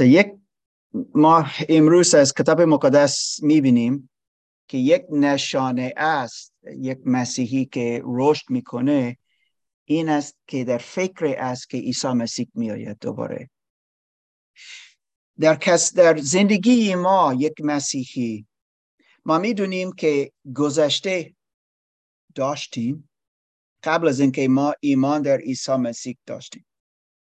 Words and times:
یک 0.00 0.32
ما 1.14 1.46
امروز 1.68 2.14
از 2.14 2.34
کتاب 2.34 2.60
مقدس 2.60 3.42
می‌بینیم 3.42 4.10
که 4.68 4.78
یک 4.78 5.04
نشانه 5.10 5.94
است 5.96 6.54
یک 6.76 6.98
مسیحی 7.04 7.64
که 7.64 8.02
رشد 8.04 8.50
می‌کنه 8.50 9.18
این 9.84 10.08
است 10.08 10.36
که 10.46 10.64
در 10.64 10.78
فکر 10.78 11.34
است 11.38 11.70
که 11.70 11.78
عیسی 11.78 12.08
مسیح 12.08 12.48
میآید 12.54 12.98
دوباره. 13.00 13.50
در 15.40 15.54
کس 15.54 15.94
در 15.94 16.16
زندگی 16.16 16.94
ما 16.94 17.34
یک 17.38 17.54
مسیحی 17.60 18.46
ما 19.24 19.38
می‌دونیم 19.38 19.92
که 19.92 20.32
گذشته 20.56 21.34
داشتیم 22.34 23.10
قبل 23.84 24.08
از 24.08 24.20
اینکه 24.20 24.48
ما 24.48 24.74
ایمان 24.80 25.22
در 25.22 25.38
عیسی 25.38 25.72
مسیح 25.72 26.16
داشتیم. 26.26 26.66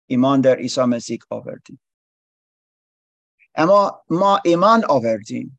ایمان 0.06 0.40
در 0.40 0.56
عیسی 0.56 0.80
مسیح 0.80 1.18
آوردیم. 1.30 1.80
اما 3.54 4.04
ما 4.11 4.40
ایمان 4.44 4.84
آوردیم. 4.88 5.58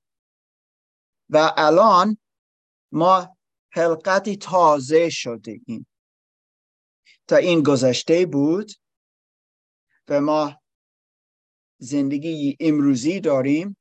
و 1.30 1.54
الان 1.58 2.18
ما 2.92 3.38
حلقتی 3.72 4.38
تازه 4.38 5.10
شده 5.10 5.60
ایم 5.66 5.88
تا 7.28 7.36
این 7.36 7.64
گذشته 7.64 8.26
بود 8.26 8.72
و 10.08 10.22
ما 10.22 10.62
زندگی 11.78 12.58
امروزی 12.60 13.20
داریم 13.20 13.78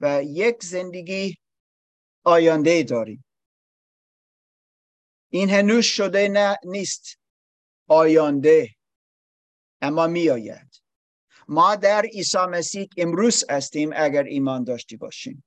و 0.00 0.22
یک 0.24 0.64
زندگی 0.64 1.36
آینده 2.24 2.82
داریم. 2.82 3.24
این 5.30 5.50
هنوز 5.50 5.84
شده 5.84 6.28
نه 6.28 6.56
نیست. 6.64 7.18
آینده. 7.88 8.68
اما 9.80 10.06
می 10.06 10.30
آید 10.30 10.71
ما 11.48 11.76
در 11.76 12.02
عیسی 12.02 12.38
مسیح 12.38 12.88
امروز 12.96 13.44
هستیم 13.50 13.90
اگر 13.96 14.22
ایمان 14.22 14.64
داشتی 14.64 14.96
باشیم. 14.96 15.44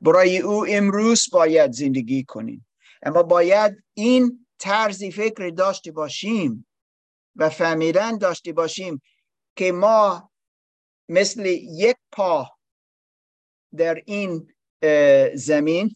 برای 0.00 0.38
او 0.38 0.66
امروز 0.68 1.28
باید 1.32 1.72
زندگی 1.72 2.24
کنیم. 2.24 2.66
اما 3.02 3.22
باید 3.22 3.84
این 3.94 4.46
طرزی 4.58 5.10
فکر 5.10 5.48
داشته 5.48 5.92
باشیم 5.92 6.66
و 7.36 7.50
فهمیدن 7.50 8.18
داشته 8.18 8.52
باشیم 8.52 9.02
که 9.56 9.72
ما 9.72 10.30
مثل 11.08 11.46
یک 11.46 11.96
پا 12.12 12.50
در 13.76 14.02
این 14.06 14.54
زمین 15.34 15.94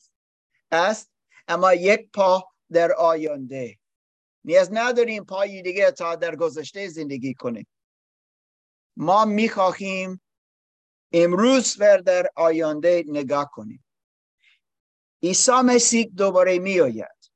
است 0.73 1.11
اما 1.49 1.75
یک 1.75 2.11
پا 2.13 2.49
در 2.73 2.93
آینده. 2.93 3.79
نیاز 4.45 4.69
نداریم 4.73 5.25
پای 5.25 5.63
دیگه 5.63 5.91
تا 5.91 6.17
در 6.17 6.37
گذشته 6.37 6.89
زندگی 6.89 7.35
کنیم. 7.35 7.67
ما 9.01 9.25
می‌خواهیم 9.25 10.21
امروز 11.13 11.77
و 11.81 12.03
در 12.03 12.31
آینده 12.37 13.05
نگاه 13.07 13.51
کنیم. 13.53 13.85
عیسی 15.23 15.53
مسیح 15.65 16.07
دوباره 16.17 16.59
میآید. 16.59 17.31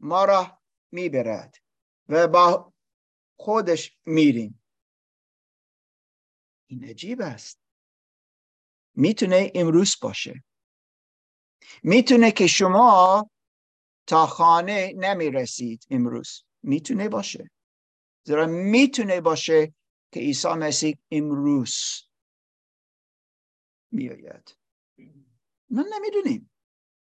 ما 0.00 0.24
را 0.24 0.62
می‌برد 0.92 1.56
و 2.08 2.28
با 2.28 2.72
خودش 3.36 3.96
میریم. 4.06 4.62
این 6.66 6.84
عجیب 6.84 7.20
است. 7.20 7.60
می‌تونه 8.94 9.52
امروز 9.54 9.96
باشه. 10.02 10.44
می‌تونه 11.82 12.30
که 12.30 12.46
شما 12.46 13.30
تا 14.06 14.26
خانه 14.26 14.92
نمی‌رسید 14.96 15.86
امروز. 15.90 16.44
می‌تونه 16.62 17.08
باشه. 17.08 17.50
زیرا 18.26 18.46
می‌تونه 18.46 19.20
باشه 19.20 19.74
که 20.12 20.20
عیسی 20.20 20.48
مسیح 20.48 20.98
امروز 21.10 21.74
میآید. 23.90 24.56
من 25.70 25.84
نمی‌دونیم. 25.94 26.50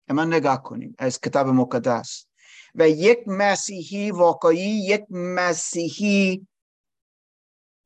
اما 0.09 0.25
نگاه 0.25 0.63
کنیم. 0.63 0.95
از 0.99 1.21
کتاب 1.21 1.47
مقدس. 1.47 2.27
و 2.75 2.89
یک 2.89 3.19
مسیحی 3.27 4.11
واقعی 4.11 4.87
یک 4.87 5.05
مسیحی 5.11 6.47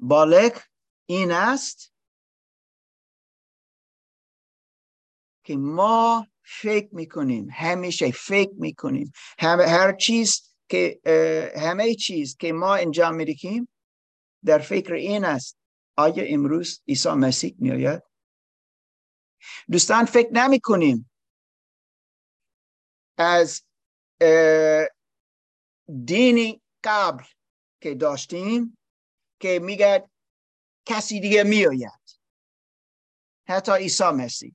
بالغ 0.00 0.62
این 1.06 1.32
است 1.32 1.92
که 5.44 5.56
ما 5.56 6.26
فکر 6.42 6.94
می‌کنیم. 6.94 7.48
همیشه 7.52 8.10
فکر 8.10 8.54
می‌کنیم. 8.54 9.12
هر 9.38 9.92
چیز 9.92 10.45
که 10.68 11.00
همه 11.56 11.94
چیز 11.94 12.36
که 12.36 12.52
ما 12.52 12.74
انجام 12.74 13.14
می‌دهیم 13.14 13.68
در 14.44 14.58
فکر 14.58 14.92
این 14.92 15.24
است 15.24 15.58
آیا 15.96 16.24
امروز 16.34 16.82
عیسی 16.88 17.08
مسیح 17.08 17.54
میآید؟ 17.58 18.02
دوستان 19.70 20.04
فکر 20.04 20.32
نمی 20.32 20.60
کنیم 20.60 21.10
از 23.18 23.62
دینی 26.04 26.62
قبل 26.84 27.24
که 27.82 27.94
داشتیم 27.94 28.78
که 29.40 29.58
میگه 29.62 30.10
کسی 30.86 31.20
دیگه 31.20 31.42
میآید. 31.42 32.18
حتی 33.48 33.72
عیسی 33.72 34.04
مسیح 34.04 34.54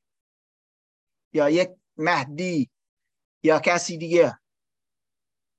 یا 1.34 1.50
یک 1.50 1.70
مهدی 1.98 2.70
یا 3.44 3.60
کسی 3.60 3.98
دیگه. 3.98 4.41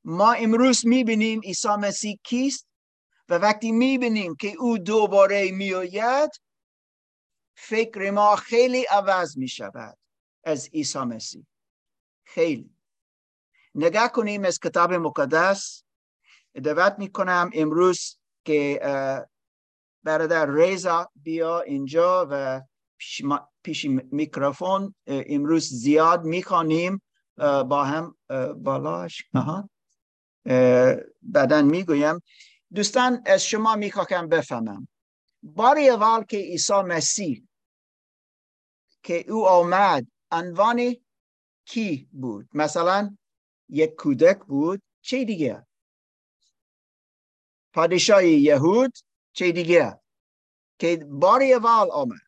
ما 0.04 0.32
امروز 0.32 0.86
می‌بینیم 0.86 1.40
عیسی 1.40 1.68
مسیح 1.68 2.18
کیست 2.24 2.66
و 3.28 3.34
وقتی 3.34 3.72
می‌بینیم 3.72 4.34
که 4.34 4.54
او 4.58 4.78
دوباره 4.78 5.50
میآید 5.52 6.30
فکر 7.56 8.10
ما 8.10 8.36
خیلی 8.36 8.84
عوض 8.84 9.36
می 9.38 9.48
شود 9.48 9.98
از 10.44 10.68
عیسی 10.72 10.98
مسیح. 10.98 11.46
خیلی. 12.24 12.70
نگاه 13.74 14.12
کنیم 14.12 14.44
از 14.44 14.58
کتاب 14.58 14.92
مقدس. 14.92 15.84
دعوت 16.64 16.94
می 16.98 17.12
کنم 17.12 17.50
امروز 17.54 18.18
که 18.44 18.80
برادر 20.02 20.50
ریزا 20.50 21.10
بیا 21.14 21.60
اینجا 21.60 22.28
و 22.30 22.62
پیش 23.62 23.84
میکروفون 24.10 24.94
امروز 25.06 25.68
زیاد 25.68 26.24
می‌خوانیم 26.24 27.02
با 27.68 27.84
هم 27.84 28.16
بالاش. 28.56 29.24
بعدا 31.22 31.62
می‌گویم. 31.62 32.22
دوستان 32.74 33.22
از 33.26 33.44
شما 33.44 33.76
می‌خواهم 33.76 34.28
بفهمم. 34.28 34.88
باری 35.42 35.88
اول 35.88 36.24
که 36.24 36.36
عیسی 36.36 36.72
مسیح 36.72 37.48
که 39.02 39.30
او 39.30 39.48
آمد 39.48 40.06
عنوان 40.30 40.96
کی 41.64 42.08
بود؟ 42.12 42.48
مثلا 42.54 43.16
یک 43.68 43.94
کودک 43.94 44.38
بود 44.38 44.82
چه 45.00 45.24
دیگه؟ 45.24 45.66
پادشاه 47.72 48.24
یهود 48.24 48.98
چه 49.32 49.52
دیگه؟ 49.52 50.00
که 50.78 50.96
باری 50.96 51.52
اول 51.52 51.90
آمد. 51.92 52.20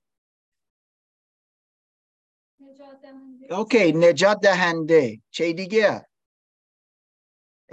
اوکی 3.50 3.92
نجات 3.92 4.40
دهنده. 4.40 5.22
چه 5.30 5.52
دیگه؟ 5.52 6.06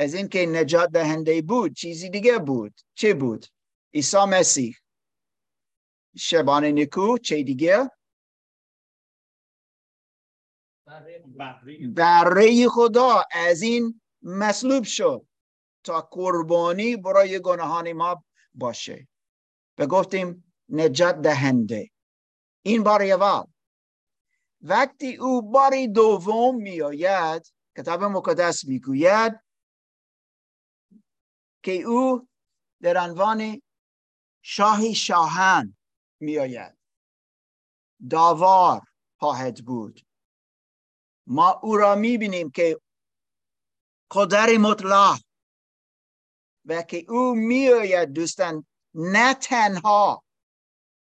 از 0.01 0.13
این 0.13 0.27
که 0.27 0.45
نجات 0.45 0.89
دهنده 0.91 1.41
بود 1.41 1.73
چیزی 1.73 2.09
دیگه 2.09 2.37
بود. 2.39 2.81
چه 2.93 3.13
بود؟ 3.13 3.45
عیسی 3.93 4.25
مسیح. 4.29 4.75
شبان 6.17 6.65
نکو 6.65 7.17
چه 7.17 7.43
دیگه؟ 7.43 7.91
بره 11.95 12.67
خدا. 12.69 13.23
از 13.31 13.61
این 13.61 14.01
مصلوب 14.21 14.83
شد 14.83 15.27
تا 15.83 16.01
قربانی 16.11 16.97
برای 16.97 17.39
گناهان 17.39 17.93
ما 17.93 18.23
باشه. 18.53 19.07
و 19.77 19.87
گفتیم 19.87 20.53
نجات 20.69 21.21
دهنده. 21.21 21.89
این 22.61 22.83
بار 22.83 23.01
اول 23.01 23.43
وقتی 24.61 25.15
او 25.15 25.51
بار 25.51 25.85
دوم 25.85 26.55
میآید 26.55 27.53
کتاب 27.77 28.03
مقدس 28.03 28.65
می‌گوید 28.65 29.50
که 31.63 31.71
او 31.71 32.27
در 32.81 32.97
عنوان 32.97 33.61
شاهی 34.41 34.95
شاهن 34.95 35.77
میآید. 36.19 36.77
داوار 38.09 38.81
خواهد 39.19 39.65
بود. 39.65 40.05
ما 41.27 41.49
او 41.49 41.77
را 41.77 41.95
می‌بینیم 41.95 42.51
که 42.51 42.79
قدر 44.11 44.57
مطلق 44.57 45.21
و 46.65 46.81
که 46.81 47.05
او 47.09 47.35
میآید 47.35 48.13
دوستان 48.13 48.65
نه 48.93 49.33
تنها. 49.33 50.23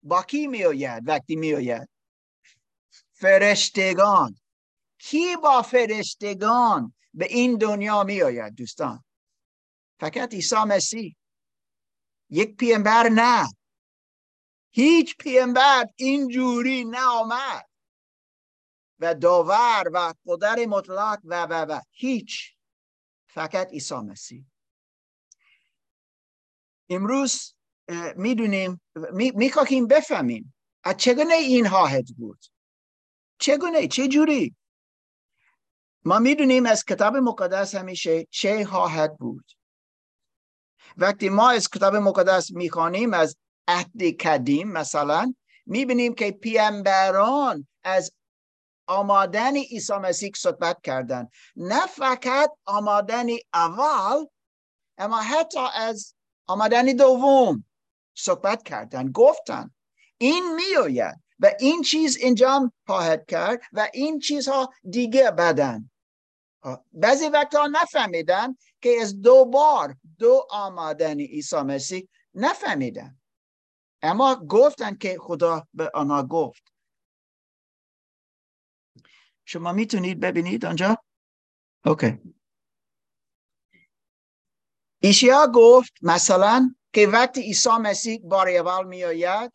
با 0.03 0.23
کی 0.23 0.47
میآید؟ 0.47 1.07
وقتی 1.07 1.35
میآید. 1.35 1.89
فرشتگان. 3.11 4.39
کی 4.99 5.35
با 5.35 5.61
فرشتگان 5.61 6.93
به 7.13 7.25
این 7.25 7.57
دنیا 7.57 8.03
میآید 8.03 8.55
دوستان؟ 8.55 9.03
فقط 9.99 10.33
عیسی 10.33 10.55
مسیح 10.55 11.15
یک 12.29 12.55
پیامبر 12.55 13.09
نه 13.09 13.47
هیچ 14.71 15.17
پیامبر 15.17 15.85
اینجوری 15.95 16.85
نآمد 16.85 17.69
و 18.99 19.15
داور 19.15 19.83
و 19.93 20.13
قدر 20.27 20.65
مطلق 20.65 21.19
و 21.23 21.43
و 21.45 21.53
و 21.53 21.79
هیچ 21.91 22.55
فقط 23.27 23.71
عیسی 23.71 23.95
مسیح 23.95 24.45
امروز 26.89 27.53
می‌دونیم 28.15 28.81
می‌خواهیم 29.13 29.87
بفهمیم 29.87 30.53
از 30.83 30.97
چگونه 30.97 31.33
این 31.33 31.69
خواهد 31.69 32.05
بود 32.17 32.39
چگونه 33.39 33.87
چه 33.87 34.07
جوری 34.07 34.55
ما 36.05 36.19
می‌دونیم 36.19 36.65
از 36.65 36.85
کتاب 36.85 37.15
مقدس 37.17 37.75
همیشه 37.75 38.25
چه 38.29 38.65
خواهد 38.65 39.17
بود 39.17 39.56
وقتی 40.97 41.29
ما 41.29 41.49
از 41.49 41.69
کتاب 41.69 41.95
مقدس 41.95 42.51
می‌خوانیم 42.51 43.13
از 43.13 43.37
عهد 43.67 44.21
قدیم 44.21 44.67
مثلا 44.67 45.33
می‌بینیم 45.65 46.15
که 46.15 46.31
پیامبران 46.31 47.67
از 47.83 48.11
آمادن 48.87 49.55
عیسی 49.55 49.93
مسیح 49.93 50.31
صحبت 50.35 50.81
کردن. 50.83 51.27
نه 51.55 51.85
فقط 51.87 52.51
آمادن 52.65 53.27
اول 53.53 54.25
اما 54.97 55.21
حتی 55.21 55.59
از 55.73 56.13
آمدن 56.47 56.85
دوم 56.85 57.63
صحبت 58.15 58.63
کردن 58.63 59.11
گفتن. 59.11 59.73
این 60.17 60.55
میآید 60.55 61.15
و 61.39 61.51
این 61.59 61.81
چیز 61.81 62.17
انجام 62.21 62.71
خواهد 62.85 63.25
کرد 63.25 63.61
و 63.73 63.87
این 63.93 64.19
چیزها 64.19 64.73
دیگه 64.89 65.31
بدن. 65.31 65.89
بعضی 66.93 67.27
وقتا 67.27 67.67
نفهمیدن 67.67 68.57
که 68.81 68.97
از 69.01 69.21
دو 69.21 69.45
بار 69.45 69.95
دو 70.19 70.47
آمدن 70.49 71.19
عیسی 71.19 71.61
مسیح 71.61 72.07
نفهمیدن. 72.33 73.19
اما 74.01 74.35
گفتن 74.35 74.95
که 74.95 75.17
خدا 75.19 75.67
به 75.73 75.91
آنها 75.93 76.23
گفت. 76.23 76.73
شما 79.45 79.73
می‌تونید 79.73 80.19
ببینید 80.19 80.65
آنجا 80.65 80.97
اوکی. 81.85 82.19
ایشیا 85.01 85.51
گفت 85.55 85.93
مثلا 86.01 86.75
که 86.93 87.07
وقتی 87.07 87.41
عیسی 87.41 87.69
مسیح 87.69 88.21
بار 88.23 88.47
اول 88.49 88.87
می 88.87 89.03
آید 89.03 89.53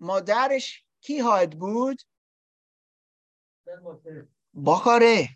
مادرش 0.00 0.84
کی 1.00 1.22
خواهد 1.22 1.58
بود؟ 1.58 2.02
بخاره 4.64 5.28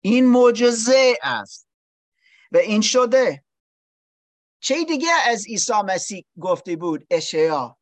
این 0.00 0.26
معجزه 0.26 1.14
است. 1.22 1.68
و 2.52 2.56
این 2.56 2.80
شده. 2.80 3.43
چه 4.64 4.84
دیگه 4.84 5.12
از 5.26 5.46
عیسی 5.46 5.72
مسیح 5.84 6.24
گفته 6.40 6.76
بود؟ 6.76 7.06
اشعیا. 7.10 7.78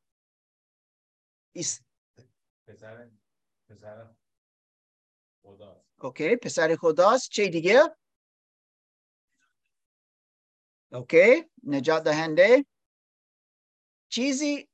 ایس... 1.53 1.81
پسر 2.67 3.11
پسر 3.69 4.15
okay 5.99 6.37
پسر 6.37 6.77
خداست. 6.81 7.31
چه 7.31 7.49
دیگه؟ 7.49 7.97
okay 10.93 11.51
نجات 11.63 12.05
دهنده. 12.05 12.67
چیزی 14.09 14.69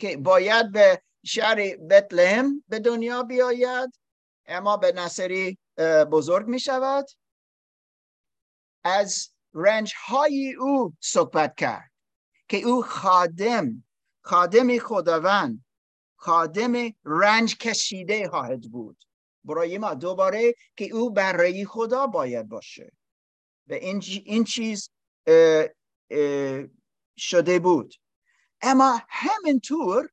که 0.00 0.16
باید 0.16 0.72
به 0.72 1.02
شهر 1.24 1.76
بتلهم 1.76 2.64
به 2.68 2.78
دنیا 2.78 3.22
بیاید 3.22 4.00
اما 4.46 4.76
به 4.76 4.92
نصری 4.92 5.58
بزرگ 6.12 6.46
می 6.46 6.60
شود 6.60 7.06
از 8.84 9.28
رنج 9.54 9.94
های 10.06 10.54
او 10.54 10.96
صحبت 11.00 11.54
کرد 11.56 11.90
که 12.48 12.56
او 12.56 12.82
خادم 12.82 13.84
خادم 14.20 14.78
خداوند 14.78 15.64
خادم 16.16 16.72
رنج 17.04 17.56
کشیده 17.58 18.28
خواهد 18.28 18.60
بود. 18.60 19.04
برای 19.44 19.78
ما 19.78 19.94
دوباره 19.94 20.54
که 20.76 20.84
او 20.84 21.10
برای 21.10 21.64
خدا 21.64 22.06
باید 22.06 22.48
باشه. 22.48 22.92
و 23.66 23.72
این, 23.72 24.02
این 24.24 24.44
چیز 24.44 24.90
شده 27.18 27.58
بود. 27.58 27.94
اما 28.60 29.00
همینطور 29.08 30.08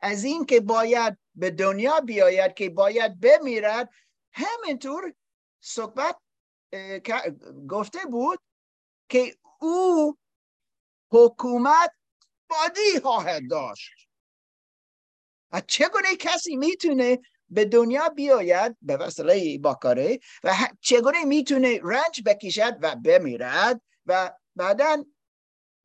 از 0.00 0.24
این 0.24 0.46
که 0.46 0.60
باید 0.60 1.18
به 1.34 1.50
دنیا 1.50 2.00
بیاید 2.00 2.54
که 2.54 2.70
باید 2.70 3.20
بمیرد 3.20 3.90
همینطور 4.32 5.14
صحبت 5.60 6.16
گفته 7.68 7.98
بود 8.10 8.38
که 9.08 9.36
او 9.60 10.16
حکومت 11.12 11.92
بادی 12.50 13.00
خواهد 13.02 13.42
داشت. 13.50 13.90
چگونه 15.66 16.16
کسی 16.16 16.56
می‌تونه 16.56 17.18
به 17.48 17.64
دنیا 17.64 18.08
بیاید 18.08 18.76
به 18.82 18.96
وسیله 18.96 19.58
باکاره 19.58 20.18
و 20.44 20.54
چگونه 20.80 21.24
می‌تونه 21.24 21.80
رنج 21.82 22.22
بکشد 22.26 22.78
و 22.82 22.96
بمیرد 22.96 23.80
و 24.06 24.32
بعدا 24.56 25.04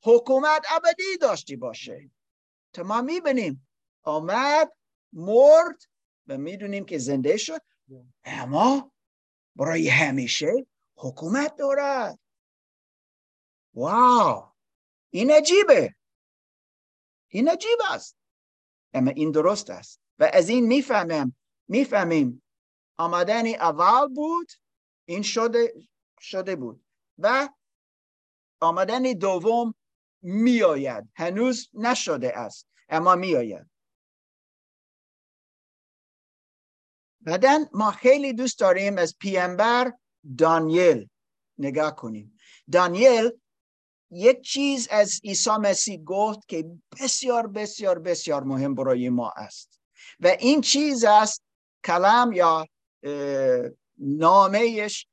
حکومت 0.03 0.65
ابدی 0.71 1.17
داشتی 1.21 1.55
باشه؟ 1.55 2.09
تا 2.73 2.83
ما 2.83 3.01
می‌بینیم 3.01 3.67
آمد 4.03 4.71
مرد 5.13 5.81
و 6.27 6.37
می‌دونیم 6.37 6.85
که 6.85 6.97
زنده 6.97 7.37
شد. 7.37 7.61
اما 8.23 8.91
برای 9.55 9.89
همیشه 9.89 10.65
حکومت 10.97 11.55
دارد. 11.55 12.19
واو! 13.73 14.51
این 15.09 15.31
عجیبه. 15.31 15.95
این 17.27 17.49
عجیب 17.49 17.79
است. 17.89 18.17
اما 18.93 19.11
این 19.11 19.31
درست 19.31 19.69
است. 19.69 20.01
و 20.19 20.29
از 20.33 20.49
این 20.49 20.65
می‌فهمم. 20.67 21.35
می‌فهمیم. 21.67 22.43
آمدن 22.97 23.47
اول 23.47 24.07
بود. 24.13 24.51
این 25.05 25.21
شده 25.21 25.73
شده 26.19 26.55
بود. 26.55 26.85
و 27.17 27.49
آمدن 28.59 29.01
دوم 29.01 29.75
میآید. 30.21 31.09
هنوز 31.15 31.69
نشده 31.73 32.37
است. 32.37 32.67
اما 32.89 33.15
میآید. 33.15 33.69
بعدا 37.25 37.65
ما 37.73 37.91
خیلی 37.91 38.33
دوست 38.33 38.59
داریم 38.59 38.97
از 38.97 39.15
پیامبر 39.19 39.93
دانیل 40.37 41.09
نگاه 41.57 41.95
کنیم. 41.95 42.37
دانیل 42.71 43.31
یک 44.11 44.41
چیز 44.41 44.87
از 44.91 45.19
عیسی 45.23 45.49
مسیح 45.49 46.03
گفت 46.03 46.47
که 46.47 46.65
بسیار 47.01 47.47
بسیار 47.47 47.99
بسیار 47.99 48.43
مهم 48.43 48.75
برای 48.75 49.09
ما 49.09 49.33
است. 49.37 49.79
و 50.19 50.27
این 50.27 50.61
چیز 50.61 51.03
است 51.03 51.43
کلام 51.85 52.33
یا 52.33 52.65
نامهش 53.97 55.07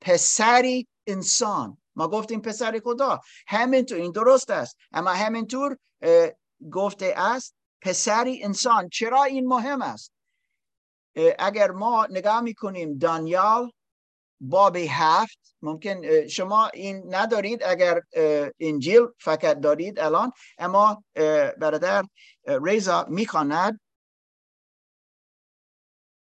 پسری 0.00 0.88
انسان. 1.06 1.78
ما 1.96 2.08
گفتیم 2.08 2.40
پسر 2.40 2.80
خدا. 2.84 3.20
همینطور 3.46 3.98
این 3.98 4.12
درست 4.12 4.50
است. 4.50 4.76
اما 4.92 5.10
همینطور 5.10 5.76
گفته 6.72 7.14
است 7.16 7.54
پسری 7.80 8.44
انسان. 8.44 8.88
چرا 8.88 9.24
این 9.24 9.46
مهم 9.46 9.82
است؟ 9.82 10.12
اگر 11.38 11.70
ما 11.70 12.06
نگاه 12.10 12.40
می‌کنیم 12.40 12.98
دانیال 12.98 13.72
باب 14.40 14.76
هفت 14.76 15.56
ممکن 15.62 16.26
شما 16.28 16.66
این 16.66 17.14
ندارید 17.14 17.62
اگر 17.62 18.00
انجیل 18.60 19.06
فقط 19.18 19.60
دارید 19.60 20.00
الان 20.00 20.32
اما 20.58 21.04
برادر 21.58 22.04
ریزا 22.46 23.06
می‌خواند. 23.08 23.80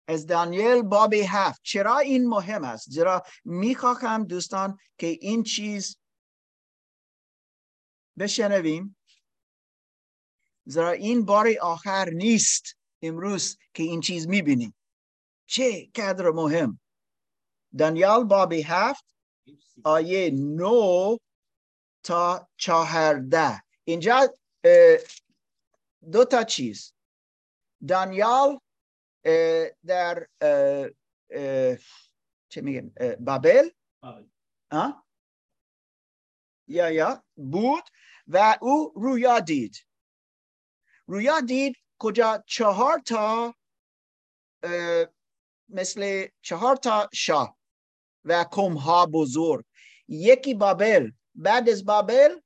از 0.08 0.26
دانیل 0.28 0.82
باب 0.82 1.14
هفت. 1.14 1.62
چرا 1.64 1.98
این 1.98 2.30
مهم 2.30 2.64
است؟ 2.64 2.90
زیرا 2.90 3.24
می‌خواهم 3.46 4.24
دوستان 4.24 4.78
که 4.98 5.08
این 5.08 5.44
چیز 5.44 5.98
بشنویم. 8.20 8.98
زیرا 10.66 10.92
این 10.92 11.26
بار 11.26 11.48
آخر 11.62 12.10
نیست 12.10 12.64
امروز 13.02 13.58
که 13.74 13.84
این 13.84 14.02
چیز 14.02 14.28
می‌بینیم. 14.28 14.76
چه 15.50 15.90
قدر 15.96 16.30
مهم؟ 16.30 16.80
دانیال 17.78 18.24
باب 18.24 18.54
هفت 18.54 19.06
آیه 19.84 20.32
نو 20.32 21.18
تا 22.04 22.50
چهارده. 22.58 23.64
اینجا 23.84 24.34
دو 26.12 26.26
تا 26.26 26.44
چیز. 26.44 26.94
دانیال 27.88 28.60
در 29.86 30.28
چه 32.50 32.62
میگن؟ 32.62 33.16
بابل. 33.20 33.70
یا 36.68 36.90
یا 36.92 37.24
بود. 37.36 37.84
و 38.28 38.58
او 38.62 38.94
رویا 38.96 39.40
دید. 39.40 39.86
رویا 41.08 41.40
دید 41.40 41.76
کجا؟ 42.00 42.44
چهار 42.48 43.00
تا 43.00 43.56
مثل 45.70 46.28
چهار 46.42 46.76
تا 46.76 47.10
شاه 47.14 47.58
و 48.26 48.46
کمها 48.52 49.06
بزرگ. 49.06 49.66
یکی 50.08 50.54
بابل 50.54 51.12
بعد 51.36 51.70
از 51.70 51.86
بابل 51.86 52.40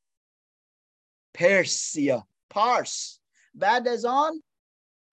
پرسیا 1.34 2.28
پارس. 2.50 3.20
بعد 3.54 3.88
از 3.88 4.06
آن 4.06 4.44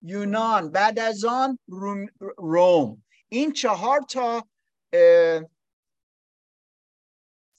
یونان 0.01 0.71
بعد 0.71 0.99
از 0.99 1.25
آن 1.25 1.59
روم 2.37 3.03
این 3.29 3.53
چهار 3.53 4.01
تا 4.09 4.47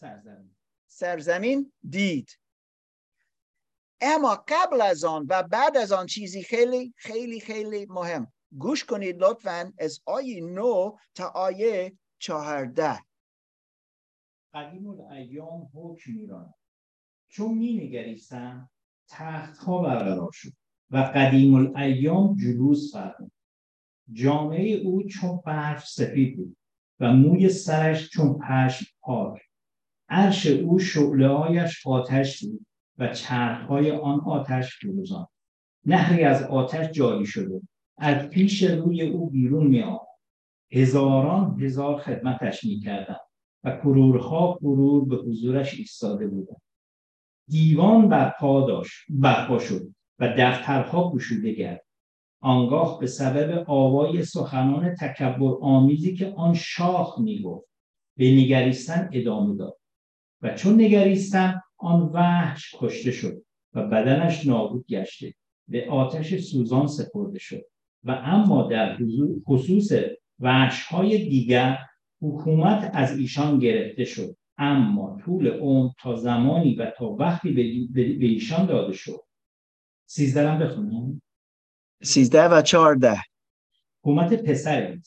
سرزمین. 0.00 0.56
سرزمین 0.86 1.72
دید. 1.90 2.38
اما 4.00 4.44
قبل 4.48 4.80
از 4.80 5.04
آن 5.04 5.26
و 5.28 5.42
بعد 5.42 5.76
از 5.76 5.92
آن 5.92 6.06
چیزی 6.06 6.42
خیلی 6.42 6.94
خیلی 6.96 7.40
خیلی 7.40 7.86
مهم. 7.86 8.32
گوش 8.58 8.84
کنید 8.84 9.16
لطفا 9.18 9.72
از 9.78 10.00
آیه 10.06 10.40
نو 10.44 10.96
تا 11.14 11.28
آیه 11.34 11.92
چهارده. 12.18 12.98
قدیم 14.54 14.86
الایام 14.86 15.70
حکم 15.74 16.12
میراند 16.12 16.54
چون 17.28 17.54
می 17.58 17.72
نگریستم 17.72 18.70
تخت 19.08 19.58
ها 19.58 19.82
برقرار 19.82 20.30
شد 20.32 20.52
و 20.90 20.96
قدیم 20.96 21.54
الایام 21.54 22.36
جلوس 22.36 22.92
فرمود. 22.92 23.32
جامعه 24.12 24.74
او 24.74 25.02
چون 25.02 25.40
برف 25.46 25.88
سفید 25.88 26.36
بود 26.36 26.56
و 27.00 27.12
موی 27.12 27.48
سرش 27.48 28.10
چون 28.10 28.38
پشم 28.38 28.86
پاک 29.00 29.42
عرش 30.08 30.46
او 30.46 30.78
شعله 30.78 31.28
هایش 31.28 31.86
آتش 31.86 32.44
بود 32.44 32.66
و 32.98 33.14
چرخهای 33.14 33.90
آن 33.90 34.20
آتش 34.20 34.78
فروزان 34.78 35.26
نهری 35.84 36.24
از 36.24 36.42
آتش 36.42 36.90
جاری 36.90 37.26
شده 37.26 37.60
از 38.04 38.28
پیش 38.28 38.62
روی 38.62 39.02
او 39.02 39.30
بیرون 39.30 39.66
می 39.66 39.82
آمد 39.82 40.00
هزاران 40.72 41.60
هزار 41.60 42.00
خدمتش 42.00 42.64
می 42.64 42.80
کردن 42.80 43.16
و 43.64 43.76
کرورها 43.76 44.58
کرور 44.60 45.04
به 45.04 45.16
حضورش 45.16 45.78
ایستاده 45.78 46.26
بودند. 46.26 46.62
دیوان 47.48 48.08
برپا 48.08 48.66
داشت 48.66 48.94
برپا 49.08 49.58
شد 49.58 49.94
و 50.18 50.34
دفترها 50.38 51.10
گشوده 51.10 51.52
گرد. 51.52 51.84
آنگاه 52.40 53.00
به 53.00 53.06
سبب 53.06 53.64
آوای 53.66 54.24
سخنان 54.24 54.94
تکبر 54.94 55.56
آمیزی 55.60 56.16
که 56.16 56.32
آن 56.36 56.54
شاخ 56.54 57.18
می‌گفت 57.18 57.68
به 58.16 58.30
نگریستن 58.30 59.10
ادامه 59.12 59.56
داد. 59.56 59.78
و 60.42 60.54
چون 60.54 60.74
نگریستن 60.74 61.60
آن 61.78 62.02
وحش 62.02 62.74
کشته 62.78 63.10
شد 63.10 63.42
و 63.72 63.86
بدنش 63.86 64.46
نابود 64.46 64.86
گشته 64.86 65.34
به 65.68 65.90
آتش 65.90 66.34
سوزان 66.34 66.86
سپرده 66.86 67.38
شد. 67.38 67.71
و 68.04 68.10
اما 68.10 68.62
در 68.62 68.98
خصوص 69.46 69.92
وحش 70.40 70.82
های 70.82 71.28
دیگر 71.28 71.78
حکومت 72.22 72.90
از 72.94 73.18
ایشان 73.18 73.58
گرفته 73.58 74.04
شد. 74.04 74.36
اما 74.58 75.18
طول 75.24 75.46
اون 75.46 75.92
تا 75.98 76.16
زمانی 76.16 76.74
و 76.74 76.92
تا 76.96 77.06
وقتی 77.06 77.52
به 77.94 78.26
ایشان 78.26 78.66
داده 78.66 78.92
شد. 78.92 79.20
سیزده 80.06 80.50
هم 80.50 80.58
بخونم. 80.58 81.22
سیزده 82.02 82.48
و 82.48 82.62
چارده 82.62 83.16
حکومت 84.00 84.42
پسر 84.42 84.98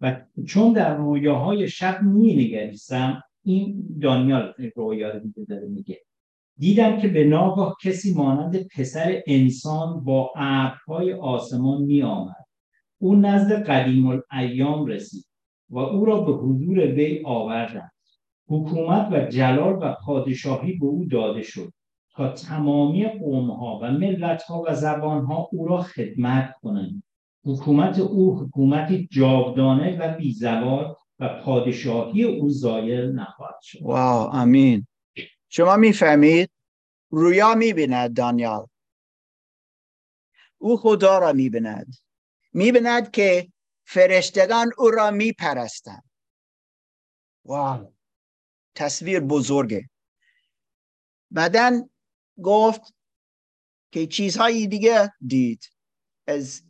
و 0.00 0.20
چون 0.46 0.72
در 0.72 0.96
رویاهای 0.96 1.68
شب 1.68 2.02
می 2.02 2.36
نگریستم 2.36 3.22
این 3.44 3.98
دانیال 4.02 4.54
رویا 4.76 5.10
رو 5.10 5.44
داره 5.48 5.66
میگه. 5.68 6.00
دیدم 6.58 7.00
که 7.00 7.08
به 7.08 7.24
ناگاه 7.24 7.76
کسی 7.82 8.14
مانند 8.14 8.66
پسر 8.66 9.22
انسان 9.26 10.04
با 10.04 10.32
ابرهای 10.36 11.12
آسمان 11.12 11.82
می 11.82 12.02
آمد 12.02 12.44
او 12.98 13.16
نزد 13.16 13.52
قدیم 13.52 14.06
الایام 14.30 14.86
رسید 14.86 15.24
و 15.70 15.78
او 15.78 16.04
را 16.04 16.20
به 16.20 16.32
حضور 16.32 16.78
وی 16.78 17.22
آوردند. 17.24 17.90
حکومت 18.48 19.08
و 19.12 19.26
جلال 19.30 19.78
و 19.82 19.96
پادشاهی 20.04 20.72
به 20.72 20.86
او 20.86 21.04
داده 21.04 21.42
شد 21.42 21.72
تا 22.16 22.28
تمامی 22.28 23.06
قومها 23.08 23.80
و 23.82 23.92
ملتها 23.92 24.62
و 24.66 24.74
زبانها 24.74 25.48
او 25.52 25.68
را 25.68 25.82
خدمت 25.82 26.54
کنند. 26.62 27.02
حکومت 27.44 27.98
او 27.98 28.38
حکومتی 28.38 29.08
جاودانه 29.12 29.98
و 29.98 30.16
بیزوال 30.18 30.94
و 31.18 31.40
پادشاهی 31.44 32.24
او 32.24 32.48
زایل 32.48 33.12
نخواهد 33.12 33.60
شد. 33.62 33.78
واو 33.82 34.30
امین. 34.34 34.86
شما 35.56 35.76
می‌فهمید؟ 35.76 36.50
رویا 37.10 37.54
می‌بیند 37.54 38.16
دانیال. 38.16 38.66
او 40.58 40.76
خدا 40.76 41.18
را 41.18 41.32
می‌بیند. 41.32 41.94
می‌بیند 42.52 43.10
که 43.10 43.52
فرشتگان 43.84 44.70
او 44.78 44.90
را 44.90 45.10
میپرستند. 45.10 46.10
واو! 47.44 47.94
تصویر 48.74 49.20
بزرگه. 49.20 49.90
بعدا 51.30 51.88
گفت 52.42 52.94
که 53.92 54.06
چیزهایی 54.06 54.66
دیگه 54.66 55.12
دید. 55.26 55.64
از 56.26 56.62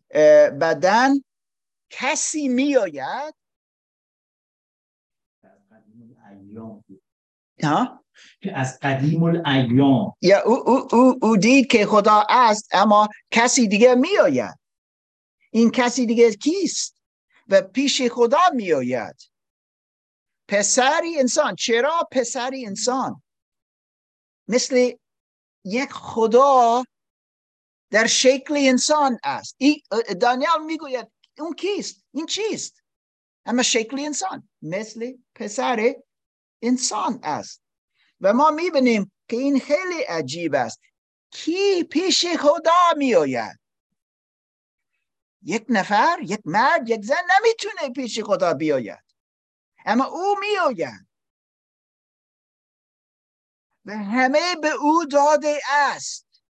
بعدا 0.61 1.15
کسی 1.91 2.49
میآید. 2.49 3.35
ها؟ 7.63 8.04
که 8.41 8.59
از 8.59 8.79
قدیم 8.83 9.23
الایام. 9.23 10.17
یا 10.23 10.43
او, 10.43 10.69
او, 10.69 10.89
او, 10.95 11.19
او 11.23 11.37
دید 11.37 11.67
که 11.67 11.87
خدا 11.87 12.27
است 12.29 12.69
اما 12.73 13.09
کسی 13.31 13.69
دیگه 13.69 13.95
میآید. 13.95 14.59
این 15.51 15.71
کسی 15.71 16.07
دیگه 16.07 16.35
کیست؟ 16.35 16.95
و 17.49 17.63
پیش 17.63 18.03
خدا 18.03 18.51
میآید. 18.55 19.17
پسری 20.49 21.19
انسان 21.19 21.55
چرا 21.55 22.09
پسری 22.13 22.67
انسان؟ 22.67 23.23
مثل 24.49 24.93
یک 25.65 25.93
خدا 25.93 26.85
در 27.91 28.07
شکل 28.07 28.55
انسان 28.57 29.19
است. 29.25 29.57
دانیال 30.21 30.65
می‌گوید 30.67 31.13
اون 31.39 31.55
کیست؟ 31.55 32.05
این 32.15 32.27
چیست؟ 32.27 32.83
اما 33.47 33.63
شکل 33.63 33.99
انسان 33.99 34.49
مثل 34.63 35.13
پسر 35.35 35.95
انسان 36.63 37.21
است. 37.23 37.64
و 38.25 38.33
ما 38.33 38.51
می‌بینیم 38.51 39.13
که 39.29 39.37
این 39.37 39.61
خیلی 39.61 40.03
عجیب 40.03 40.55
است. 40.55 40.81
کی 41.31 41.85
پیش 41.85 42.27
خدا 42.41 42.95
میآید؟ 42.97 43.61
یک 45.43 45.67
نفر 45.69 46.19
یک 46.23 46.41
مرد 46.45 46.89
یک 46.89 47.03
زن 47.03 47.23
نمی‌تونه 47.37 47.93
پیش 47.95 48.21
خدا 48.21 48.55
بیاید. 48.55 49.05
اما 49.87 50.05
او 50.05 50.37
میآید. 50.41 51.07
و 53.85 53.97
همه 53.97 54.57
به 54.63 54.71
او 54.71 55.05
داده 55.05 55.61
است. 55.69 56.43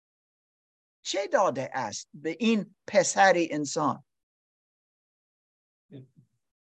چه 1.01 1.27
داده 1.27 1.69
است؟ 1.73 2.07
به 2.13 2.37
این 2.39 2.75
پسر 2.87 3.33
انسان. 3.35 4.03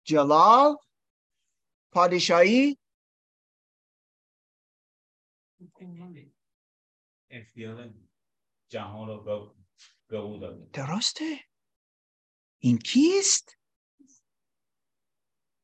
جلال 0.04 0.76
پادشاهی 1.92 2.78
جهان 8.68 9.08
رو 9.08 9.52
به 10.08 10.68
درسته. 10.72 11.40
این 12.58 12.78
کیست؟ 12.78 13.56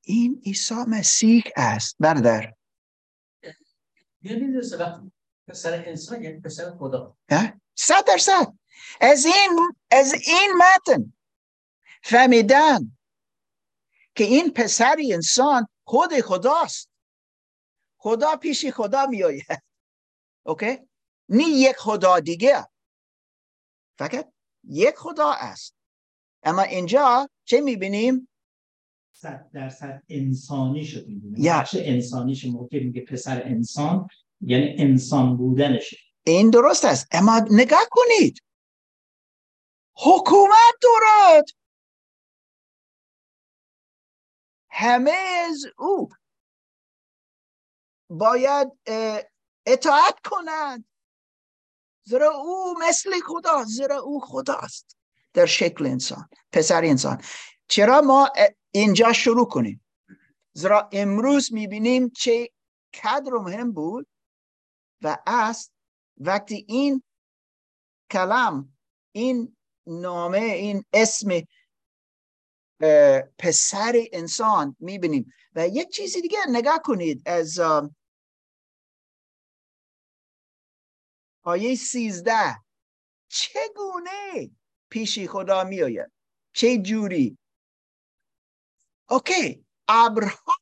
این 0.04 0.42
عیسی 0.46 0.74
مسیح 0.74 1.42
است. 1.56 1.96
برادر. 2.00 2.54
یعنی 4.22 4.60
پسر 5.48 5.84
انسان 5.86 6.22
یعنی 6.22 6.40
پسر 6.40 6.70
خدا. 6.78 7.16
صد 7.74 8.04
درصد. 8.06 8.58
از 9.00 9.24
این 9.24 9.72
از 9.90 10.14
این 10.14 10.52
متن 10.56 11.12
فهمیدن 12.02 12.96
که 14.14 14.24
این 14.24 14.52
پسر 14.52 14.96
انسان 15.10 15.68
خود 15.84 16.20
خداست. 16.20 16.90
خدا 17.96 18.36
پیش 18.36 18.66
خدا 18.66 19.06
میآید. 19.06 19.62
اوکی؟ 20.42 20.89
نی 21.30 21.44
یک 21.44 21.76
خدا 21.76 22.20
دیگه. 22.20 22.68
فقط 23.99 24.32
یک 24.64 24.94
خدا 24.94 25.30
است. 25.32 25.76
اما 26.42 26.62
اینجا 26.62 27.30
چه 27.44 27.60
می‌بینیم؟ 27.60 28.28
صد 29.12 29.50
درصد 29.54 30.02
انسانی 30.08 30.84
شد 30.84 31.06
بخش 31.46 31.76
انسانیش 31.78 32.44
موقع 32.44 32.84
میگه 32.84 33.04
پسر 33.04 33.42
انسان 33.42 34.08
یعنی 34.40 34.75
انسان 34.78 35.37
بودنشه. 35.37 35.96
این 36.26 36.50
درست 36.50 36.84
است. 36.84 37.06
اما 37.12 37.40
نگاه 37.50 37.88
کنید. 37.90 38.42
حکومت 39.96 40.75
دارد 40.82 41.44
همه 44.70 45.10
از 45.49 45.66
او 45.78 46.08
باید 48.10 48.68
اطاعت 49.66 50.20
کنند. 50.25 50.89
زیرا 52.10 52.30
او 52.34 52.74
مثل 52.88 53.20
خدا 53.20 53.64
زیرا 53.64 54.00
او 54.00 54.20
خداست 54.20 54.96
در 55.32 55.46
شکل 55.46 55.86
انسان 55.86 56.28
پسر 56.52 56.84
انسان. 56.84 57.22
چرا 57.68 58.00
ما 58.00 58.30
اینجا 58.70 59.12
شروع 59.12 59.48
کنیم؟ 59.48 59.84
زیرا 60.52 60.88
امروز 60.92 61.52
می‌بینیم 61.52 62.08
چه 62.08 62.50
کدر 62.94 63.32
مهم 63.32 63.72
بود 63.72 64.06
و 65.02 65.18
است 65.26 65.72
وقتی 66.16 66.64
این 66.68 67.02
کلام 68.10 68.76
این 69.12 69.56
نامه 69.86 70.38
این 70.38 70.84
اسم 70.92 71.28
پسر 73.38 74.04
انسان 74.12 74.76
می‌بینیم. 74.80 75.32
و 75.54 75.68
یک 75.68 75.88
چیزی 75.88 76.20
دیگه 76.20 76.38
نگاه 76.48 76.82
کنید 76.84 77.22
از 77.26 77.60
آیه 81.42 81.75
سیزده. 81.75 82.56
چگونه 83.28 84.50
پیشی 84.90 85.28
خدا 85.28 85.64
میآید؟ 85.64 86.12
چه 86.52 86.78
جوری؟ 86.78 87.38
اوکی. 89.09 89.66
ابرها 89.88 90.54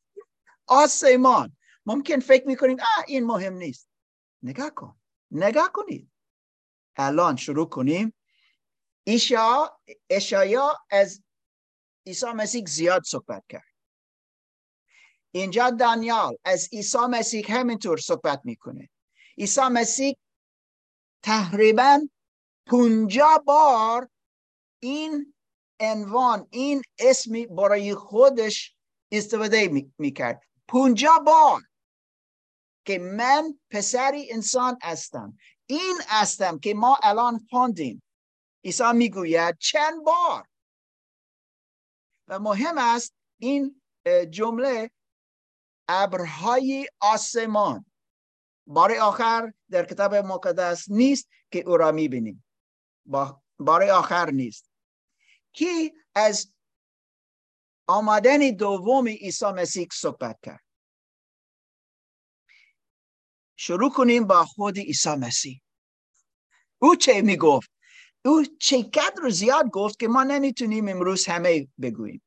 آسمان. 0.66 1.56
ممکن 1.86 2.20
فکر 2.20 2.46
می‌کنید 2.46 2.80
آه 2.80 3.04
این 3.06 3.26
مهم 3.26 3.54
نیست. 3.54 3.88
نگاه 4.42 4.70
کن. 4.70 5.00
نگاه 5.30 5.72
کنید. 5.72 6.10
الان 6.96 7.36
شروع 7.36 7.68
کنیم. 7.68 8.14
ایشا 9.04 9.66
اشایا 10.10 10.78
از 10.90 11.22
عیسی 12.06 12.26
مسیح 12.26 12.64
زیاد 12.66 13.02
صحبت 13.02 13.44
کرد. 13.48 13.64
اینجا 15.30 15.70
دانیال 15.70 16.36
از 16.44 16.68
عیسی 16.72 16.98
مسیح 17.10 17.58
همینطور 17.58 17.98
صحبت 17.98 18.40
می‌کنه. 18.44 18.88
عیسی 19.38 19.60
مسیح 19.60 20.16
تقریبا 21.22 22.08
پونجا 22.66 23.42
بار 23.46 24.08
این 24.82 25.34
عنوان 25.80 26.48
این 26.50 26.82
اسمی 26.98 27.46
برای 27.46 27.94
خودش 27.94 28.76
استفاده 29.12 29.88
می‌کرد. 29.98 30.42
پونجا 30.68 31.18
بار 31.26 31.62
که 32.86 32.98
من 32.98 33.58
پسری 33.70 34.32
انسان 34.32 34.78
هستم. 34.82 35.38
این 35.66 35.98
هستم 36.06 36.58
که 36.58 36.74
ما 36.74 36.98
الان 37.02 37.46
خوندیم. 37.50 38.02
عیسی 38.64 38.92
می‌گوید 38.94 39.58
چند 39.58 40.04
بار؟ 40.04 40.48
و 42.28 42.38
مهم 42.38 42.78
است 42.78 43.14
این 43.40 43.82
جمله 44.30 44.90
ابرهای 45.88 46.88
آسمان. 47.00 47.86
بار 48.66 48.92
آخر 48.92 49.52
در 49.70 49.84
کتاب 49.84 50.14
مقدس 50.14 50.90
نیست 50.90 51.28
که 51.50 51.60
او 51.60 51.76
را 51.76 51.92
می‌بینیم. 51.92 52.44
بار 53.58 53.82
آخر 53.82 54.30
نیست. 54.30 54.70
کی 55.52 55.92
از 56.14 56.52
آمدن 57.86 58.38
دوم 58.38 59.08
عیسی 59.08 59.46
مسیح 59.46 59.88
صحبت 59.92 60.38
کرد؟ 60.42 60.64
شروع 63.56 63.90
کنیم 63.90 64.26
با 64.26 64.44
خود 64.44 64.78
عیسی 64.78 65.14
مسیح. 65.14 65.62
او 66.78 66.96
چه 66.96 67.22
می‌گفت؟ 67.22 67.70
او 68.24 68.44
چقدر 68.60 69.28
زیاد 69.30 69.70
گفت 69.70 69.98
که 69.98 70.08
ما 70.08 70.24
نمی‌تونیم 70.24 70.88
امروز 70.88 71.26
همه 71.26 71.68
بگوییم. 71.80 72.22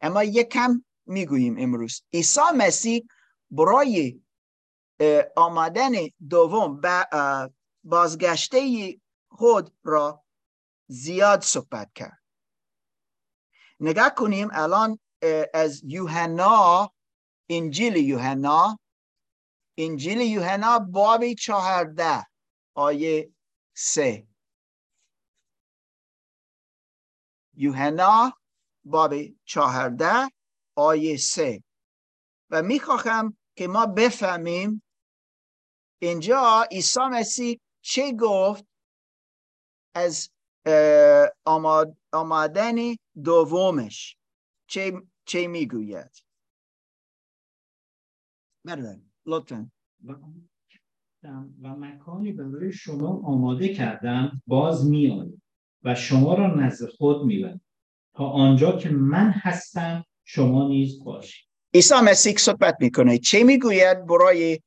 اما 0.00 0.24
یک 0.24 0.48
کم 0.48 0.84
می‌گوییم 1.06 1.58
امروز. 1.58 2.02
عیسی 2.12 2.40
مسیح 2.56 3.06
برای 3.50 4.22
آمدن 5.36 5.92
دوم 6.30 6.80
بازگشته 7.84 8.60
خود 9.30 9.76
را 9.82 10.24
زیاد 10.86 11.40
صحبت 11.40 11.92
کرد. 11.94 12.22
نگاه 13.80 14.14
کنیم 14.14 14.48
الان 14.52 14.98
از 15.54 15.82
یوحنا 15.84 16.92
انجیل 17.48 17.96
یوحنا. 17.96 18.78
انجیل 19.78 20.20
یوحنا 20.20 20.78
باب 20.78 21.32
چهارده 21.32 22.26
آیه 22.74 23.32
سه. 23.74 24.26
یوحنا 27.54 28.32
باب 28.84 29.14
چهارده 29.44 30.30
آیه 30.74 31.16
سه. 31.16 31.62
و 32.50 32.62
می‌خواهم 32.62 33.36
که 33.56 33.68
ما 33.68 33.86
بفهمیم 33.86 34.82
اینجا 36.02 36.66
عیسی 36.70 37.00
مسیح 37.00 37.60
چه 37.82 38.12
گفت؟ 38.12 38.64
از 39.94 40.30
آماد، 41.44 41.96
آمدن 42.12 42.76
دومش. 43.24 44.16
چه, 44.66 45.02
چه 45.24 45.46
می‌گوید؟ 45.46 46.24
بله 48.64 49.00
لطفا. 49.26 49.70
و 51.62 51.68
مکانی 51.68 52.32
برای 52.32 52.72
شما 52.72 53.22
آماده 53.24 53.74
کردم 53.74 54.42
باز 54.46 54.90
میآید 54.90 55.42
و 55.84 55.94
شما 55.94 56.34
را 56.34 56.54
نزد 56.54 56.88
خود 56.88 57.26
می‌برم 57.26 57.60
تا 58.14 58.24
آنجا 58.24 58.78
که 58.78 58.88
من 58.88 59.30
هستم 59.30 60.04
شما 60.24 60.68
نیز 60.68 61.04
باشید. 61.04 61.48
عیسی 61.74 61.94
مسیح 62.04 62.36
صحبت 62.36 62.76
می‌کنه. 62.80 63.18
چه 63.18 63.44
می‌گوید 63.44 64.06
برای 64.06 64.60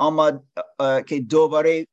آمد 0.00 0.44
که 1.06 1.20
دوباره 1.20 1.86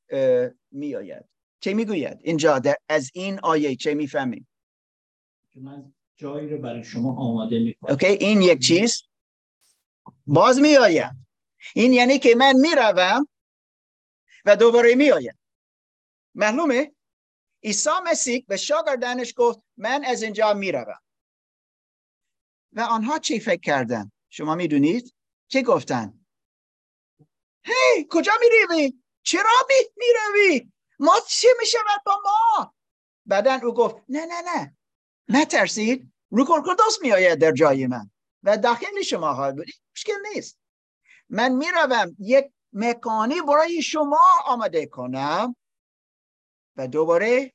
میآید. 0.72 1.26
چه 1.60 1.74
می‌گوید؟ 1.74 2.17
اینجا 2.22 2.62
از 2.89 3.12
این 3.13 3.39
آیه 3.39 3.76
چه 3.76 3.93
می‌فهمیم 3.93 4.48
من 5.56 5.93
جایی 6.17 6.50
رو 6.50 6.58
برای 6.58 6.84
شما 6.84 7.15
آماده 7.17 7.60
می‌کنم. 7.60 7.91
اوکی 7.91 8.08
این 8.08 8.41
یک 8.41 8.60
چیز؟ 8.60 9.04
باز 10.28 10.60
میآید. 10.60 11.12
این 11.76 11.93
یعنی 11.93 12.20
که 12.20 12.36
من 12.36 12.56
می‌روم 12.56 13.28
و 14.46 14.56
دوباره 14.56 14.96
میآید. 14.96 15.38
معلومه؟ 16.36 16.91
عیسی 17.63 17.89
مسیح 18.06 18.46
به 18.48 18.58
شاگردانش 18.58 19.34
گفت 19.38 19.60
من 19.78 20.04
از 20.06 20.24
اینجا 20.24 20.54
می‌روم. 20.54 21.02
و 22.74 22.82
آنها 22.82 23.20
چی 23.20 23.39
فکر 23.39 23.62
کردن 23.62 24.12
شما 24.30 24.56
می‌دونید؟ 24.56 25.13
چه 25.48 25.62
گفتن 25.62 26.27
هی 27.67 28.08
کجا 28.12 28.32
می‌روی؟ 28.41 28.93
چرا 29.23 29.49
می‌روی؟ 29.97 30.71
ما 30.99 31.13
چی 31.27 31.47
می‌شود 31.60 32.01
با 32.06 32.21
ما؟ 32.25 32.73
بعدا 33.25 33.60
او 33.63 33.73
گفت 33.73 33.95
نه 34.10 34.25
نه 34.25 34.41
نه. 34.41 34.77
نترسید؟ 35.30 36.13
روح 36.32 36.51
القدس 36.51 36.97
میآید 37.01 37.39
در 37.39 37.51
جای 37.51 37.88
من. 37.88 38.12
و 38.43 38.58
داخل 38.58 39.01
شما 39.01 39.34
ها 39.34 39.51
بود. 39.51 39.65
مشکل 39.95 40.17
نیست. 40.34 40.60
من 41.30 41.51
می‌روم 41.51 42.15
یک 42.19 42.51
مکانی 42.73 43.41
برای 43.41 43.82
شما 43.82 44.19
آماده 44.45 44.86
کنم. 44.86 45.56
و 46.75 46.88
دوباره 46.88 47.53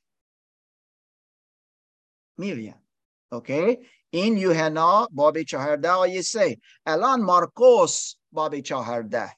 میریم 2.37 2.87
اوکی؟ 3.31 3.89
این 4.09 4.37
یوحنا 4.37 5.07
باب 5.11 5.43
چهارده 5.43 5.89
آیه 5.89 6.21
سه. 6.21 6.57
الان 6.85 7.21
مارکوس 7.21 8.15
باب 8.31 8.59
چهارده. 8.59 9.37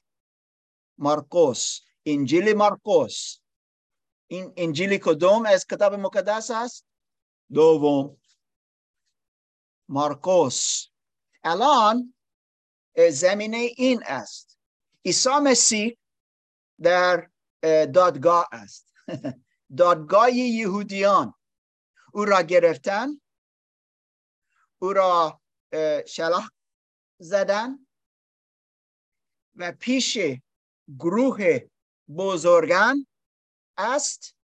مارکوس 0.98 1.80
انجیل 2.06 2.52
مارکوس 2.52 3.38
این 4.26 4.52
انجیل 4.56 4.98
کدوم 4.98 5.46
از 5.46 5.66
کتاب 5.66 5.94
مقدس 5.94 6.50
است 6.50 6.86
دوم 7.54 8.20
مارکوس 9.88 10.86
الان 11.44 12.14
زمینه 13.10 13.56
این 13.56 14.02
است 14.06 14.58
عیسی 15.04 15.38
مسیح 15.42 15.98
در 16.82 17.30
دادگاه 17.94 18.48
است 18.52 18.92
دادگاه 19.78 20.30
یهودیان 20.30 21.34
او 22.12 22.24
را 22.24 22.42
گرفتن 22.42 23.20
او 24.78 24.92
را 24.92 25.40
شلاح 26.06 26.48
زدن 27.18 27.86
و 29.56 29.72
پیش 29.72 30.18
گروه 30.98 31.58
بزرگان 32.16 33.06
است. 33.76 34.36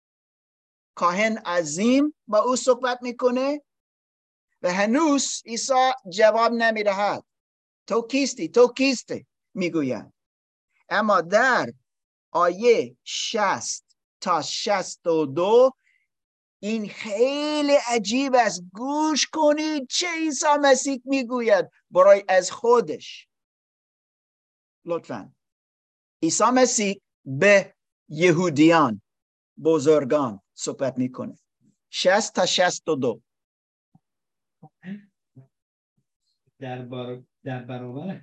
کاهن 0.95 1.37
عظیم 1.39 2.15
با 2.27 2.39
او 2.39 2.57
صحبت 2.57 2.99
می‌کنه 3.03 3.63
و 4.63 4.73
هنوز 4.73 5.43
عیسی 5.47 5.91
جواب 6.09 6.53
نمی‌دهد. 6.53 7.25
تو 7.87 8.07
کیستی؟ 8.07 8.49
تو 8.49 8.73
کیستی 8.77 9.27
می‌گویند 9.55 10.13
اما 10.89 11.21
در 11.21 11.73
آیه 12.31 12.97
شست 13.05 13.97
تا 14.21 14.43
شست 14.43 15.07
و 15.07 15.27
دو 15.27 15.71
این 16.61 16.89
خیلی 16.89 17.77
عجیب 17.87 18.35
است. 18.35 18.63
گوش 18.73 19.27
کنید 19.27 19.89
چه 19.89 20.07
عیسی 20.19 20.47
مسیح 20.61 21.03
می‌گوید. 21.05 21.71
برای 21.91 22.25
از 22.29 22.51
خودش. 22.51 23.29
لطفا. 24.85 25.35
عیسی 26.23 26.45
مسیح 26.55 27.01
به 27.25 27.75
یهودیان 28.09 29.03
بزرگان 29.63 30.41
صحبت 30.55 30.99
می‌کنه. 30.99 31.39
شست 31.91 32.35
تا 32.35 32.47
شست 32.47 32.89
و 32.89 32.97
دو. 32.97 33.21
در, 36.59 36.83
بر... 36.83 37.23
در 37.45 37.63
برابر 37.65 38.21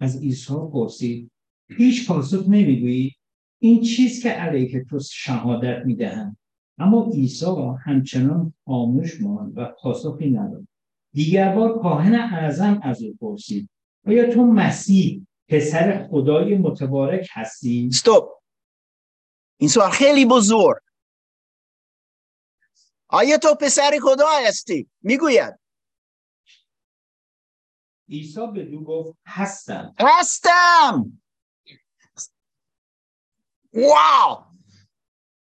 از 0.00 0.22
عیسی 0.22 0.54
پرسید 0.72 1.30
هیچ 1.68 2.08
پاسخ 2.08 2.48
نمی‌گویی 2.48 3.16
این 3.58 3.82
چیز 3.82 4.22
که 4.22 4.30
علیه 4.30 4.84
تو 4.84 4.98
شهادت 4.98 5.86
می‌دهند. 5.86 6.36
اما 6.78 7.10
عیسی 7.14 7.46
همچنان 7.84 8.54
خاموش 8.64 9.20
ماند 9.20 9.52
و 9.58 9.64
پاسخی 9.64 10.30
نداد. 10.30 10.68
دیگر 11.12 11.54
بار 11.54 11.82
کاهن 11.82 12.14
اعظم 12.14 12.80
از 12.82 13.02
او 13.02 13.16
پرسید 13.20 13.68
آیا 14.06 14.34
تو 14.34 14.46
مسیح 14.46 15.26
پسر 15.48 16.08
خدای 16.10 16.56
متبارک 16.58 17.28
هستی؟ 17.32 17.88
استوب 17.92 18.42
این 19.56 19.68
سوال 19.68 19.90
خیلی 19.90 20.24
بزرگ. 20.26 20.82
آیا 23.08 23.38
تو 23.38 23.54
پسر 23.54 23.98
خدا 24.02 24.28
هستی؟ 24.48 24.88
می‌گوید. 25.00 25.58
عیسی 28.08 28.46
به 28.54 28.64
دو 28.64 28.84
گفت 28.84 29.18
هستم. 29.26 29.94
هستم. 30.00 31.22
واو! 33.72 34.44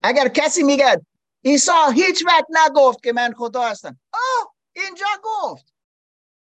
اگر 0.02 0.28
کسی 0.28 0.62
میگه 0.62 1.06
عیسی 1.44 1.70
هیچ 1.94 2.24
وقت 2.26 2.46
نگفت 2.66 3.02
که 3.02 3.12
من 3.12 3.34
خدا 3.34 3.62
هستم. 3.62 4.00
آه! 4.12 4.54
اینجا 4.72 5.06
گفت 5.24 5.74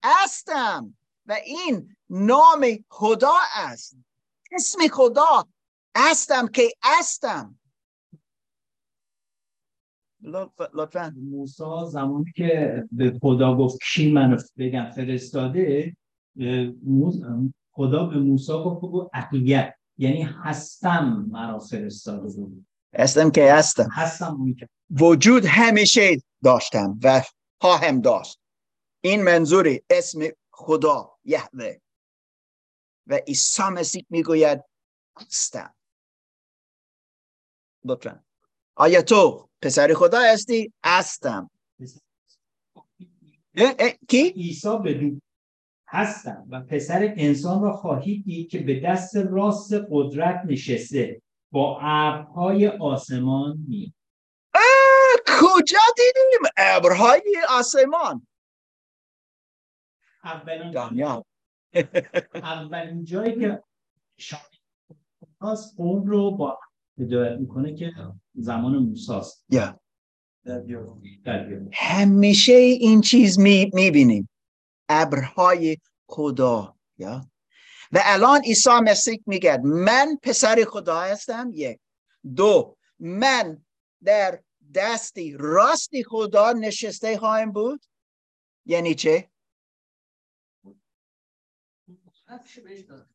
هستم. 0.04 0.96
و 1.26 1.32
این 1.32 1.96
نام 2.10 2.66
خدا 2.88 3.34
است. 3.54 3.96
اسم 4.52 4.78
خدا 4.92 5.44
هستم 5.96 6.48
که 6.48 6.70
هستم 6.82 7.58
لطفا. 10.74 11.14
موسی 11.16 11.64
زمانی 11.88 12.32
که 12.36 12.82
به 12.92 13.18
خدا 13.22 13.56
گفت 13.56 13.78
کی 13.92 14.12
منو 14.12 14.38
بگم 14.58 14.90
فرستاده 14.90 15.96
خدا 17.72 18.06
به 18.06 18.16
موسی 18.18 18.52
گفت 18.52 18.78
بگو 18.78 19.10
اقلیت 19.14 19.74
یعنی 19.98 20.22
هستم 20.22 21.26
مرا 21.30 21.58
فرستاده 21.58 22.36
بود. 22.36 22.66
هستم 22.94 23.30
که 23.30 23.52
هستم 23.52 23.88
هستم 23.92 24.54
وجود 24.90 25.44
همیشه 25.44 26.22
داشتم 26.44 26.98
و 27.02 27.22
خواهم 27.60 28.00
داشت. 28.00 28.40
این 29.00 29.22
منظور 29.22 29.78
اسم 29.90 30.20
خدا 30.52 31.18
یهوه. 31.24 31.76
و 33.06 33.14
عیسی 33.14 33.62
مسیح 33.62 34.06
می‌گوید 34.10 34.64
هستم 35.20 35.74
لطفا. 37.84 38.24
آیا 38.76 39.02
تو 39.02 39.48
پسر 39.62 39.94
خدا 39.94 40.20
هستی؟ 40.20 40.72
هستم. 40.84 41.50
کی؟ 44.08 44.28
عیسی 44.30 44.78
بدون 44.84 45.22
هستم 45.88 46.46
و 46.50 46.60
پسر 46.60 47.14
انسان 47.16 47.62
را 47.62 47.72
خواهید 47.72 48.24
دید 48.24 48.50
که 48.50 48.58
به 48.58 48.80
دست 48.80 49.16
راست 49.16 49.72
قدرت 49.90 50.42
نشسته. 50.46 51.22
با 51.52 51.78
ابرهای 51.80 52.68
آسمان 52.68 53.64
می 53.68 53.94
کجا 55.26 55.78
دیدیم 55.96 56.50
ابرهای 56.56 57.36
آسمان؟ 57.48 58.26
اولین 60.24 60.70
دنیا 60.70 61.24
اولین 62.34 63.04
جایی 63.04 63.40
که 63.40 63.62
شاید 64.16 64.62
قوم 65.76 66.06
رو 66.06 66.30
با 66.30 66.58
هدایت 66.98 67.38
می‌کنه 67.38 67.74
که 67.74 67.92
زمان 68.34 68.78
موساست 68.78 69.46
یا 69.48 69.78
همیشه 71.72 72.52
این 72.52 73.00
چیز 73.00 73.38
می‌بینیم. 73.38 74.28
ابرهای 74.88 75.76
خدا 76.06 76.76
یا 76.98 77.20
و 77.92 78.00
الان 78.02 78.40
عیسی 78.40 78.70
مسیح 78.70 79.22
میگه 79.26 79.58
من 79.64 80.18
پسر 80.22 80.64
خدا 80.68 81.00
هستم. 81.00 81.50
یک. 81.54 81.78
دو. 82.36 82.76
من 82.98 83.64
در 84.04 84.42
دستی 84.74 85.36
راستی 85.38 86.04
خدا 86.04 86.52
نشسته 86.52 87.18
خواهم 87.18 87.52
بود. 87.52 87.84
یعنی 88.66 88.94
چه؟ 88.94 89.31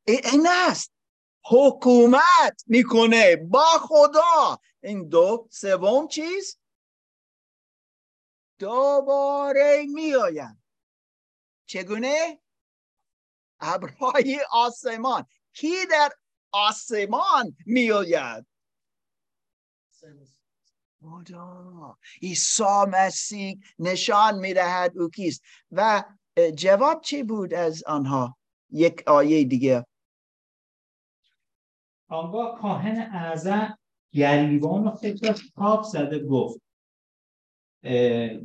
این 0.06 0.48
است 0.52 0.92
حکومت 1.46 2.64
می‌کنه 2.68 3.36
با 3.36 3.66
خدا. 3.82 4.60
این 4.84 5.10
دو 5.10 5.48
سوم 5.52 6.08
چیز؟ 6.08 6.58
دوباره 8.60 9.86
میآیند. 9.94 10.64
چگونه؟ 11.66 12.42
ابرهای 13.60 14.40
آسمان. 14.52 15.26
کی 15.54 15.86
در 15.86 16.12
آسمان 16.52 17.56
میآید؟ 17.66 18.46
خدا. 21.02 21.98
عیسی 22.22 22.86
مسیح 22.88 23.60
نشان 23.80 24.40
می‌دهد 24.40 24.98
او 24.98 25.10
کیست. 25.10 25.42
و 25.72 26.04
جواب 26.56 27.02
چی 27.02 27.24
بود 27.24 27.54
از 27.54 27.84
آنها؟ 27.84 28.37
یک 28.72 29.04
آیه 29.08 29.44
دیگه. 29.44 29.86
آنگاه 32.10 32.60
کاهن 32.62 32.98
اعظم 32.98 33.78
گریبان 34.12 34.88
و 34.88 34.92
فکر 34.92 35.36
تاب 35.56 35.84
زده 35.84 36.20
گفت 36.20 36.62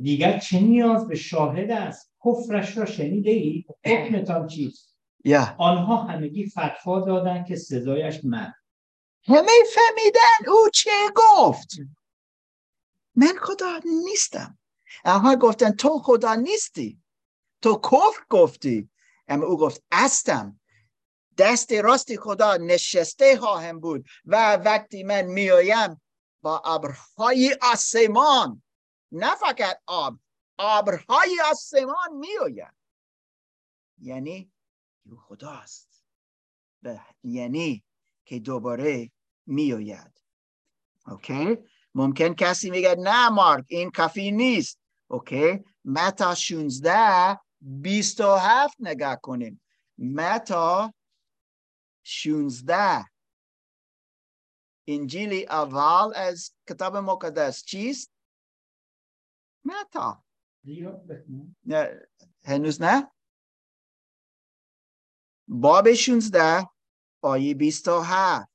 دیگر 0.01 0.39
چه 0.39 0.59
نیاز 0.59 1.07
به 1.07 1.15
شاهد 1.15 1.71
است؟ 1.71 2.13
کفرش 2.25 2.77
را 2.77 2.85
شنیده 2.85 3.31
ای 3.31 3.65
حکمتان 3.85 4.47
چیست؟ 4.47 4.95
yeah. 5.27 5.55
آنها 5.57 5.97
همگی 5.97 6.49
فتوا 6.49 6.99
دادن 6.99 7.43
که 7.43 7.55
سزایش 7.55 8.25
من 8.25 8.53
همه 9.25 9.51
فهمیدن 9.75 10.51
او 10.51 10.69
چه 10.73 10.91
گفت؟ 11.15 11.69
من 13.15 13.33
خدا 13.41 13.79
نیستم. 14.03 14.57
آنها 15.05 15.35
گفتن 15.35 15.71
تو 15.71 15.99
خدا 15.99 16.35
نیستی. 16.35 17.01
تو 17.61 17.81
کفر 17.83 18.25
گفتی. 18.29 18.89
اما 19.27 19.45
او 19.45 19.57
گفت 19.57 19.83
استم 19.91 20.59
دست 21.37 21.71
راست 21.71 22.15
خدا 22.15 22.57
نشسته 22.57 23.37
خواهم 23.37 23.79
بود 23.79 24.07
و 24.25 24.55
وقتی 24.55 25.03
من 25.03 25.21
میایم 25.21 26.01
با 26.41 26.59
ابرهای 26.59 27.57
آسمان 27.61 28.63
نه 29.11 29.35
فقط 29.35 29.81
آب 29.85 30.19
ابرهای 30.59 31.41
آسمان 31.51 32.13
میآید 32.19 32.73
یعنی 34.03 34.51
او 35.05 35.17
خداست. 35.17 36.03
یعنی 37.23 37.83
که 38.25 38.39
دوباره 38.39 39.11
میآید. 39.45 40.23
okay؟ 41.07 41.57
ممکن 41.95 42.33
کسی 42.33 42.69
میگه 42.69 42.95
نه 42.99 43.29
مارک 43.29 43.65
این 43.67 43.91
کافی 43.91 44.31
نیست. 44.31 44.79
okay؟ 45.07 45.63
متا 45.85 46.35
16 46.35 47.39
27 47.63 48.75
نگاه 48.79 49.15
کنیم. 49.21 49.61
متا 49.97 50.93
16 52.03 53.05
انجیل 54.87 55.45
اول 55.49 56.13
از 56.15 56.55
کتاب 56.69 56.97
مقدس 56.97 57.63
چیست؟ 57.63 58.11
متا. 59.65 60.23
نه 61.65 62.07
هنوز 62.45 62.81
نه؟ 62.81 63.11
باب 65.47 65.93
16 65.93 66.69
آیه 67.21 67.53
27 67.53 68.53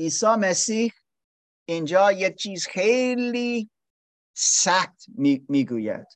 عیسی 0.00 0.26
مسیح 0.40 0.92
اینجا 1.64 2.12
یک 2.12 2.36
چیز 2.36 2.66
خیلی 2.66 3.70
سخت 4.34 5.04
می‌گوید 5.48 6.06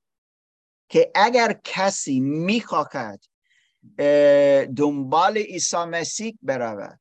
که 0.89 1.13
اگر 1.15 1.61
کسی 1.65 2.21
می‌خواهد 2.21 3.21
دنبال 4.77 5.39
عیسی 5.39 5.77
مسیح 5.77 6.39
برود 6.43 7.01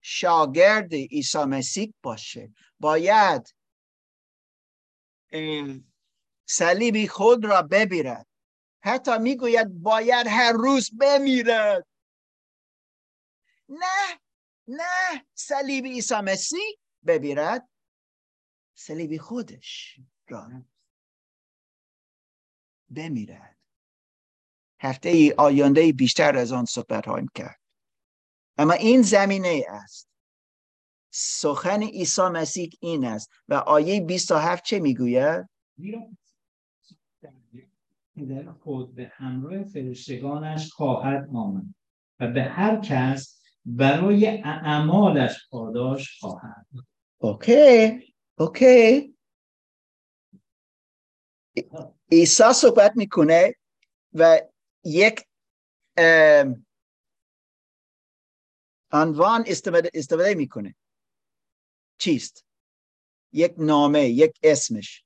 شاگرد 0.00 0.94
عیسی 0.94 1.38
مسیح 1.38 1.94
باشه 2.02 2.52
باید 2.80 3.54
صلیبی 6.46 7.08
خود 7.08 7.44
را 7.44 7.62
ببیرد. 7.62 8.26
حتی 8.84 9.18
می‌گوید 9.18 9.82
باید 9.82 10.26
هر 10.26 10.52
روز 10.52 10.90
بمیرد. 11.00 11.86
نه 13.68 14.20
نه 14.68 15.24
صلیب 15.34 15.84
عیسی 15.84 16.14
مسیح 16.14 16.78
ببیرد 17.06 17.68
صلیب 18.74 19.20
خودش 19.20 20.00
را 20.28 20.50
بمیرد. 22.90 23.56
هفته 24.80 25.08
ای 25.08 25.34
آینده 25.38 25.92
بیشتر 25.92 26.36
از 26.36 26.52
آن 26.52 26.64
صحبت 26.64 27.08
هایم 27.08 27.26
کرد. 27.34 27.60
اما 28.58 28.72
این 28.72 29.02
زمینه 29.02 29.64
است. 29.68 30.08
سخن 31.14 31.82
عیسی 31.82 32.22
مسیح 32.22 32.70
این 32.80 33.04
است. 33.04 33.30
و 33.48 33.54
آیه 33.54 34.00
27 34.00 34.64
چه 34.64 34.78
می‌گوید؟ 34.78 35.48
پدر 38.16 38.52
خود 38.52 38.94
به 38.94 39.12
همراه 39.14 39.64
فرشتگانش 39.64 40.72
خواهد 40.72 41.28
آمد 41.34 41.74
و 42.20 42.28
به 42.28 42.42
هر 42.42 42.80
کس 42.80 43.42
برای 43.64 44.26
اعمالش 44.44 45.48
پاداش 45.50 46.20
خواهد. 46.20 46.66
اوکی 47.24 48.14
اوکی 48.38 49.16
عیسی 52.12 52.52
صحبت 52.54 52.92
می‌کنه 52.96 53.54
و 54.12 54.40
یک 54.84 55.26
عنوان 58.92 59.44
استفاده, 59.46 59.90
استفاده 59.94 60.34
می‌کنه. 60.34 60.76
چیست؟ 61.98 62.46
یک 63.32 63.54
نامه 63.58 64.08
یک 64.08 64.38
اسمش. 64.42 65.04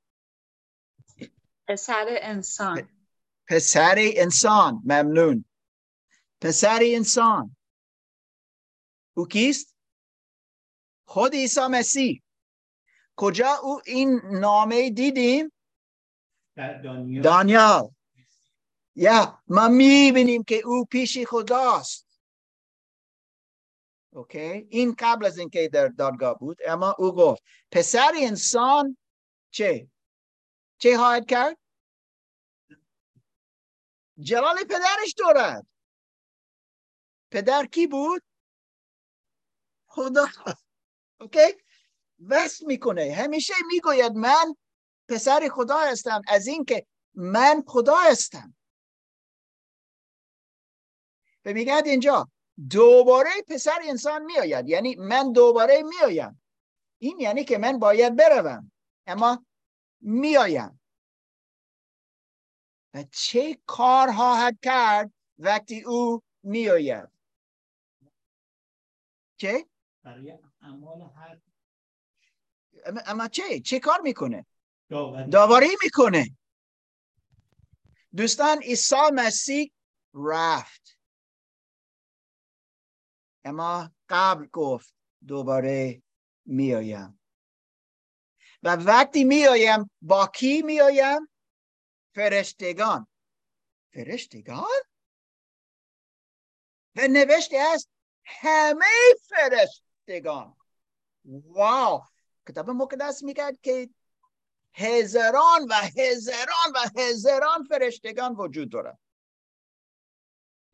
پسر 1.69 2.19
انسان. 2.23 2.89
پسر 3.49 3.95
انسان 3.99 4.83
ممنون. 4.85 5.45
پسر 6.41 6.81
انسان. 6.83 7.57
او 9.17 9.29
کیست؟ 9.29 9.76
خود 11.07 11.33
عیسی 11.35 11.67
مسیح. 11.71 12.23
کجا 13.17 13.55
او 13.63 13.81
این 13.87 14.21
نامه 14.25 14.91
دیدیم؟ 14.91 15.53
دانیال. 17.23 17.89
یا 18.95 19.43
ما 19.47 19.69
می‌بینیم 19.69 20.45
که 20.45 20.63
او 20.65 20.85
پیش 20.85 21.19
خداست. 21.27 22.07
اوکی 24.11 24.67
این 24.71 24.95
قبل 24.99 25.27
از 25.27 25.39
اینکه 25.39 25.69
در 25.69 25.89
دادگاه 25.89 26.39
بود 26.39 26.59
اما 26.67 26.95
او 26.99 27.13
گفت 27.13 27.43
پسر 27.71 28.13
انسان 28.17 28.97
چه؟ 29.51 29.89
چه 30.79 30.97
خواهد 30.97 31.27
کرد؟ 31.27 31.59
جلال 34.19 34.57
پدرش 34.65 35.15
دارد. 35.19 35.67
پدر 37.31 37.67
کی 37.67 37.87
بود؟ 37.87 38.23
خدا. 39.87 40.27
اوکی؟ 41.21 41.63
وست 42.21 42.63
می‌کنه. 42.63 43.13
همیشه 43.13 43.55
می‌گوید 43.67 44.13
من 44.13 44.55
پسر 45.09 45.49
خدا 45.53 45.79
هستم. 45.79 46.23
از 46.29 46.47
اینکه 46.47 46.87
من 47.15 47.65
خدا 47.67 47.97
هستم. 47.97 48.55
و 51.45 51.53
میگه 51.53 51.77
اینجا 51.77 52.31
دوباره 52.71 53.31
پسر 53.49 53.79
انسان 53.85 54.25
میآید. 54.25 54.69
یعنی 54.69 54.95
من 54.95 55.33
دوباره 55.33 55.83
میآیم. 55.83 56.43
این 56.99 57.21
یعنی 57.21 57.45
که 57.45 57.59
من 57.59 57.79
باید 57.79 58.17
بروم. 58.17 58.73
اما 59.07 59.47
میآیم. 60.01 60.81
و 62.95 63.05
چه 63.13 63.59
کار 63.67 64.13
خواهد 64.13 64.59
کرد 64.63 65.13
وقتی 65.39 65.83
او 65.83 66.23
میآید؟ 66.43 67.09
چه؟ 69.37 69.67
اما 73.07 73.29
چه؟ 73.29 73.61
چه 73.61 73.81
کار 73.81 74.01
می‌کنه؟ 74.01 74.47
داوری. 75.31 75.77
می‌کنه. 75.83 76.37
دوستان 78.17 78.59
عیسی 78.59 79.11
مسیح 79.15 79.73
رفت. 80.15 80.99
اما 83.45 83.91
قبل 84.09 84.47
گفت 84.47 84.95
دوباره 85.27 86.03
میآیم. 86.45 87.21
و 88.63 88.77
وقتی 88.77 89.25
میآیم 89.25 89.91
با 90.03 90.27
کی 90.27 90.63
میآیم؟ 90.63 91.29
فرشتگان. 92.15 93.07
فرشتگان؟ 93.93 94.83
و 96.97 97.09
نوشته 97.09 97.57
است 97.75 97.91
همه 98.25 98.85
فرشتگان 100.07 100.57
واو. 101.25 102.03
کتاب 102.49 102.71
مقدس 102.71 103.23
میگه 103.23 103.59
که 103.63 103.91
هزاران 104.75 105.67
و 105.71 105.75
هزاران 105.99 106.73
و 106.75 107.01
هزاران 107.01 107.65
فرشتگان 107.65 108.35
وجود 108.35 108.71
دارد. 108.71 108.99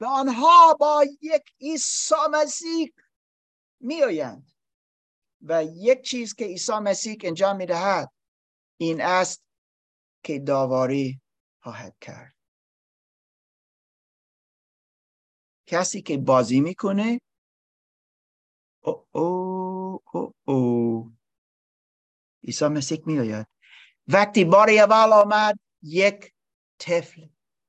و 0.00 0.04
آنها 0.04 0.74
با 0.74 1.04
یک 1.20 1.42
عیسی 1.60 2.14
مسیح 2.30 2.92
میآیند. 3.80 4.52
و 5.40 5.64
یک 5.64 6.02
چیز 6.02 6.34
که 6.34 6.44
عیسی 6.44 6.72
مسیح 6.72 7.16
انجام 7.22 7.56
می‌دهد 7.56 8.12
این 8.76 9.00
است 9.00 9.42
که 10.22 10.38
داواری 10.38 11.20
خواهد 11.62 11.96
کرد. 12.00 12.34
کسی 15.66 16.02
که 16.02 16.18
بازی 16.18 16.60
می‌کنه 16.60 17.20
او 18.82 19.06
او 19.12 20.02
او 20.12 20.34
او 20.44 21.12
عیسی 22.44 22.68
مسیح 22.68 23.02
میآید 23.06 23.46
وقتی 24.08 24.44
بار 24.44 24.70
اول 24.70 25.12
آمد 25.12 25.58
یک 25.82 26.32
طفل 26.78 27.22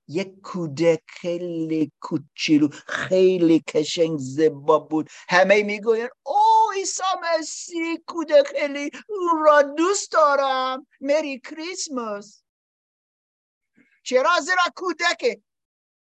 یک 0.08 0.42
کودک 0.42 1.02
خیلی 1.08 1.92
کوچولو 2.02 2.68
خیلی 2.88 3.60
کشنگ 3.60 4.18
زبا 4.18 4.80
بود. 4.80 5.10
همه 5.30 5.64
می‌گوین 5.64 6.10
او 6.24 6.72
عیسی 6.76 7.04
مسیح 7.24 7.98
کودک 8.08 8.48
خیلی 8.48 8.92
او 9.10 9.44
را 9.46 9.62
دوست 9.62 10.12
دارم. 10.12 10.88
مری 11.02 11.40
کریسمس. 11.40 12.44
چرا؟ 14.04 14.40
زیرا 14.40 14.64
کودک 14.76 15.42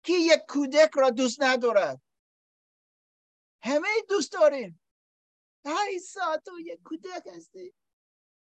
کی 0.04 0.14
یک 0.14 0.40
کودک 0.50 0.90
را 0.94 1.10
دوست 1.10 1.42
ندارد؟ 1.42 2.02
همه 3.62 3.88
دوست 4.10 4.32
داریم 4.34 4.82
عیسی 5.66 6.20
تو 6.46 6.60
یک 6.60 6.80
کودک 6.84 7.28
هستی. 7.36 7.74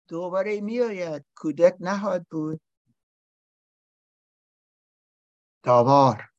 دوباره 0.07 0.61
میآید. 0.61 1.25
کودک 1.35 1.75
نهاد 1.79 2.25
بود. 2.31 2.61
داوار 5.63 6.29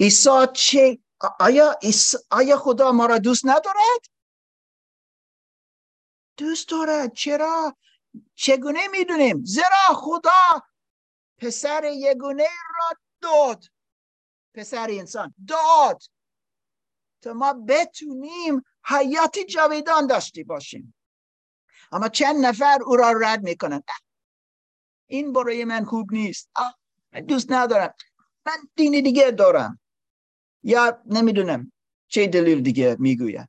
عیسی 0.00 0.46
چه؟ 0.54 0.98
آیا, 1.40 1.78
آیا 2.30 2.56
خدا 2.58 2.92
ما 2.92 3.06
را 3.06 3.18
دوست 3.18 3.46
ندارد؟ 3.46 4.00
دوست 6.36 6.68
دارد. 6.68 7.12
چرا؟ 7.12 7.76
چگونه 8.34 8.88
می‌دونیم؟ 8.88 9.44
زیرا 9.44 9.94
خدا 9.94 10.62
پسر 11.38 11.84
یگونه 11.94 12.42
را 12.44 12.98
داد. 13.20 13.64
پسر 14.54 14.88
انسان 14.90 15.34
داد. 15.48 16.02
تا 17.22 17.32
ما 17.32 17.52
بتونیم 17.68 18.62
حیات 18.86 19.38
جاویدان 19.38 20.06
داشتی 20.06 20.44
باشیم. 20.44 20.94
اما 21.92 22.08
چند 22.08 22.46
نفر 22.46 22.78
او 22.86 22.96
را 22.96 23.12
رد 23.20 23.42
می‌کنن 23.42 23.82
این 25.06 25.32
برای 25.32 25.64
من 25.64 25.84
خوب 25.84 26.12
نیست. 26.12 26.50
دوست 27.28 27.52
ندارم. 27.52 27.94
من 28.46 28.68
دینی 28.76 29.02
دیگه 29.02 29.30
دارم. 29.30 29.80
یا 30.62 31.02
نمی‌دونم 31.06 31.72
چه 32.08 32.26
دلیل 32.26 32.60
دیگه 32.62 32.96
می‌گوید. 32.98 33.48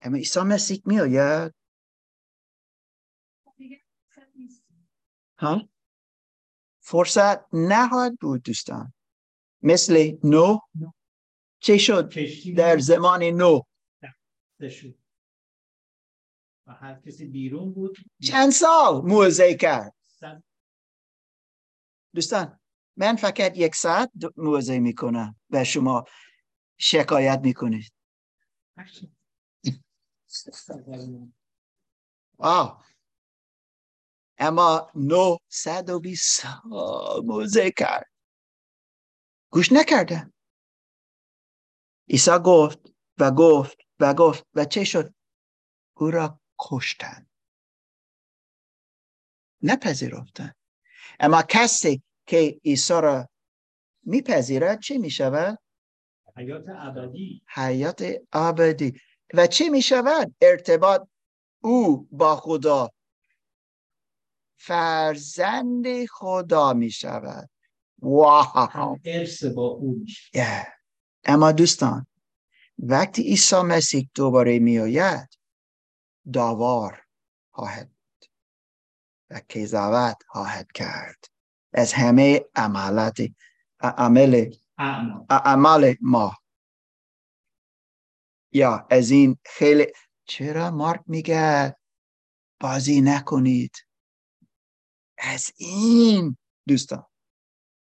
اما 0.00 0.16
عیسی 0.16 0.40
مسیح 0.40 0.82
میآید. 0.84 1.54
ها؟ 5.38 5.68
فرصت 6.80 7.54
نهاد 7.54 8.16
بود 8.20 8.42
دوستان. 8.42 8.92
مثل 9.62 10.16
نو 10.24 10.58
چه 11.60 11.78
شد؟ 11.78 12.12
در 12.56 12.78
زمان 12.78 13.22
نو. 13.22 13.60
و 16.66 16.72
هر 16.72 17.00
کسی 17.00 17.26
بیرون 17.26 17.72
بود. 17.72 17.96
چند 18.22 18.50
سال 18.50 19.02
موزه 19.04 19.54
کرد؟ 19.54 19.94
دوستان 22.14 22.60
من 22.96 23.16
فقط 23.16 23.56
یک 23.56 23.74
ساعت 23.74 24.10
موزه 24.36 24.78
می‌کنم 24.78 25.36
و 25.50 25.64
شما 25.64 26.04
شکایت 26.78 27.40
می‌کنید. 27.42 27.92
آه. 32.38 32.84
اما 34.38 34.90
نو 34.94 35.36
صد 35.48 35.90
و 35.90 36.00
بیست 36.00 36.40
سال 36.40 37.24
موزه 37.24 37.70
کرد. 37.70 38.10
گوش 39.50 39.72
نکردن 39.72 40.32
ایسا 42.08 42.38
گفت 42.38 42.92
و 43.18 43.30
گفت 43.30 43.78
و 44.00 44.14
گفت 44.14 44.46
و 44.54 44.64
چه 44.64 44.84
شد؟ 44.84 45.14
او 45.96 46.10
را 46.10 46.40
کشتن 46.58 47.26
نپذیرفتن 49.62 50.52
اما 51.20 51.42
کسی 51.42 52.02
که 52.26 52.60
عیسی 52.64 52.92
را 52.92 53.28
میپذیرد 54.02 54.80
چه 54.80 54.98
می‌شود؟ 54.98 55.58
حیات 56.36 56.64
ابدی. 56.68 57.42
حیات 57.54 58.02
ابدی. 58.32 59.00
و 59.34 59.46
چی 59.46 59.68
می 59.68 59.82
شود 59.82 60.34
ارتباط 60.40 61.08
او 61.62 62.08
با 62.12 62.36
خدا. 62.36 62.90
فرزند 64.56 66.06
خدا 66.06 66.72
می 66.72 66.90
شود 66.90 67.50
واو 67.98 68.96
ارث 69.04 69.44
با 69.44 69.66
او 69.66 69.94
میشه 69.98 70.77
اما 71.28 71.52
دوستان 71.52 72.06
وقتی 72.78 73.22
عیسی 73.22 73.62
مسیح 73.62 74.10
دوباره 74.14 74.58
می 74.58 74.78
آید 74.78 75.28
داوار 76.32 77.02
خواهد 77.50 77.90
و 79.30 79.40
کذاوت 79.40 80.22
خواهد 80.28 80.72
کرد. 80.72 81.24
از 81.72 81.92
همه 81.92 82.44
عملات 82.54 83.20
عمل 83.80 84.54
عمل 85.30 85.94
ما. 86.00 86.36
یا 88.52 88.86
از 88.90 89.10
این 89.10 89.38
خیلی 89.44 89.86
چرا 90.24 90.70
مارک 90.70 91.00
میگه 91.06 91.76
بازی 92.60 93.00
نکنید؟ 93.00 93.76
از 95.18 95.52
این 95.56 96.36
دوستان 96.68 97.06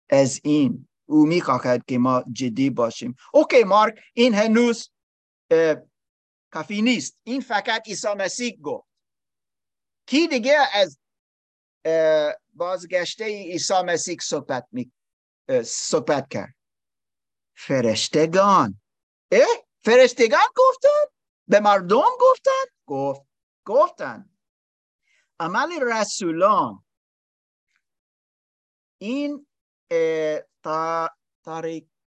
از 0.10 0.42
این 0.44 0.89
او 1.10 1.26
می‌خواهد 1.26 1.86
که 1.86 1.98
ما 1.98 2.24
جدی 2.32 2.70
باشیم. 2.70 3.16
اوکی 3.34 3.64
مارک 3.64 4.00
این 4.14 4.34
هنوز 4.34 4.90
کافی 6.52 6.82
نیست. 6.82 7.18
این 7.24 7.42
فقط 7.42 7.88
عیسی 7.88 8.08
مسیح 8.18 8.58
گفت. 8.62 8.88
کی 10.06 10.28
دیگه 10.28 10.58
از 10.74 11.00
بازگشته 12.54 13.26
عیسی 13.26 13.82
مسیح 13.86 14.18
صحبت 14.22 14.68
می 14.72 14.92
صحبت 15.66 16.28
کرد؟ 16.30 16.56
فرشتگان. 17.54 18.82
اه 19.32 19.48
فرشتگان 19.84 20.48
گفتن؟ 20.56 21.14
به 21.48 21.60
مردم 21.60 22.10
گفتن؟ 22.20 22.66
گفت 22.86 23.22
گفتن. 23.66 24.30
عمل 25.40 25.70
رسولان. 25.82 26.86
این 28.98 29.48
تا 30.64 31.10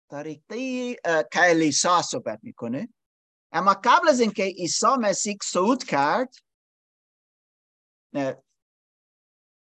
طریقه 0.09 0.97
کلیسا 1.33 2.03
صحبت 2.03 2.41
می‌کنه. 2.43 2.89
اما 3.53 3.81
قبل 3.85 4.09
از 4.09 4.21
اینکه 4.21 4.43
عیسی 4.43 4.87
مسیح 5.01 5.37
صعود 5.43 5.85
کرد 5.85 6.35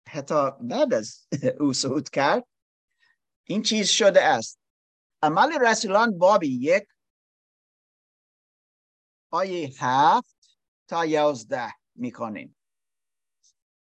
حتی 0.09 0.51
بعد 0.61 0.95
از 0.95 1.29
او 1.61 1.73
صعود 1.73 2.11
کرد 2.11 2.49
این 3.45 3.63
چیز 3.63 3.89
شده 3.89 4.23
است. 4.23 4.59
عمل 5.23 5.59
رسولان 5.61 6.19
بابی 6.19 6.59
یک 6.61 6.89
آیه 9.31 9.71
هفت 9.79 10.59
تا 10.89 11.05
یازده 11.05 11.73
می‌کنیم. 11.95 12.57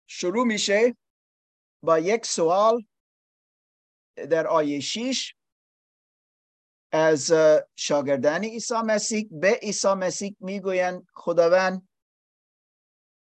شروع 0.07 0.47
میشه 0.47 0.97
با 1.83 1.99
یک 1.99 2.27
سوال 2.27 2.87
در 4.17 4.47
آیه 4.47 4.81
6 4.81 5.35
از 6.93 7.33
شاگردان 7.77 8.45
عیسی 8.45 8.75
مسیح 8.75 9.29
به 9.31 9.59
عیسی 9.63 9.95
مسیح 9.95 10.37
می‌گویند 10.41 11.07
خداوند 11.15 11.89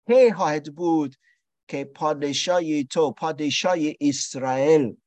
کی 0.08 0.34
خواهد 0.34 0.76
بود 0.76 1.16
که 1.70 1.86
پادشاهی 1.86 2.84
تو 2.84 3.12
پادشاه 3.12 3.78
اسرائیل 4.02 4.98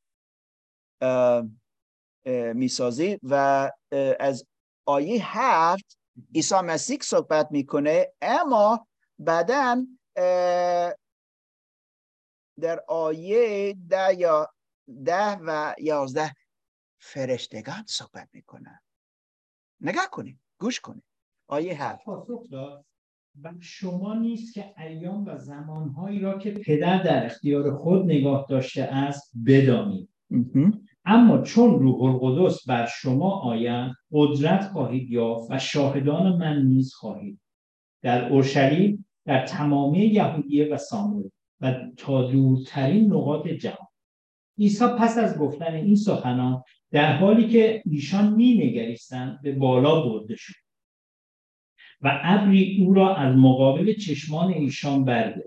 می‌سازی؟ 2.55 3.19
و 3.23 3.71
از 4.21 4.45
آیه 4.87 5.39
هفت 5.39 5.99
عیسی 6.35 6.55
مسیح 6.55 6.99
صحبت 7.03 7.49
می‌کنه 7.51 8.13
اما 8.23 8.87
بعدا 9.19 9.87
در 12.61 12.85
آیه 12.89 13.75
ده 13.89 14.15
یا 14.15 14.49
ده 15.05 15.37
و 15.47 15.75
یازده 15.79 16.33
فرشتگان 16.99 17.85
صحبت 17.87 18.29
می‌کنن. 18.33 18.81
نگاه 19.81 20.09
کنید 20.11 20.39
گوش 20.59 20.81
کنید. 20.81 21.05
آیه 21.47 21.83
هفت. 21.83 22.09
و 23.43 23.53
شما 23.61 24.15
نیست 24.15 24.55
که 24.55 24.75
ایام 24.81 25.27
و 25.27 25.39
زمانهایی 25.39 26.21
را 26.21 26.39
که 26.39 26.51
پدر 26.51 27.03
در 27.03 27.27
اختیار 27.27 27.77
خود 27.77 28.05
نگاه 28.05 28.47
داشته 28.49 28.83
است 28.83 29.33
بدانید. 29.47 30.09
اما 31.05 31.43
چون 31.43 31.79
روح 31.79 32.03
القدس 32.03 32.69
بر 32.69 32.87
شما 32.87 33.41
آید 33.41 33.93
قدرت 34.13 34.69
خواهید 34.69 35.11
یافت 35.11 35.51
و 35.51 35.59
شاهدان 35.59 36.37
من 36.37 36.63
نیز 36.63 36.95
خواهید. 36.95 37.41
در 38.03 38.33
اورشلیم 38.33 39.07
در 39.25 39.47
تمامی 39.47 39.99
یهودیه 39.99 40.75
و 40.75 40.77
ساموئیل 40.77 41.31
و 41.61 41.75
تا 41.97 42.31
دورترین 42.31 43.13
نقاط 43.13 43.49
جهان. 43.49 43.90
عیسی 44.61 44.85
پس 44.99 45.19
از 45.19 45.39
گفتن 45.39 45.75
این 45.75 45.97
سخنان 45.97 46.63
در 46.91 47.17
حالی 47.17 47.49
که 47.49 47.83
ایشان 47.87 48.33
می 48.33 48.55
نگریستند 48.55 49.43
به 49.43 49.53
بالا 49.53 50.09
برده 50.09 50.37
شد 50.37 50.55
و 52.01 52.21
ابری 52.23 52.85
او 52.85 52.95
را 52.95 53.17
از 53.17 53.37
مقابل 53.37 53.93
چشمان 53.93 54.53
ایشان 54.53 55.05
برده. 55.05 55.45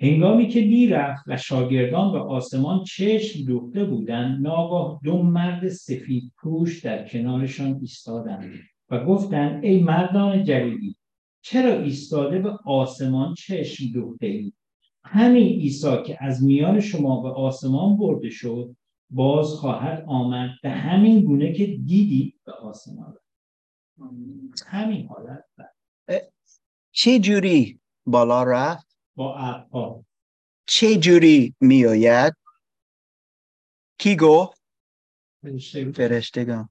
هنگامی 0.00 0.48
که 0.48 0.60
می‌رفت 0.60 1.24
و 1.26 1.36
شاگردان 1.36 2.12
به 2.12 2.18
آسمان 2.18 2.84
چشم 2.84 3.44
دوخته 3.44 3.84
بودند 3.84 4.46
ناگاه 4.46 5.00
دو 5.04 5.22
مرد 5.22 5.68
سفید 5.68 6.32
پوش 6.38 6.80
در 6.84 7.08
کنارشان 7.08 7.78
ایستادند 7.80 8.52
و 8.90 9.04
گفتند 9.04 9.64
ای 9.64 9.82
مردان 9.82 10.44
جلیلی 10.44 10.96
چرا 11.42 11.80
ایستاده 11.80 12.38
به 12.38 12.50
آسمان 12.64 13.34
چشم 13.34 13.84
دوخته 13.92 14.26
اید 14.26 14.54
همین 15.06 15.60
عیسی 15.60 16.02
که 16.06 16.24
از 16.24 16.44
میان 16.44 16.80
شما 16.80 17.20
به 17.22 17.28
آسمان 17.28 17.96
برده 17.96 18.30
شد 18.30 18.76
باز 19.10 19.46
خواهد 19.46 20.04
آمد 20.08 20.50
به 20.62 20.70
همین 20.70 21.24
گونه 21.24 21.52
که 21.52 21.66
دیدی 21.66 22.40
به 22.44 22.52
آسمان. 22.52 23.18
همین 24.66 25.08
حالت. 25.08 25.44
چه 26.92 27.18
جوری 27.18 27.80
بالا 28.06 28.42
رفت؟ 28.42 28.98
با 29.16 29.36
ابرها 29.36 30.04
چه 30.66 30.96
جوری 30.96 31.54
میآید؟ 31.60 32.34
کی 33.98 34.16
گفت؟ 34.16 34.62
فرشتگان. 35.94 36.68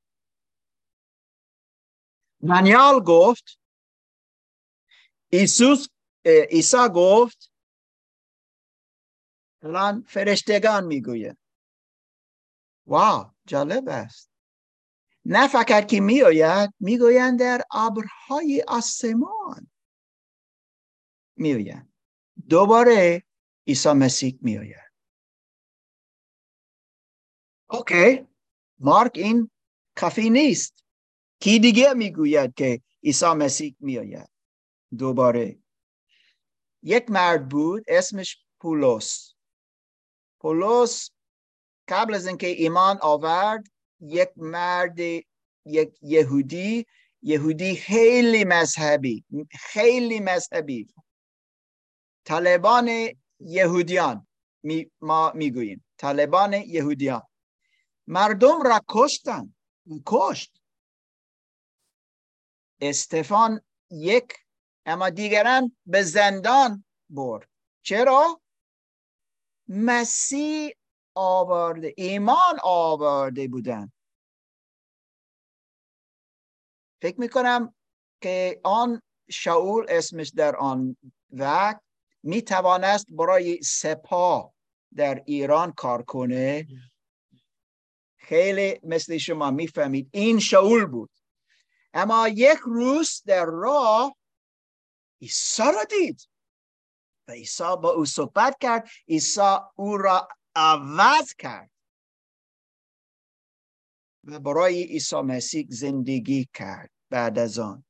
دانیال 2.48 3.00
گفت. 3.00 3.60
ایسوس 5.30 5.88
عیسی 6.26 6.88
گفت 6.96 7.55
الان 9.66 10.02
فرشتگان 10.08 10.86
می‌گوید 10.86 11.38
واو 12.88 13.32
جالب 13.46 13.90
است. 13.90 14.32
نه 15.26 15.48
فقط 15.48 15.88
که 15.88 16.00
میآید 16.00 16.74
می‌گویند 16.80 17.40
در 17.40 17.62
ابرهای 17.72 18.64
آسمان 18.68 19.72
میآیند 21.36 21.94
دوباره 22.50 23.24
عیسی 23.68 23.90
مسیح 23.90 24.40
میآید. 24.42 24.92
اوکی 27.70 28.28
مارک 28.80 29.12
این 29.16 29.52
کافی 29.96 30.30
نیست. 30.30 30.84
کی 31.40 31.60
دیگه 31.60 31.94
می‌گوید 31.94 32.54
که 32.54 32.82
عیسی 33.04 33.34
مسیح 33.34 33.76
میآید؟ 33.80 34.30
دوباره. 34.98 35.60
یک 36.84 37.10
مرد 37.10 37.50
بود 37.50 37.84
اسمش 37.88 38.46
پولس. 38.60 39.35
پولس 40.46 41.12
قبل 41.88 42.14
از 42.14 42.28
اینکه 42.28 42.48
ایمان 42.48 42.98
آورد 43.02 43.64
یک 44.00 44.30
مرد 44.36 45.00
یک 45.66 45.98
یهودی 46.02 46.86
یهودی 47.22 47.76
خیلی 47.76 48.44
مذهبی 48.44 49.26
خیلی 49.52 50.20
مذهبی. 50.20 50.88
طالبان 52.26 52.90
یهودیان 53.40 54.28
می 54.64 54.92
ما 55.02 55.32
می‌گوییم. 55.36 55.86
طالبان 55.98 56.54
یهودیان. 56.54 57.24
مردم 58.08 58.62
را 58.62 58.82
کشتن. 58.88 59.56
کشت. 60.06 60.62
استفان 62.82 63.62
یک 63.92 64.34
اما 64.86 65.10
دیگران 65.10 65.78
به 65.86 66.04
زندان 66.04 66.86
برد. 67.10 67.50
چرا؟ 67.82 68.42
مسیح 69.68 70.72
آورده 71.16 71.94
ایمان 71.98 72.60
آورده 72.64 73.48
بودن. 73.48 73.92
فکر 77.02 77.20
می‌کنم 77.20 77.76
که 78.22 78.62
آن 78.64 79.02
شاول 79.30 79.86
اسمش 79.90 80.32
در 80.36 80.56
آن 80.56 80.98
وقت 81.30 81.82
می 82.24 82.42
توانست 82.42 83.06
برای 83.10 83.62
سپاه 83.62 84.54
در 84.96 85.24
ایران 85.26 85.72
کار 85.72 86.04
کنه. 86.04 86.68
خیلی 88.18 88.80
مثل 88.84 89.18
شما 89.18 89.52
می‌فهمید 89.52 90.10
این 90.14 90.40
شاول 90.40 90.86
بود. 90.86 91.10
اما 91.94 92.28
یک 92.28 92.60
روز 92.66 93.22
در 93.26 93.46
راه 93.46 94.16
عیسی 95.22 95.64
را 95.64 95.84
دید. 95.84 96.28
و 97.28 97.32
عیسی 97.32 97.64
با 97.64 97.90
او 97.90 98.06
صحبت 98.06 98.58
کرد. 98.62 98.90
عیسی 99.08 99.58
او 99.76 99.98
را 99.98 100.28
عوض 100.56 101.34
کرد 101.34 101.72
و 104.24 104.40
برای 104.40 104.84
عیسی 104.84 105.16
مسیح 105.16 105.68
زندگی 105.70 106.50
کرد 106.54 106.92
بعد 107.10 107.40
از 107.40 107.60
آن. 107.60 107.86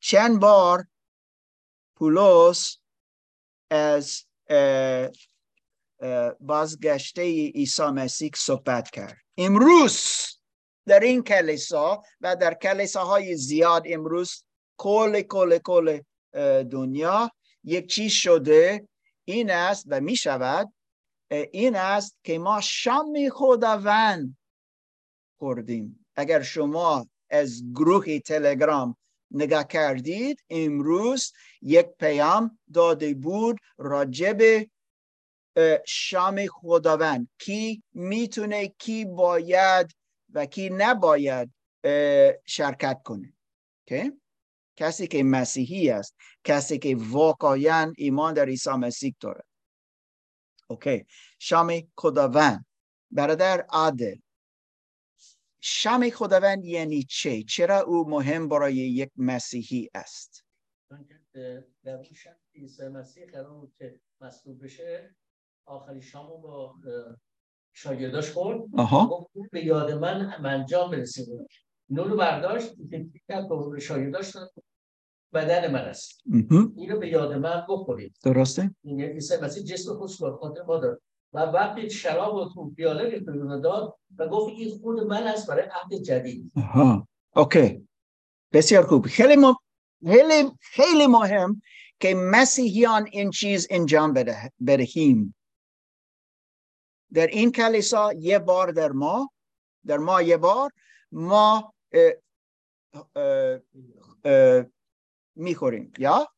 چند 0.00 0.40
بار 0.40 0.86
پولس 1.96 2.78
از 3.70 4.24
بازگشته 6.40 7.22
عیسی 7.50 7.82
مسیح 7.82 8.30
صحبت 8.36 8.90
کرد. 8.90 9.16
امروز 9.36 10.00
در 10.86 11.00
این 11.00 11.22
کلیسا 11.22 12.02
و 12.20 12.36
در 12.36 12.54
کلیساهای 12.54 13.36
زیاد 13.36 13.82
امروز 13.86 14.44
کل 14.76 15.22
کل 15.22 15.58
کل 15.58 16.00
دنیا 16.62 17.30
یک 17.64 17.86
چیز 17.86 18.12
شده 18.12 18.88
این 19.24 19.50
است 19.50 19.84
و 19.88 20.00
می 20.00 20.16
شود 20.16 20.72
این 21.30 21.76
است 21.76 22.18
که 22.24 22.38
ما 22.38 22.60
شام 22.60 23.28
خداوند 23.32 24.36
خوردیم. 25.38 26.06
اگر 26.16 26.42
شما 26.42 27.06
از 27.30 27.62
گروه 27.74 28.18
تلگرام 28.18 28.96
نگاه 29.30 29.66
کردید 29.66 30.44
امروز 30.50 31.32
یک 31.62 31.86
پیام 31.86 32.58
داده 32.72 33.14
بود 33.14 33.56
راجب 33.78 34.66
شام 35.86 36.46
خداوند. 36.46 37.28
کی 37.38 37.82
می‌تونه 37.92 38.68
کی 38.68 39.04
باید 39.04 39.90
و 40.32 40.46
کی 40.46 40.70
نباید 40.72 41.54
شرکت 42.44 43.02
کنه. 43.04 43.32
okay? 43.90 44.23
کسی 44.76 45.06
که 45.06 45.22
مسیحی 45.22 45.90
است 45.90 46.14
کسی 46.44 46.78
که 46.78 46.96
واقعا 46.98 47.92
ایمان 47.96 48.34
در 48.34 48.44
عیسی 48.44 48.70
مسیح 48.70 49.14
داره 49.20 49.44
اوکی. 50.68 51.06
شام 51.38 51.72
خداوند. 51.96 52.66
برادر 53.10 53.60
عادل. 53.60 54.16
شام 55.60 56.10
خداوند 56.10 56.64
یعنی 56.64 57.02
چه؟ 57.02 57.42
چرا 57.42 57.80
او 57.80 58.08
مهم 58.08 58.48
برای 58.48 58.74
یک 58.74 59.10
مسیحی 59.16 59.90
است؟ 59.94 60.44
در 61.84 62.02
شب 62.02 62.36
عیسی 62.54 62.88
مسیح 62.88 63.26
قرار 63.26 63.68
که 63.78 64.00
مصلوب 64.20 64.64
بشه 64.64 65.14
آخری 65.64 66.02
شام 66.02 66.26
با 66.42 66.74
شاگرداش 67.72 68.30
خورد. 68.30 68.60
آها. 68.76 69.30
به 69.52 69.64
یاد 69.64 69.90
من 69.92 70.40
منجام 70.40 70.90
برسید 70.90 71.28
نور 71.90 72.16
برداشت 72.16 72.74
کرد 73.28 73.48
به 73.72 73.80
شاگرداش 73.80 74.36
بدن 75.32 75.72
من 75.72 75.80
است. 75.80 76.22
اینو 76.76 76.98
به 76.98 77.08
یاد 77.08 77.32
من 77.32 77.66
بخورید 77.68 78.16
درسته؟ 78.24 78.74
این 78.84 79.00
عیسی 79.00 79.36
مسیح 79.42 79.64
جسم 79.64 79.94
خودش 79.94 80.22
به 80.22 80.32
خاطر 80.32 80.62
ما 80.62 80.78
داد. 80.78 81.00
و 81.32 81.38
وقتی 81.38 81.90
شراب 81.90 82.34
رو 82.36 82.50
تو 82.54 82.70
پیاله 82.70 83.20
داد 83.62 83.94
و 84.18 84.28
گفت 84.28 84.52
این 84.58 84.78
خود 84.78 85.00
من 85.00 85.22
است 85.22 85.46
برای 85.46 85.64
عهد 85.64 86.02
جدید. 86.02 86.52
آها. 86.56 87.08
اوکی. 87.36 87.88
بسیار 88.52 88.86
خوب. 88.86 89.06
خیلی 89.06 89.36
م... 89.36 89.54
خیلی 90.06 90.50
خیلی 90.60 91.06
مهم 91.06 91.62
که 92.00 92.14
مسیحیان 92.14 93.08
این 93.12 93.30
چیز 93.30 93.66
انجام 93.70 94.12
بده 94.12 94.52
بدهیم. 94.66 95.34
در 97.12 97.26
این 97.26 97.52
کلیسا 97.52 98.12
یه 98.12 98.38
بار 98.38 98.72
در 98.72 98.92
ما 98.92 99.30
در 99.86 99.96
ما 99.96 100.22
یه 100.22 100.36
بار 100.36 100.70
ما 101.12 101.73
می‌خوریم 105.36 105.92
یا 105.98 106.28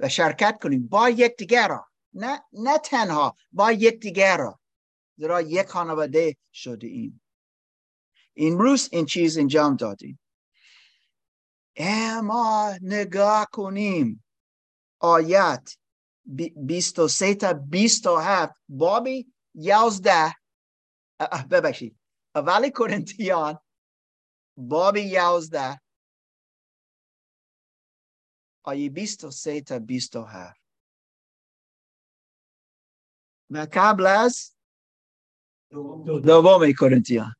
و 0.00 0.08
شرکت 0.08 0.58
کنیم 0.62 0.86
با 0.86 1.10
یک 1.10 1.36
دیگر 1.36 1.68
را 1.68 1.86
نه 2.12 2.42
نه 2.52 2.78
تنها 2.78 3.36
با 3.52 3.72
یک 3.72 4.00
دیگر 4.00 4.36
را 4.36 4.60
زیرا 5.16 5.40
یک 5.40 5.66
خانواده 5.66 6.36
شده 6.52 6.86
این 8.34 8.58
روز 8.58 8.88
این 8.92 9.06
چیز 9.06 9.38
انجام 9.38 9.76
دادیم 9.76 10.20
اما 11.76 12.74
نگاه 12.82 13.46
کنیم 13.52 14.24
آیت 14.98 15.76
بیست 16.56 16.98
و 16.98 17.08
سه 17.08 17.34
تا 17.34 17.52
بیست 17.52 18.06
و 18.06 18.16
هفت 18.16 18.60
بابی 18.68 19.32
یازده 19.54 20.34
ببخشید 21.50 21.98
اولی 22.34 22.70
کرنتیان 22.70 23.58
بابی 24.56 25.00
یازده. 25.00 25.80
آیه 28.62 28.90
بیست 28.90 29.24
و 29.24 29.30
سه 29.30 29.60
تا 29.60 29.78
بیست 29.78 30.16
و 30.16 30.22
هفت. 30.22 30.60
و 33.50 33.66
قبل 33.72 34.06
از 34.06 34.56
دوم 36.24 36.72
کرنتیان 36.80 37.34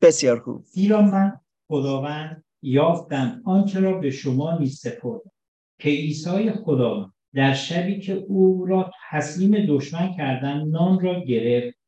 بسیار 0.00 0.40
خوب. 0.40 0.64
زیرا 0.64 1.02
من 1.02 1.40
خداوند 1.68 2.44
یافتم 2.62 3.42
آنچه 3.44 3.80
را 3.80 3.98
به 3.98 4.10
شما 4.10 4.58
می 4.58 4.66
سپردم 4.66 5.30
که 5.78 5.88
عیسی 5.88 6.50
خداوند 6.50 7.12
در 7.34 7.54
شبی 7.54 8.00
که 8.00 8.12
او 8.12 8.66
را 8.66 8.90
تسلیم 9.10 9.66
دشمن 9.68 10.16
کردن 10.16 10.68
نان 10.68 11.00
را 11.00 11.24
گرفت 11.24 11.78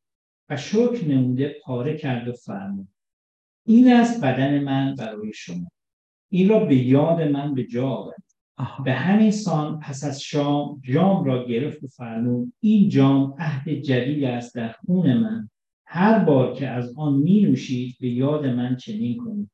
و 0.49 0.57
شکر 0.57 1.05
نموده 1.05 1.59
پاره 1.63 1.97
کرد 1.97 2.27
و 2.27 2.33
فرمود. 2.33 2.87
این 3.69 3.93
است 3.93 4.23
بدن 4.23 4.63
من 4.63 4.95
برای 4.95 5.33
شما. 5.33 5.71
این 6.31 6.49
را 6.49 6.65
به 6.65 6.75
یاد 6.75 7.21
من 7.21 7.53
به 7.53 7.63
جا 7.63 7.89
آورد 7.89 8.23
به 8.85 8.93
همین 8.93 9.31
سان 9.31 9.79
پس 9.79 10.03
از 10.03 10.21
شام 10.21 10.81
جام 10.83 11.23
را 11.23 11.47
گرفت 11.47 11.83
و 11.83 11.87
فرمود 11.87 12.53
این 12.59 12.89
جام 12.89 13.35
عهد 13.39 13.69
جدید 13.69 14.23
است 14.23 14.55
در 14.55 14.71
خون 14.71 15.13
من. 15.17 15.49
هر 15.85 16.19
بار 16.19 16.53
که 16.53 16.67
از 16.67 16.93
آن 16.97 17.13
می 17.13 17.41
نوشید 17.41 17.95
به 18.01 18.07
یاد 18.07 18.45
من 18.45 18.75
چنین 18.75 19.17
کنید. 19.17 19.51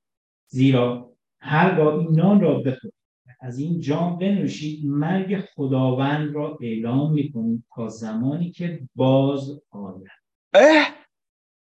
زیرا 0.47 1.11
هرگاه 1.39 1.99
این 1.99 2.11
نان 2.11 2.41
را 2.41 2.59
بخورید 2.59 2.93
از 3.41 3.59
این 3.59 3.79
جام 3.79 4.17
بنوشید 4.17 4.85
مرگ 4.85 5.39
خداوند 5.39 6.35
را 6.35 6.57
اعلام 6.61 7.13
می‌کنید 7.13 7.63
تا 7.75 7.89
زمانی 7.89 8.51
که 8.51 8.87
باز 8.95 9.61
آید. 9.71 10.07
اه! 10.53 10.95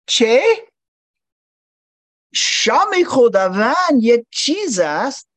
چه؟ 0.07 0.41
شام 2.63 3.05
خداوند 3.09 4.03
یک 4.03 4.27
چیز 4.31 4.79
است. 4.79 5.29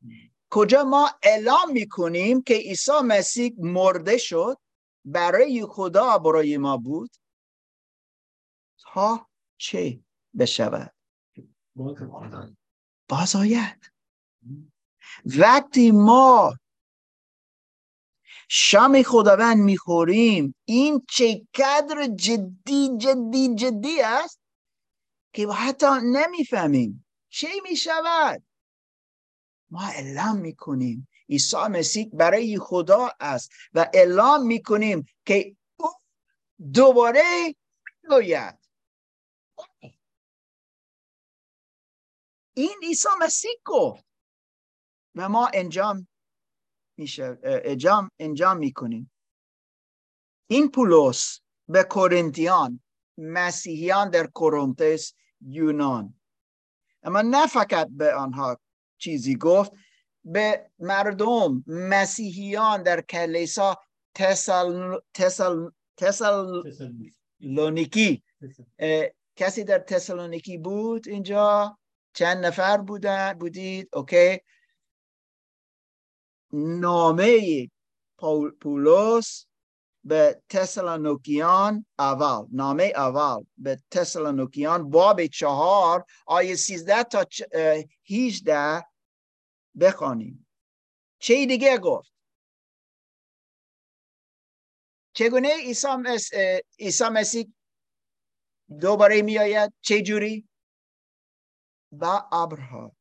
کجا 0.50 0.84
ما 0.84 1.10
اعلام 1.24 1.72
می‌کنیم 1.72 2.42
که 2.42 2.54
عیسی 2.54 2.92
مسیح 3.04 3.54
مرده 3.58 4.18
شد؟ 4.18 4.58
برای 5.06 5.66
خدا 5.66 6.18
برای 6.18 6.58
ما 6.58 6.78
بود؟ 6.78 7.12
تا 8.78 9.28
چه 9.58 10.00
بشود؟ 10.40 10.94
باز 13.10 13.36
آید 13.36 13.92
وقتی 15.26 15.92
ما 15.92 16.58
شام 18.50 19.04
خداوند 19.04 19.58
می‌خوریم 19.58 20.56
این 20.66 21.06
چه 21.10 21.48
قدر 21.56 22.08
جدی 22.08 22.98
جدی 22.98 23.56
جدی 23.56 24.02
است 24.02 24.40
که 25.34 25.48
حتی 25.48 25.88
نمی‌فهمیم. 26.04 27.06
چه 27.34 27.48
می‌شود؟ 27.64 28.44
ما 29.70 29.88
اعلام 29.88 30.38
می‌کنیم 30.38 31.08
عیسی 31.30 31.58
مسیح 31.58 32.10
برای 32.14 32.60
خدا 32.60 33.10
است 33.20 33.52
و 33.74 33.90
اعلام 33.94 34.46
می‌کنیم 34.46 35.06
که 35.26 35.56
او 35.80 35.90
دوباره 36.74 37.56
میآید. 38.04 38.60
این 42.54 42.80
عیسی 42.84 43.10
مسیح 43.22 43.52
گفت 43.66 44.06
و 45.16 45.30
ما 45.30 45.50
انجام 45.54 46.08
میشه 46.98 47.38
انجام 47.44 48.12
انجام 48.20 48.58
می‌کنیم. 48.58 49.12
این 50.48 50.72
پولس 50.72 51.42
به 51.68 51.84
کورنتیان 51.84 52.84
مسیحیان 53.18 54.10
در 54.10 54.28
کورنتس 54.28 55.14
یونان. 55.42 56.20
اما 57.04 57.22
نه 57.22 57.48
فقط 57.48 57.88
به 57.92 58.14
آنها 58.14 58.60
چیزی 58.98 59.36
گفت 59.36 59.72
به 60.26 60.70
مردم 60.80 61.64
مسیحیان 61.68 62.84
در 62.84 63.02
کلیسا 63.02 63.78
تسل 64.16 64.98
تسل 65.14 65.70
تسلونیکی 65.98 68.24
کسی 69.36 69.64
در 69.64 69.80
تسالونیکی 69.80 70.58
بود 70.58 71.08
اینجا؟ 71.08 71.78
چند 72.14 72.46
نفر 72.46 72.78
بودن؟ 72.78 73.34
بودید؟ 73.34 73.90
اوکی. 73.94 74.40
نامه 76.54 77.70
پولس 78.62 79.46
به 80.04 80.42
تسلانوکیان 80.50 81.86
اول 82.00 82.48
نامه 82.52 82.84
اول 82.96 83.46
به 83.58 83.82
تسلانوکیان 83.92 84.90
باب 84.90 85.26
چهار 85.26 86.06
آیه 86.26 86.56
سیزده 86.56 87.04
تا 87.04 87.26
هیچده 88.04 88.86
بخوانیم. 89.80 90.48
چه 91.20 91.46
دیگه 91.46 91.78
گفت؟ 91.78 92.14
چگونه 95.14 95.50
عیسی 96.78 97.06
مسیح 97.12 97.54
دوباره 98.82 99.22
می 99.22 99.40
آید 99.40 99.74
چه 99.82 100.02
جوری؟ 100.02 100.50
با 101.92 102.30
ابرها 102.32 102.96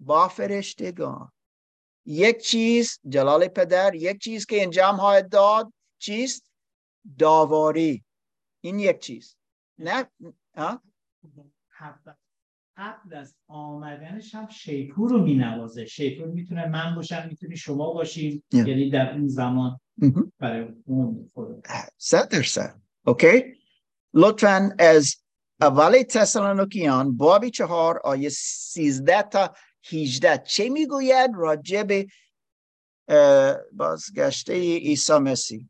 با 0.00 0.28
فرشتگان. 0.28 1.32
یک 2.06 2.38
چیز 2.38 2.98
جلال 3.08 3.48
پدر 3.48 3.94
یک 3.94 4.18
چیز 4.18 4.46
که 4.46 4.62
انجام 4.62 4.96
های 4.96 5.22
داد 5.22 5.72
چیست؟ 5.98 6.50
داواری 7.18 8.04
این 8.60 8.78
یک 8.78 8.98
چیز. 8.98 9.36
نه؟ 9.78 10.10
قبل 12.76 13.14
از 13.14 13.34
آمدنش 13.48 14.34
هم 14.34 14.48
شیپور 14.48 15.10
رو 15.10 15.22
می 15.22 15.34
نوازه 15.34 15.86
شیپور 15.86 16.26
می‌تونه 16.26 16.68
من 16.68 16.94
باشم 16.94 17.26
می‌تونی 17.28 17.56
شما 17.56 17.92
باشیم. 17.92 18.44
یعنی 18.52 18.90
در 18.90 19.12
این 19.12 19.28
زمان 19.28 19.80
برای 20.38 20.68
اون 20.84 21.30
صد 21.96 22.28
درصد. 22.28 22.80
اوکی 23.06 23.42
لطفا 24.14 24.76
از 24.78 25.16
اول 25.60 26.02
تسالونیکیان 26.02 27.16
بابی 27.16 27.50
چهار 27.50 27.98
آیه 28.04 28.28
سیزده 28.28 29.22
تا 29.22 29.54
هیجده 29.82 30.42
چه 30.46 30.68
می‌گوید 30.68 31.30
راجع 31.34 31.82
به 31.82 32.06
بازگشته 33.72 34.52
عیسی 34.78 35.18
مسیح؟ 35.18 35.68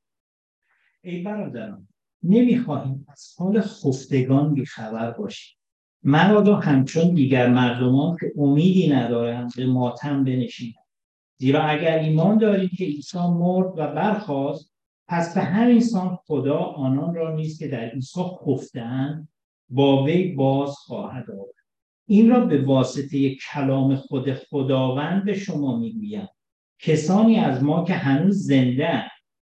ای 1.02 1.22
برادران 1.22 1.88
نمی‌خواهیم 2.22 3.06
از 3.08 3.34
حال 3.38 3.60
خفتگان 3.60 4.54
بیخبر 4.54 5.10
باشیم. 5.10 5.56
مرا 6.02 6.56
همچون 6.56 7.14
دیگر 7.14 7.48
مردمان 7.48 8.16
که 8.20 8.32
امیدی 8.38 8.88
ندارند 8.88 9.52
به 9.56 9.66
ماتم 9.66 10.24
بنشینند. 10.24 10.86
زیرا 11.36 11.62
اگر 11.62 11.98
ایمان 11.98 12.38
دارید 12.38 12.70
که 12.70 12.84
عیسی 12.84 13.18
مرد 13.18 13.78
و 13.78 13.94
برخواست 13.94 14.74
پس 15.08 15.34
به 15.34 15.40
همین 15.40 15.80
سان 15.80 16.18
خدا 16.26 16.58
آنان 16.58 17.14
را 17.14 17.34
نیست 17.34 17.58
که 17.58 17.68
در 17.68 17.88
عیسی 17.88 18.20
خفتند 18.20 19.28
با 19.68 20.04
وی 20.04 20.32
باز 20.32 20.70
خواهد 20.70 21.30
آورد. 21.30 21.54
این 22.10 22.30
را 22.30 22.40
به 22.40 22.64
واسطه 22.64 23.34
کلام 23.34 23.96
خود 23.96 24.34
خداوند 24.34 25.24
به 25.24 25.34
شما 25.34 25.78
می‌گویم. 25.78 26.28
کسانی 26.80 27.36
از 27.36 27.62
ما 27.62 27.84
که 27.84 27.92
هنوز 27.92 28.46
زنده 28.46 29.02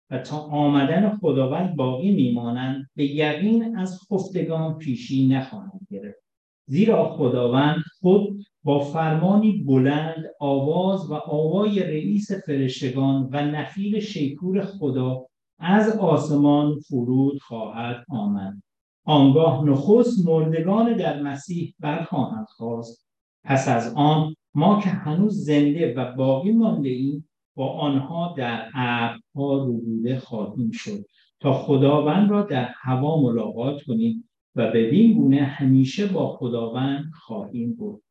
و 0.10 0.18
تا 0.18 0.38
آمدن 0.38 1.18
خداوند 1.18 1.76
باقی 1.76 2.12
میمانند 2.12 2.90
به 2.96 3.06
یقین 3.06 3.78
از 3.78 4.00
خفتگان 4.10 4.78
پیشی 4.78 5.28
نخواهند 5.28 5.88
گرفت. 5.92 6.24
زیرا 6.66 7.10
خداوند 7.10 7.84
خود 8.00 8.44
با 8.64 8.80
فرمانی 8.80 9.52
بلند 9.52 10.26
آواز 10.40 11.12
و 11.12 11.14
آوای 11.14 11.80
رئیس 11.80 12.32
فرشتگان 12.32 13.30
و 13.32 13.46
نفیر 13.46 14.00
شیکور 14.00 14.66
خدا 14.66 15.26
از 15.60 15.98
آسمان 15.98 16.80
فرود 16.80 17.40
خواهد 17.40 18.06
آمد. 18.10 18.62
آنگاه 19.04 19.66
نخست 19.66 20.26
مردگان 20.26 20.98
در 20.98 21.22
مسیح 21.22 21.76
برخواهند 21.80 22.46
خواست. 22.46 23.08
پس 23.44 23.68
از 23.68 23.94
آن 23.96 24.36
ما 24.54 24.82
که 24.82 24.90
هنوز 24.90 25.46
زنده 25.46 25.94
و 25.94 26.16
باقی 26.16 26.52
مانده 26.52 26.90
ایم 26.90 27.30
با 27.56 27.80
آنها 27.80 28.36
در 28.38 28.70
ابرها 28.76 29.64
روبوده 29.64 30.20
خواهیم 30.20 30.72
شد 30.72 31.06
تا 31.40 31.54
خداوند 31.54 32.32
را 32.32 32.42
در 32.42 32.70
هوا 32.82 33.22
ملاقات 33.22 33.82
کنیم 33.84 34.30
و 34.56 34.72
بدین 34.72 35.14
گونه 35.14 35.42
همیشه 35.42 36.08
با 36.08 36.38
خداوند 36.38 37.06
خواهیم 37.14 37.74
بود. 37.74 38.04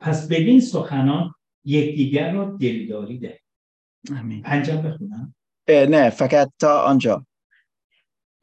پس 0.00 0.28
بدین 0.28 0.60
سخنان 0.60 1.34
یکدیگر 1.64 2.32
را 2.32 2.56
دلداری 2.60 3.18
ده 3.18 3.40
پنجم 4.44 4.82
بخونم. 4.82 5.34
نه 5.68 6.10
فقط 6.10 6.50
تا 6.58 6.82
آنجا. 6.82 7.26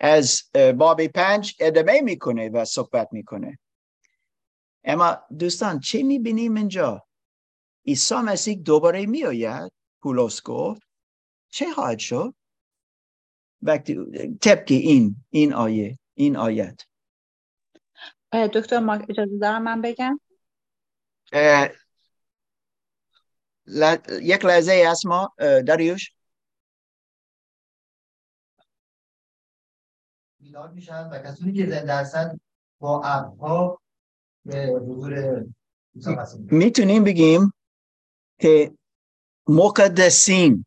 از 0.04 0.44
بابی 0.78 1.08
پنج 1.08 1.56
ادامه 1.60 2.02
می‌کنه 2.02 2.50
و 2.50 2.66
صحبت 2.66 3.08
می‌کنه. 3.12 3.60
اما 4.84 5.18
دوستان 5.40 5.80
چه 5.80 6.04
می‌بینیم 6.04 6.56
اینجا؟ 6.56 7.08
عیسی 7.86 8.16
مسیح 8.16 8.58
دوباره 8.58 9.06
میآید؟ 9.06 9.72
پولس 10.02 10.44
گفت. 10.44 10.82
چه 11.50 11.74
خواهد 11.74 12.00
شد؟ 12.00 12.36
وقتی 13.62 13.98
طبق 14.42 14.66
این 14.68 15.16
این 15.30 15.54
آیه 15.54 16.00
این 16.14 16.38
آیت. 16.38 16.82
دکتر 18.34 18.80
ما 18.80 18.94
اجازه 18.94 19.38
دارم 19.42 19.64
من 19.64 19.82
بگم؟ 19.82 20.20
یک 24.22 24.46
لحظه 24.46 24.84
اسما 24.88 25.34
داریوش. 25.40 26.12
بیدار 30.52 30.72
میشن 30.72 31.10
و 31.10 31.20
کسانی 31.20 31.54
که 31.54 31.70
زنده 31.70 31.94
هستن 31.94 32.40
با 32.80 33.02
ابرها 33.04 33.82
به 34.46 34.66
حضور 34.66 35.46
می‌تونیم 36.40 37.04
بگیم 37.04 37.54
که 38.40 38.78
مقدسین 39.48 40.66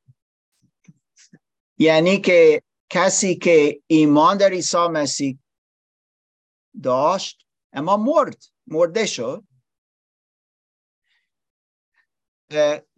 یعنی 1.79 2.21
که 2.21 2.63
کسی 2.91 3.37
که 3.37 3.83
ایمان 3.87 4.37
در 4.37 4.51
عیسی 4.51 4.89
مسیح 4.91 5.39
داشت 6.83 7.47
اما 7.73 7.97
مرد 7.97 8.43
مرده 8.67 9.07
شد. 9.07 9.45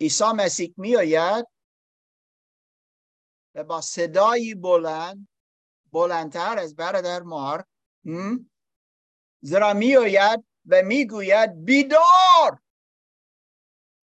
عیسی 0.01 0.25
مسیح 0.37 0.75
می 0.77 0.97
آید 0.97 1.47
و 3.55 3.65
با 3.65 3.81
صدایی 3.81 4.55
بلند 4.55 5.29
بلندتر 5.97 6.59
از 6.59 6.77
برادر 6.77 7.23
مارک 7.23 7.67
زرا 9.41 9.75
می 9.75 9.97
آید 9.97 10.45
و 10.67 10.83
می 10.83 11.07
گوید 11.07 11.65
بیدار! 11.65 12.61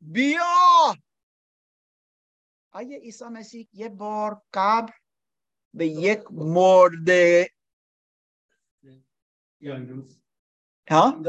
بیا 0.02 0.96
آیا 2.72 2.98
عیسی 2.98 3.26
مسیح 3.26 3.68
یه 3.74 3.90
بار 3.90 4.42
قبل 4.54 4.92
به 5.74 5.88
یک 5.88 6.24
مرده 6.32 7.50
ها؟ 10.90 11.22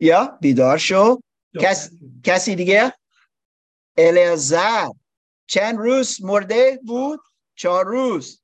یا 0.00 0.38
بیدار 0.40 0.78
شو 0.78 1.20
کس... 1.60 1.90
کسی 2.24 2.54
دیگه؟ 2.54 2.94
الیازر 3.96 4.88
چند 5.46 5.78
روز 5.78 6.24
مرده 6.24 6.80
بود؟ 6.86 7.20
چهار 7.54 7.86
روز. 7.86 8.39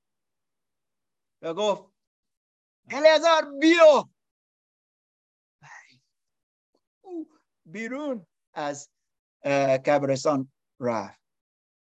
و 1.42 1.54
گفت 1.54 1.84
الیازر 2.90 3.42
بیا 3.60 4.08
بیرون 7.64 8.26
از 8.54 8.88
کبرستان 9.86 10.52
رفت. 10.80 11.20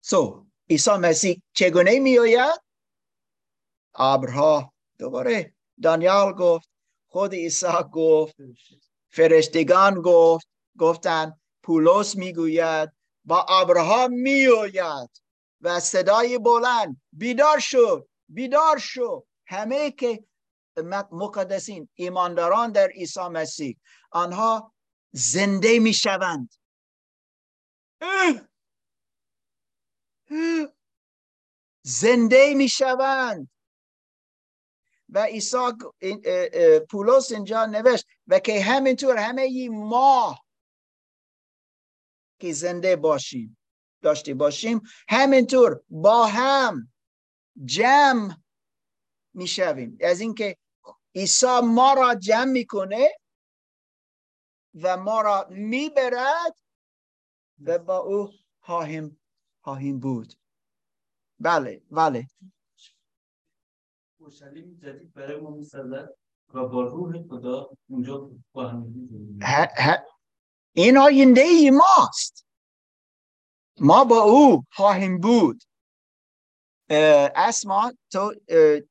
سو 0.00 0.46
عیسی 0.70 0.90
مسیح 0.90 1.42
چگونه 1.52 1.98
می 1.98 2.18
آید 2.18 2.60
ابرها 3.94 4.72
دوباره 4.98 5.54
دانیال 5.82 6.32
گفت 6.32 6.70
خود 7.10 7.34
عیسی 7.34 7.66
گفت 7.92 8.36
فرشتگان 9.08 10.02
گفت 10.02 10.48
گفتن 10.78 11.40
پولس 11.62 12.16
می‌گوید 12.16 12.92
با 13.24 13.42
ابرها 13.42 14.08
میآید. 14.08 15.10
و 15.60 15.80
صدای 15.80 16.38
بلند 16.38 17.00
بیدار 17.12 17.58
شو 17.58 18.06
بیدار 18.28 18.78
شو! 18.78 19.27
همه 19.48 19.90
که 19.90 20.24
مقدسین 21.12 21.88
ایمانداران 21.94 22.72
در 22.72 22.88
عیسی 22.88 23.28
مسیح 23.28 23.76
آنها 24.10 24.74
زنده 25.12 25.78
می‌شوند. 25.78 26.54
زنده 31.82 32.54
می‌شوند. 32.54 33.50
و 35.08 35.24
عیسی 35.24 35.56
پولس 36.90 37.32
اینجا 37.32 37.66
نوشت 37.66 38.06
و 38.26 38.38
که 38.38 38.62
همینطور 38.62 39.16
همه 39.16 39.68
ما 39.68 40.38
که 42.40 42.52
زنده 42.52 42.96
باشیم 42.96 43.58
داشته 44.02 44.34
باشیم 44.34 44.82
همینطور 45.08 45.82
با 45.88 46.26
هم 46.26 46.92
جمع 47.64 48.36
می‌شویم. 49.38 49.98
از 50.00 50.20
اینکه 50.20 50.56
عیسی 51.14 51.60
ما 51.64 51.92
را 51.92 52.14
جمع 52.14 52.50
می‌کنه 52.50 53.08
و 54.74 54.96
ما 54.96 55.20
را 55.20 55.46
می‌برد 55.50 56.56
و 57.64 57.78
با 57.78 57.98
او 57.98 58.30
خواهیم 58.60 59.20
خواهیم 59.64 59.98
بود. 59.98 60.34
بله 61.40 61.82
بله. 61.90 62.26
اورشلیم 64.18 64.78
جدید 64.82 65.12
برای 65.12 65.40
ما 65.40 65.56
و 66.54 66.68
با 66.68 66.82
روح 66.82 67.28
خدا 67.28 67.70
اونجا 67.88 68.30
با 68.52 68.68
هم 68.68 68.94
این 70.72 70.98
آینده 70.98 71.40
ای 71.40 71.70
ماست. 71.70 72.46
ما 73.80 74.04
با 74.04 74.20
او 74.20 74.64
خواهیم 74.72 75.20
بود. 75.20 75.62
اسما 76.90 77.92
تو 78.12 78.34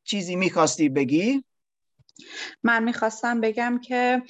چیزی 0.04 0.36
می‌خواستی 0.36 0.90
بگی؟ 0.90 1.44
من 2.64 2.84
می‌خواستم 2.84 3.42
بگم 3.42 3.80
که 3.84 4.24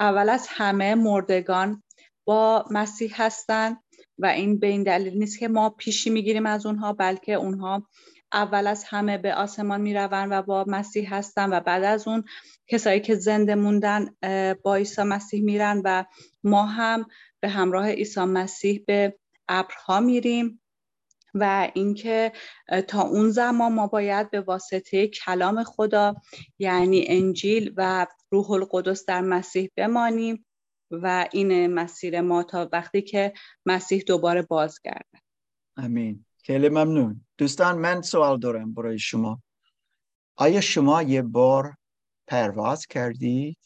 اول 0.00 0.28
از 0.28 0.46
همه 0.50 0.94
مردگان 0.94 1.82
با 2.24 2.64
مسیح 2.70 3.22
هستن 3.22 3.76
و 4.18 4.26
این 4.26 4.58
به 4.58 4.66
این 4.66 4.82
دلیل 4.82 5.18
نیست 5.18 5.38
که 5.38 5.48
ما 5.48 5.70
پیشی 5.70 6.10
می‌گیریم 6.10 6.46
از 6.46 6.66
اونها 6.66 6.92
بلکه 6.92 7.34
اونها 7.34 7.88
اول 8.32 8.66
از 8.66 8.84
همه 8.84 9.18
به 9.18 9.34
آسمان 9.34 9.80
می‌روند 9.80 10.28
و 10.32 10.42
با 10.42 10.64
مسیح 10.68 11.14
هستن 11.14 11.52
و 11.52 11.60
بعد 11.60 11.84
از 11.84 12.08
اون 12.08 12.24
کسایی 12.66 13.00
که 13.00 13.14
زنده 13.14 13.54
موندن 13.54 14.16
با 14.62 14.74
عیسی 14.74 15.02
مسیح 15.02 15.42
میرن 15.42 15.82
و 15.84 16.04
ما 16.44 16.66
هم 16.66 17.06
به 17.40 17.48
همراه 17.48 17.90
عیسی 17.90 18.20
مسیح 18.20 18.84
به 18.86 19.18
ابرها 19.48 20.00
میریم 20.00 20.60
و 21.34 21.70
اینکه 21.74 22.32
تا 22.88 23.02
اون 23.02 23.30
زمان 23.30 23.72
ما 23.72 23.86
باید 23.86 24.30
به 24.30 24.40
واسطه 24.40 25.08
کلام 25.08 25.64
خدا 25.64 26.14
یعنی 26.58 27.04
انجیل 27.08 27.74
و 27.76 28.06
روح 28.30 28.50
القدس 28.50 29.06
در 29.06 29.20
مسیح 29.20 29.70
بمانیم 29.76 30.46
و 30.90 31.28
این 31.32 31.74
مسیر 31.74 32.20
ما 32.20 32.42
تا 32.42 32.68
وقتی 32.72 33.02
که 33.02 33.32
مسیح 33.66 34.02
دوباره 34.06 34.42
بازگرده. 34.42 35.18
امین 35.76 36.24
خیلی 36.44 36.68
ممنون. 36.68 37.26
دوستان 37.38 37.78
من 37.78 38.02
سوال 38.02 38.38
دارم 38.38 38.74
برای 38.74 38.98
شما. 38.98 39.42
آیا 40.36 40.60
شما 40.60 41.02
یه 41.02 41.22
بار 41.22 41.76
پرواز 42.26 42.86
کردید؟ 42.86 43.58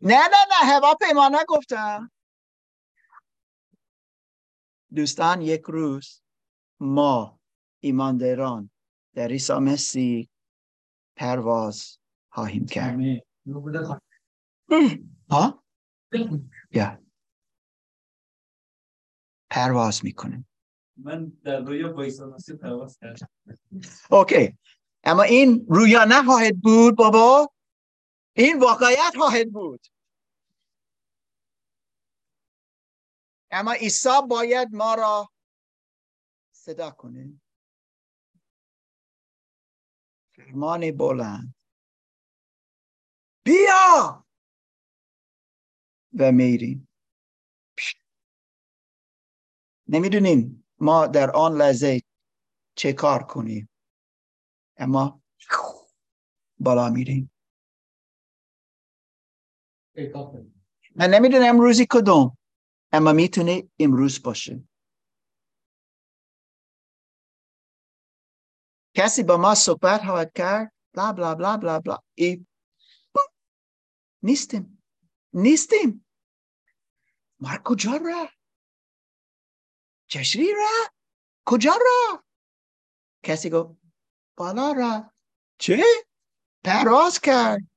نه 0.00 0.18
نه 0.18 0.40
نه 0.50 0.72
هواپیما 0.72 1.28
نگفتم 1.28 2.10
دوستان 4.94 5.42
یک 5.42 5.62
روز 5.62 6.22
ما 6.80 7.40
ایمانداران 7.80 8.70
در 9.14 9.28
عیسی 9.28 9.52
مسیح 9.52 10.28
پرواز 11.16 11.98
خواهیم 12.32 12.66
کرد. 12.66 12.98
ها؟ 15.30 15.64
یا. 16.70 17.02
پرواز 19.50 20.04
می‌کنیم 20.04 20.48
من 20.96 21.32
در 21.44 21.60
رویا 21.60 21.92
با 21.92 22.02
عیسی 22.02 22.24
مسیح 22.24 22.56
پرواز 22.56 22.98
کردم. 22.98 23.28
اوکی. 24.10 24.58
اما 25.04 25.22
این 25.22 25.66
رویا 25.68 26.04
نخواهد 26.08 26.60
بود 26.60 26.96
بابا. 26.96 27.52
این 28.36 28.58
واقعیت 28.58 29.12
خواهد 29.16 29.52
بود. 29.52 29.86
اما 33.50 33.72
عیسی 33.72 34.08
باید 34.30 34.68
ما 34.74 34.94
را 34.94 35.30
صدا 36.52 36.90
کنه. 36.90 37.40
فرمان 40.36 40.96
بلند. 40.96 41.54
بیا! 43.44 44.24
و 46.18 46.32
میریم. 46.32 46.88
نمی‌دونیم 49.88 50.64
ما 50.78 51.06
در 51.06 51.30
آن 51.30 51.56
لحظه 51.56 52.00
چه 52.76 52.92
کار 52.92 53.22
کنیم. 53.22 53.68
اما 54.76 55.22
بالا 56.58 56.90
میریم. 56.90 57.30
من 60.96 61.10
نمی‌دونم 61.10 61.44
امروزی 61.48 61.86
کدوم. 61.90 62.36
اما 62.92 63.12
می‌تونه 63.12 63.70
امروز 63.78 64.22
باشه. 64.22 64.68
کسی 68.94 69.22
با 69.22 69.36
ما 69.36 69.54
صحبت 69.54 70.04
خواهد 70.04 70.32
کرد؟ 70.32 70.72
بلا 70.92 71.12
بلا 71.12 71.34
بلا 71.34 71.56
بلا 71.56 71.80
بلا. 71.80 71.98
ای. 72.14 72.46
نیستیم. 74.22 74.82
نیستیم. 75.32 76.06
ما 77.40 77.58
کجا 77.64 77.96
را؟ 77.96 78.28
چشری 80.06 80.52
را؟ 80.54 80.94
کجا 81.46 81.72
را؟ 81.72 82.24
کسی 83.22 83.50
گفت 83.50 83.80
بالا 84.36 84.72
را. 84.72 85.12
چه 85.58 85.84
پرواز 86.64 87.20
کرد. 87.20 87.70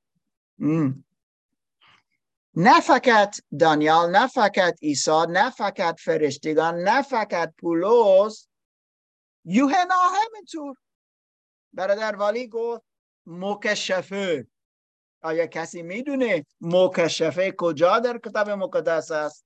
نه 2.55 2.79
فقط 2.79 3.41
دانیال 3.59 4.11
نه 4.11 4.27
فقط 4.27 4.79
عیسی 4.81 5.25
نه 5.29 5.49
فقط 5.49 5.99
فرشتگان 5.99 6.75
نه 6.75 7.01
فقط 7.01 7.53
پولس. 7.57 8.47
یوهنا 9.45 9.95
همینطور. 9.95 10.77
برادر 11.73 12.15
والی 12.15 12.47
گفت 12.47 12.81
مکشفه. 13.25 14.47
آیا 15.21 15.47
کسی 15.47 15.81
می‌دونه 15.81 16.45
مکشفه 16.61 17.53
کجا 17.57 17.99
در 17.99 18.17
کتاب 18.17 18.49
مقدس 18.49 19.11
است؟ 19.11 19.45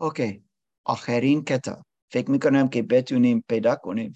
اوکی. 0.00 0.44
آخرین 0.84 1.44
کتاب. 1.44 1.86
فکر 2.10 2.30
می‌کنم 2.30 2.68
که 2.68 2.82
بتونیم 2.82 3.44
پیدا 3.48 3.76
کنیم. 3.76 4.14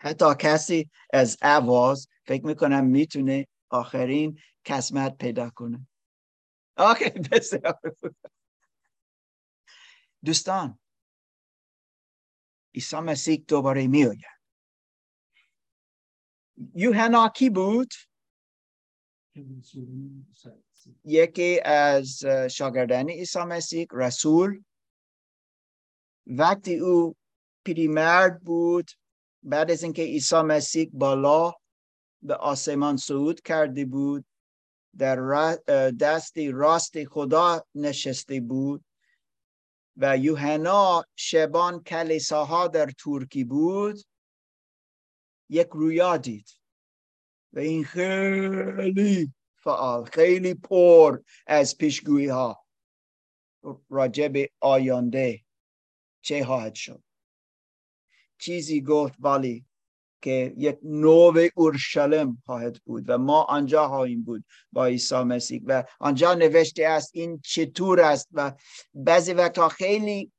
حتی 0.00 0.24
کسی 0.38 0.90
از 1.12 1.36
آواز 1.42 2.08
فکر 2.26 2.46
می‌کنم 2.46 2.84
می‌تونه 2.84 3.46
آخرین 3.74 4.38
قسمت 4.66 5.18
پیدا 5.18 5.50
کنه. 5.50 5.86
اوکی 6.78 7.10
بسیار 7.10 7.80
دوستان 10.24 10.78
عیسی 12.74 12.96
مسیح 12.96 13.44
دوباره 13.48 13.86
می 13.86 14.04
آید 14.04 14.34
یوحنا 16.74 17.28
کی 17.28 17.50
بود؟ 17.50 17.92
یکی 21.04 21.60
از 21.64 22.24
شاگردان 22.50 23.10
عیسی 23.10 23.38
مسیح 23.38 23.86
رسول. 23.92 24.62
وقتی 26.26 26.78
او 26.78 27.16
پیرمرد 27.64 28.40
بود 28.40 28.90
بعد 29.42 29.70
از 29.70 29.82
اینکه 29.82 30.02
عیسی 30.02 30.42
مسیح 30.42 30.90
بالا 30.92 31.52
به 32.24 32.34
آسمان 32.34 32.96
صعود 32.96 33.40
کرده 33.40 33.84
بود. 33.84 34.24
در 34.98 35.16
دست 36.00 36.38
راست 36.38 37.04
خدا 37.04 37.66
نشسته 37.74 38.40
بود. 38.40 38.84
و 39.96 40.18
یوحنا 40.18 41.04
شبان 41.16 41.82
کلیساها 41.82 42.68
در 42.68 42.90
ترکی 42.98 43.44
بود. 43.44 43.98
یک 45.48 45.68
رویا 45.72 46.16
دید. 46.16 46.48
و 47.52 47.58
این 47.58 47.84
خیلی 47.84 49.32
فعال 49.56 50.04
خیلی 50.04 50.54
پر 50.54 51.18
از 51.46 51.78
پیشگویی 51.78 52.26
ها 52.26 52.64
راجب 53.90 54.32
آینده 54.60 55.44
چه 56.22 56.44
خواهد 56.44 56.74
شد؟ 56.74 57.02
چیزی 58.38 58.82
گفت 58.82 59.14
ولی 59.18 59.66
که 60.24 60.54
یک 60.56 60.78
نوع 60.82 61.48
اورشلیم 61.54 62.42
خواهد 62.46 62.78
بود 62.84 63.04
و 63.08 63.18
ما 63.18 63.42
آنجا 63.42 63.88
خواهیم 63.88 64.22
بود 64.22 64.44
با 64.72 64.86
عیسی 64.86 65.22
مسیح. 65.22 65.62
و 65.66 65.84
آنجا 66.00 66.34
نوشته 66.34 66.86
است 66.86 67.10
این 67.14 67.40
چطور 67.44 68.00
است 68.00 68.28
و 68.32 68.52
بعضی 68.94 69.32
وقتا 69.32 69.68
خیلی 69.68 70.32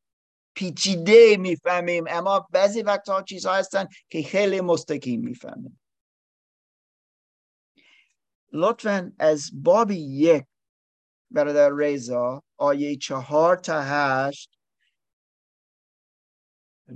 پیچیده 0.56 1.38
می‌فهمیم 1.38 2.04
اما 2.08 2.48
بعضی 2.52 2.82
وقتا 2.82 3.22
چیزها 3.22 3.54
هستن 3.54 3.88
که 4.10 4.24
خیلی 4.24 4.62
مستقیم 4.62 5.22
می‌فهمیم. 5.22 5.80
لطفا 8.54 9.12
از 9.20 9.52
باب 9.54 9.92
یک 9.92 10.44
برادر 11.32 11.76
ریزا 11.76 12.44
آیه 12.58 12.96
چهار 12.96 13.56
تا 13.56 13.82
هشت 13.82 14.60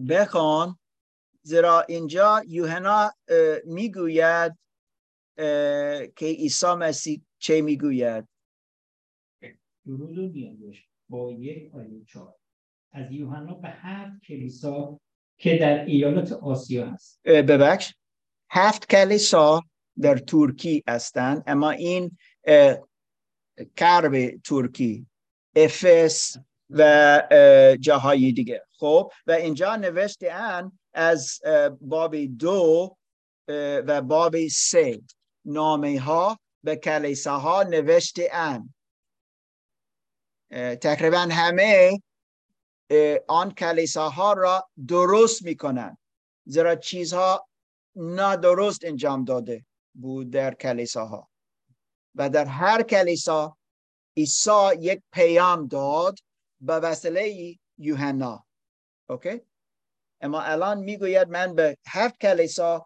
بخوان 0.09 0.79
زیرا 1.41 1.81
اینجا 1.81 2.41
یوحنا 2.47 3.11
می‌گوید 3.65 4.57
که 6.15 6.25
عیسی 6.25 6.73
مسیح 6.77 7.21
چه 7.39 7.61
می‌گوید؟ 7.61 8.27
درود 9.85 10.17
و 10.17 10.73
با 11.09 11.31
یک 11.31 11.75
آیه 11.75 12.03
چهار. 12.07 12.35
از 12.91 13.11
یوحنا 13.11 13.53
به 13.53 13.67
هفت 13.69 14.21
کلیسا 14.27 14.99
که 15.37 15.57
در 15.57 15.85
ایالات 15.85 16.31
آسیا 16.31 16.91
هست. 16.91 17.21
ببخش. 17.23 17.93
هفت 18.51 18.89
کلیسا 18.89 19.61
در 20.01 20.17
ترکی 20.17 20.83
هستند 20.87 21.43
اما 21.47 21.69
این 21.69 22.17
کرب 23.75 24.37
ترکی 24.37 25.07
افس 25.55 26.37
و 26.69 27.77
جاهای 27.79 28.31
دیگه. 28.31 28.65
خب 28.71 29.11
و 29.27 29.31
اینجا 29.31 29.75
نوشته 29.75 30.31
ان 30.31 30.78
از 30.93 31.39
باب 31.81 32.15
دو 32.15 32.97
و 33.87 34.01
باب 34.01 34.47
سه. 34.47 35.01
نامه 35.45 35.99
ها 35.99 36.39
به 36.63 36.75
کلیساها 36.75 37.63
نوشته 37.63 38.29
اند. 38.31 38.73
تقریبا 40.81 41.27
همه 41.31 42.01
آن 43.27 43.51
کلیساها 43.51 44.33
را 44.33 44.69
درست 44.87 45.43
می‌کنند. 45.43 45.97
زیرا 46.45 46.75
چیزها 46.75 47.47
نادرست 47.95 48.85
انجام 48.85 49.23
داده 49.23 49.65
بود 49.93 50.29
در 50.29 50.53
کلیساها. 50.53 51.29
و 52.15 52.29
در 52.29 52.45
هر 52.45 52.83
کلیسا 52.83 53.57
عیسی 54.17 54.69
یک 54.79 55.01
پیام 55.13 55.67
داد 55.67 56.19
به 56.61 56.73
وسیله 56.73 57.55
یوحنا. 57.77 58.45
اوکی؟ 59.09 59.41
اما 60.21 60.41
الان 60.41 60.79
می‌گوید 60.79 61.29
من 61.29 61.55
به 61.55 61.77
هفت 61.87 62.19
کلیسا 62.19 62.85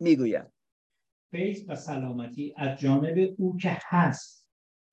می‌گوید 0.00 0.46
فیض 1.30 1.64
و 1.68 1.76
سلامتی 1.76 2.54
از 2.56 2.78
جانب 2.78 3.34
او 3.38 3.56
که 3.56 3.78
هست 3.88 4.46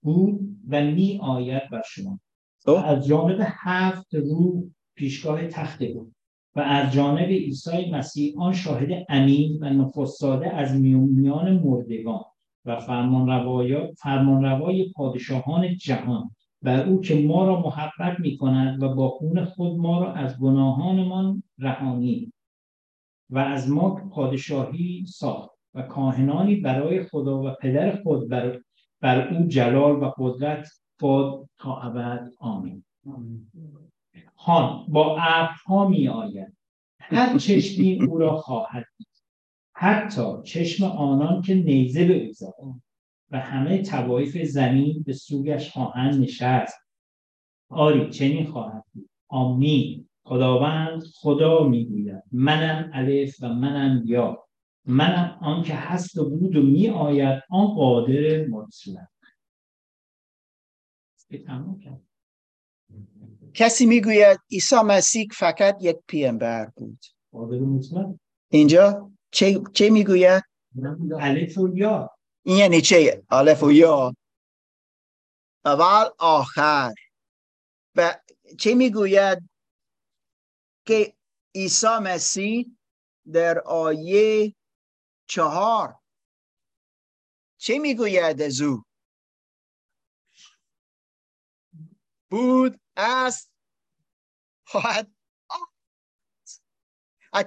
بود 0.03 0.39
و 0.69 0.81
می 0.81 1.19
آید 1.23 1.69
بر 1.71 1.81
شما. 1.85 2.19
خب. 2.65 2.81
از 2.85 3.05
جانب 3.05 3.37
هفت 3.41 4.15
رو 4.15 4.63
پیشگاه 4.95 5.47
تخت 5.47 5.83
بود 5.83 6.15
و 6.55 6.59
از 6.59 6.93
جانب 6.93 7.29
عیسی 7.29 7.91
مسیح 7.91 8.33
آن 8.37 8.53
شاهد 8.53 9.05
امین 9.09 9.63
و 9.63 9.69
نخست 9.69 10.23
از 10.23 10.75
میان 10.75 11.51
مردگان 11.51 12.23
و 12.65 12.79
فرمان 12.79 14.43
روای 14.43 14.91
پادشاهان 14.95 15.77
جهان. 15.77 16.35
بر 16.67 16.85
او 16.85 17.01
که 17.01 17.15
ما 17.15 17.45
را 17.45 17.61
محبت 17.61 18.19
می 18.19 18.37
کند 18.37 18.83
و 18.83 18.93
با 18.95 19.09
خون 19.09 19.45
خود 19.45 19.77
ما 19.77 20.03
را 20.03 20.13
از 20.13 20.39
گناهانمان 20.39 21.43
رهانی 21.57 22.33
و 23.29 23.39
از 23.39 23.69
ما 23.69 23.95
پادشاهی 23.95 25.05
ساخت 25.07 25.57
و 25.73 25.81
کاهنانی 25.81 26.55
برای 26.55 27.03
خدا 27.03 27.43
و 27.43 27.51
پدر 27.61 28.03
خود 28.03 28.29
بر, 28.29 28.59
بر 29.01 29.33
او 29.33 29.47
جلال 29.47 30.03
و 30.03 30.11
قدرت 30.17 30.67
خود 30.99 31.49
تا 31.57 31.81
ابد. 31.81 32.29
آمین. 32.39 32.83
هان 34.37 34.85
با 34.87 35.17
ابرها 35.21 35.87
می 35.87 36.07
آید 36.07 36.57
هر 36.99 37.37
چشمی 37.37 38.03
او 38.03 38.17
را 38.17 38.37
خواهد 38.37 38.85
حتی 39.73 40.41
چشم 40.43 40.85
آنان 40.85 41.41
که 41.41 41.55
نیزه 41.55 42.07
به 42.07 42.31
او 42.57 42.81
و 43.31 43.39
همه 43.39 43.81
توایف 43.81 44.37
زمین 44.37 45.03
به 45.03 45.13
سوگش 45.13 45.71
خواهند 45.71 46.23
نشست. 46.23 46.77
آری 47.69 48.09
چنین 48.09 48.45
خواهد 48.45 48.83
بود. 48.93 49.09
آمین. 49.27 50.09
خداوند 50.23 51.03
خدا 51.15 51.63
می‌گوید. 51.63 52.23
منم 52.31 52.89
الف 52.93 53.43
و 53.43 53.47
منم 53.47 54.03
یا. 54.05 54.47
منم 54.85 55.37
آن 55.41 55.63
که 55.63 55.73
هست 55.73 56.17
و 56.17 56.29
بود 56.29 56.55
و 56.55 56.61
می 56.61 56.89
آید 56.89 57.43
آن 57.49 57.67
قادر 57.67 58.45
مطلق. 58.45 59.07
کسی 63.53 63.85
می‌گوید 63.85 64.39
عیسی 64.51 64.75
مسیح 64.85 65.27
فقط 65.31 65.77
یک 65.81 65.97
پیامبر 66.07 66.71
بود. 66.75 66.99
اینجا 68.49 69.11
چه, 69.31 69.61
چه 69.73 69.89
می‌گوید؟ 69.89 70.43
الف 71.19 71.57
و 71.57 71.77
یا. 71.77 72.16
یعنی 72.47 72.81
چه؟ 72.81 73.25
الف 73.29 73.63
و 73.63 73.71
یا. 73.71 74.15
اول 75.65 76.09
آخر. 76.19 76.93
و 77.95 78.19
چه 78.59 78.75
می‌گوید؟ 78.75 79.49
که 80.85 81.17
عیسی 81.55 81.97
مسیح 82.01 82.77
در 83.33 83.59
آیه 83.59 84.55
چهار. 85.29 85.99
چه 87.57 87.79
می‌گوید 87.79 88.41
از 88.41 88.61
او؟ 88.61 88.83
بود 92.29 92.81
است 92.97 93.51
خواهد 94.67 95.11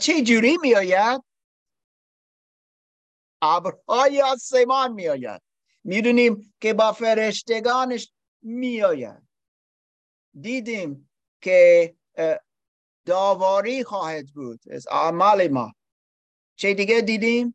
چه 0.01 0.23
جوری 0.23 0.57
می 0.57 0.75
آید 0.75 1.30
ابرهای 3.43 4.23
آسمان 4.23 4.93
می 4.93 5.09
آید 5.09 5.43
می‌دونیم 5.85 6.55
که 6.61 6.75
با 6.75 6.93
فرشتگانش 6.93 8.13
می 8.43 8.83
آید 8.83 9.29
دیدیم 10.41 11.11
که 11.41 11.95
داواری 13.05 13.85
خواهد 13.85 14.27
بود 14.35 14.61
از 14.71 14.87
اعمال 14.91 15.49
ما. 15.49 15.73
چه 16.57 16.75
دیگه 16.75 17.01
دیدیم؟ 17.01 17.55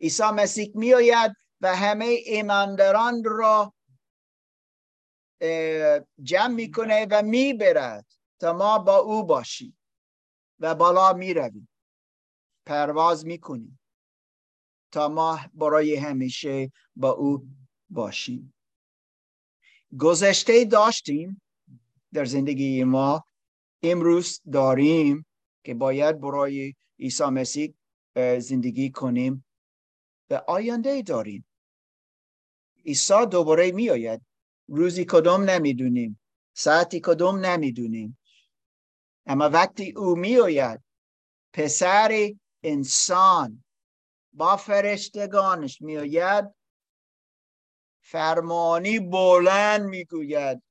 عیسی 0.00 0.22
مسیح 0.22 0.72
می 0.74 0.94
آید 0.94 1.32
و 1.60 1.76
همه 1.76 2.04
ایمانداران 2.04 3.24
را 3.24 3.74
جمع 6.22 6.54
می‌کنه 6.54 7.06
و 7.10 7.22
می‌برد 7.22 8.06
تا 8.38 8.52
ما 8.52 8.78
با 8.78 8.96
او 8.96 9.26
باشیم 9.26 9.78
و 10.58 10.74
بالا 10.74 11.12
می‌رویم. 11.12 11.68
پرواز 12.66 13.26
می‌کنیم. 13.26 13.79
تا 14.92 15.08
ما 15.08 15.40
برای 15.54 15.96
همیشه 15.96 16.72
با 16.96 17.10
او 17.10 17.48
باشیم. 17.90 18.54
گذشته 19.98 20.64
داشتیم 20.64 21.42
در 22.12 22.24
زندگی 22.24 22.84
ما 22.84 23.24
امروز 23.82 24.40
داریم 24.52 25.26
که 25.64 25.74
باید 25.74 26.20
برای 26.20 26.74
عیسی 26.98 27.24
مسیح 27.24 27.74
زندگی 28.38 28.90
کنیم. 28.90 29.44
و 30.30 30.34
آینده 30.46 31.02
داریم. 31.02 31.46
عیسی 32.86 33.26
دوباره 33.30 33.72
می 33.72 33.90
آید 33.90 34.22
روزی 34.68 35.04
کدوم 35.04 35.42
نمی‌دونیم. 35.42 36.20
ساعتی 36.54 37.00
کدوم 37.00 37.46
نمی‌دونیم. 37.46 38.18
اما 39.26 39.48
وقتی 39.48 39.92
او 39.96 40.16
می 40.16 40.36
آید 40.36 40.80
پسر 41.52 42.30
انسان 42.62 43.64
با 44.32 44.56
فرشتگانش 44.56 45.80
می 45.80 45.98
آید 45.98 46.54
فرمانی 48.00 49.00
بلند 49.00 49.82
می‌گوید 49.82 50.62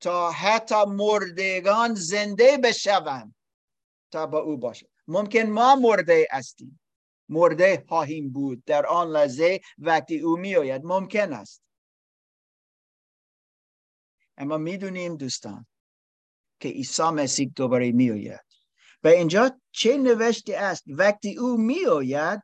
تا 0.00 0.30
حتی 0.30 0.84
مردگان 0.84 1.94
زنده 1.94 2.58
بشوند 2.64 3.34
تا 4.10 4.26
با 4.26 4.38
او 4.38 4.56
باشد. 4.56 4.88
ممکن 5.08 5.42
ما 5.42 5.76
مرده 5.76 6.28
هستیم. 6.30 6.80
مرده 7.28 7.84
خواهیم 7.88 8.30
بود 8.30 8.64
در 8.64 8.86
آن 8.86 9.08
لحظه 9.08 9.60
وقتی 9.78 10.20
او 10.20 10.36
میآید. 10.36 10.84
ممکن 10.84 11.32
است. 11.32 11.62
اما 14.36 14.56
می‌دونیم 14.56 15.16
دوستان 15.16 15.66
که 16.60 16.68
عیسی 16.68 17.02
مسیح 17.02 17.52
دوباره 17.56 17.92
میآید. 17.92 18.44
و 19.04 19.08
اینجا 19.08 19.60
چه 19.70 19.96
نوشته 19.96 20.56
است؟ 20.56 20.84
وقتی 20.86 21.38
او 21.38 21.56
میآید 21.56 22.42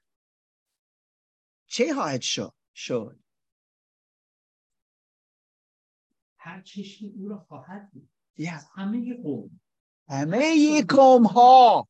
چه 1.71 1.95
خواهد 1.95 2.21
شد؟ 2.21 2.55
شد. 2.75 3.18
هر 6.39 6.62
چشمی 6.62 7.12
او 7.16 7.29
را 7.29 7.39
خواهد 7.39 7.91
دید 7.91 8.11
yeah. 8.39 8.64
همه 8.75 9.23
قوم. 9.23 9.61
همه 10.09 10.83
قوم 10.89 11.27
ها 11.27 11.89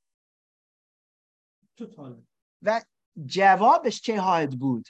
و 2.62 2.85
جوابش 3.24 4.01
چه 4.01 4.20
خواهد 4.20 4.59
بود؟ 4.59 4.89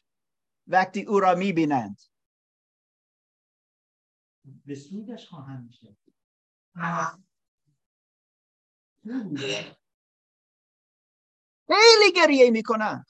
وقتی 0.66 1.02
او 1.02 1.20
را 1.20 1.34
می‌بینند. 1.34 2.00
به 4.64 4.74
سودش 4.74 5.28
خواهند 5.28 5.66
میشه 5.66 5.96
خیلی 11.66 12.12
گریه 12.16 12.50
می‌کنند. 12.50 13.09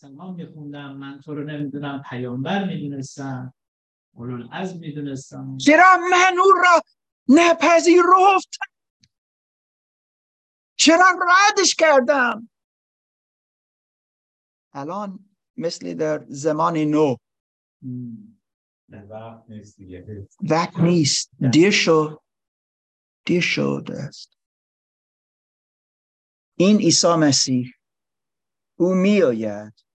سلام 0.00 0.34
میخوندم 0.34 0.96
من 0.96 1.20
تو 1.20 1.34
رو 1.34 1.44
نمی‌دونم 1.44 2.02
پیامبر 2.10 2.64
می‌دونستم 2.64 3.54
اولون 4.14 4.52
از 4.52 4.80
می‌دونستم. 4.80 5.56
چرا 5.56 5.96
من 6.10 6.38
او 6.44 6.52
را 6.52 6.82
نپذیرفت؟ 7.28 8.58
چرا 10.76 11.18
ردش 11.28 11.74
کردم؟ 11.74 12.50
الان 14.72 15.30
مثل 15.56 15.94
در 15.94 16.24
زمان 16.28 16.76
نو 16.76 17.16
وقت 18.88 20.80
نیست 20.80 21.30
دیر 21.52 21.70
شد. 21.70 22.20
دیر 23.26 23.40
شد 23.40 23.88
است. 24.08 24.36
این 26.56 26.76
عیسی 26.76 27.14
مسیح 27.18 27.72
او 28.76 28.94
می 28.94 29.22
آید 29.22 29.89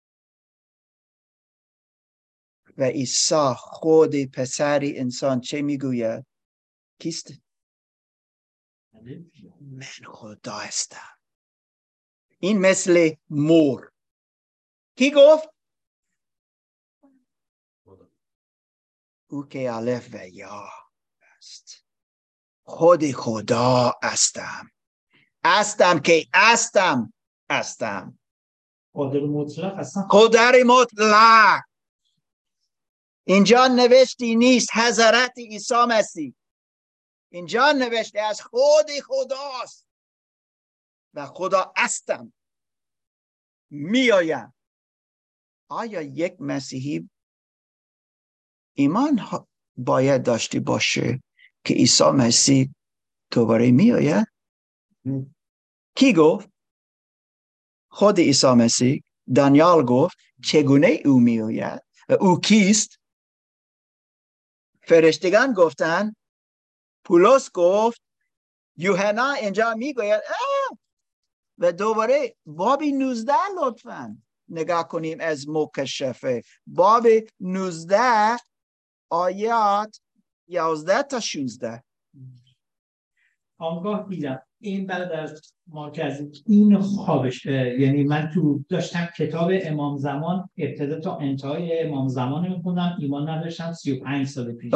و 2.78 2.84
عیسی 2.84 3.54
خود 3.58 4.26
پسر 4.26 4.80
انسان 4.84 5.42
چه 5.42 5.62
می‌گوید؟ 5.62 6.26
کیست؟ 7.00 7.32
من 9.62 9.86
خدا 10.06 10.58
هستم. 10.58 11.18
این 12.40 12.58
مثل 12.58 13.16
مور. 13.30 13.92
کی 14.98 15.12
گفت؟ 15.12 15.50
او 19.28 19.48
که 19.48 19.72
الف 19.72 20.10
و 20.14 20.28
یا 20.28 20.70
است. 21.38 21.86
خود 22.64 23.12
خدا 23.12 23.94
استم 24.04 24.72
استم 25.44 26.00
که 26.00 26.26
استم 26.34 27.14
استم 27.50 28.20
قادر 28.94 29.20
مطلق 29.20 29.80
هستم. 29.80 30.08
قدر 30.12 30.64
مطلق. 30.66 31.62
اینجا 33.28 33.68
نوشتی 33.68 34.36
نیست 34.36 34.70
حضرت 34.74 35.38
عیسی 35.38 35.86
مسیح. 35.90 36.36
اینجا 37.30 37.72
نوشته 37.72 38.22
از 38.22 38.42
خود 38.42 38.86
خداست. 39.06 39.88
و 41.14 41.26
خدا 41.26 41.74
استم. 41.78 42.34
میآیم. 43.70 44.54
آیا 45.68 46.02
یک 46.02 46.36
مسیحی 46.40 47.10
ایمان 48.74 49.20
باید 49.78 50.24
داشتی 50.24 50.60
باشه 50.60 51.24
که 51.64 51.74
عیسی 51.74 52.04
مسیح 52.04 52.70
دوباره 53.32 53.72
میآید؟ 53.72 54.28
کی 55.96 56.14
گفت؟ 56.14 56.50
خود 57.88 58.20
عیسی 58.20 58.48
مسیح. 58.48 59.04
دانیال 59.36 59.86
گفت 59.86 60.18
چگونه 60.44 61.02
او 61.06 61.20
میآید 61.20 61.82
و 62.10 62.14
او 62.14 62.40
کیست؟ 62.40 63.00
فرشتگان 64.88 65.54
گفتن 65.54 66.16
پولس 67.04 67.52
گفت 67.52 68.02
یوحنا 68.78 69.32
اینجا 69.32 69.74
می‌گوید 69.74 70.22
و 71.58 71.72
دوباره 71.72 72.36
بابی 72.46 72.92
نوزده 72.92 73.34
لطفا 73.62 74.18
نگاه 74.50 74.88
کنیم 74.88 75.18
از 75.22 75.50
مکشفه. 75.50 76.42
باب 76.68 77.08
نوزده 77.40 78.38
آیات 79.10 80.02
یازده 80.48 81.04
تا 81.04 81.20
شونزده. 81.20 81.84
آنگاه 83.58 84.10
دیدم 84.10 84.42
این 84.66 84.86
برادر 84.88 85.30
ما 85.68 85.90
که 85.90 86.06
از 86.06 86.22
این 86.48 86.80
خوابش 86.80 87.46
یعنی 87.46 88.04
من 88.04 88.32
تو 88.34 88.64
داشتم 88.70 89.10
کتاب 89.18 89.52
امام 89.54 89.98
زمان 89.98 90.50
ابتدا 90.58 91.00
تا 91.00 91.18
انتهای 91.18 91.80
امام 91.80 92.08
زمان 92.08 92.48
میخوندم. 92.48 92.98
ایمان 93.00 93.30
نداشتم. 93.30 93.74
35 93.74 94.28
سال 94.28 94.52
پیش. 94.52 94.74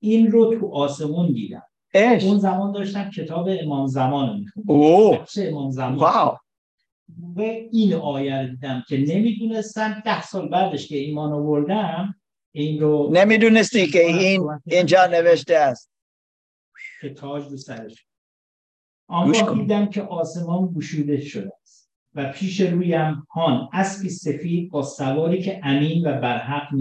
این 0.00 0.30
رو 0.30 0.54
تو 0.54 0.66
آسمون 0.72 1.32
دیدم. 1.32 1.62
اش. 1.94 2.24
اون 2.24 2.38
زمان 2.38 2.72
داشتم 2.72 3.10
کتاب 3.10 3.48
امام 3.60 3.86
زمان 3.86 4.38
میخوندم. 4.38 5.26
امام 5.36 5.70
زمان. 5.70 5.94
واو. 5.94 6.36
و 7.36 7.40
این 7.72 7.94
آیه 7.94 8.42
رو 8.42 8.48
دیدم 8.48 8.84
که 8.88 8.98
نمی‌دونستم 8.98 10.02
ده 10.04 10.22
سال 10.22 10.48
بعدش 10.48 10.88
که 10.88 10.96
ایمان 10.96 11.32
آوردم 11.32 12.14
این 12.52 12.80
رو 12.80 13.10
نمی‌دونستی 13.12 13.86
که 13.86 14.06
این 14.06 14.48
اینجا 14.66 15.06
نوشته 15.06 15.56
است. 15.56 15.90
که 17.00 17.14
تاج 17.14 17.44
رو 17.44 17.56
سرش. 17.56 18.06
آنگاه 19.06 19.54
دیدم 19.54 19.86
که 19.86 20.02
آسمان 20.02 20.66
گشوده 20.66 21.20
شده 21.20 21.52
است 21.62 21.90
و 22.14 22.32
پیش 22.32 22.60
رویم 22.60 23.26
هان 23.30 23.68
اسبی 23.72 24.08
سفید 24.08 24.70
با 24.70 24.82
سواری 24.82 25.42
که 25.42 25.60
امین 25.62 26.06
و 26.06 26.20
برحق 26.20 26.74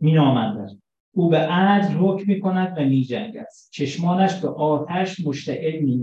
مینامندش. 0.00 0.76
او 1.14 1.28
به 1.28 1.38
عدل 1.38 1.94
حکم 1.94 2.24
می 2.26 2.40
کند 2.40 2.78
و 2.78 2.84
می 2.84 3.08
است. 3.40 3.68
چشمانش 3.72 4.34
به 4.34 4.48
آتش 4.48 5.20
مشتعل 5.26 5.80
می 5.80 6.02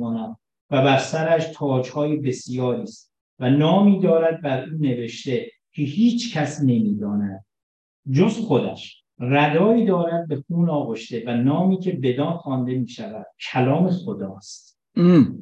و 0.72 0.82
بر 0.82 0.97
سرش 0.97 1.47
تاجهای 1.53 2.16
بسیاری 2.18 2.82
است 2.82 3.13
و 3.39 3.49
نامی 3.49 3.99
دارد 3.99 4.41
بر 4.41 4.63
او 4.63 4.78
نوشته 4.80 5.51
که 5.74 5.82
هیچ 5.82 6.38
کس 6.38 6.61
نمی‌داند. 6.61 7.45
جز 8.11 8.39
خودش. 8.39 9.03
ردایی 9.20 9.86
دارد 9.86 10.28
به 10.28 10.43
خون 10.47 10.70
آغشته 10.70 11.24
و 11.28 11.38
نامی 11.38 11.80
که 11.80 11.91
بدان 11.91 12.38
خوانده 12.38 12.80
می 12.80 12.88
شود 12.88 13.26
کلام 13.51 13.89
خداست. 13.89 14.74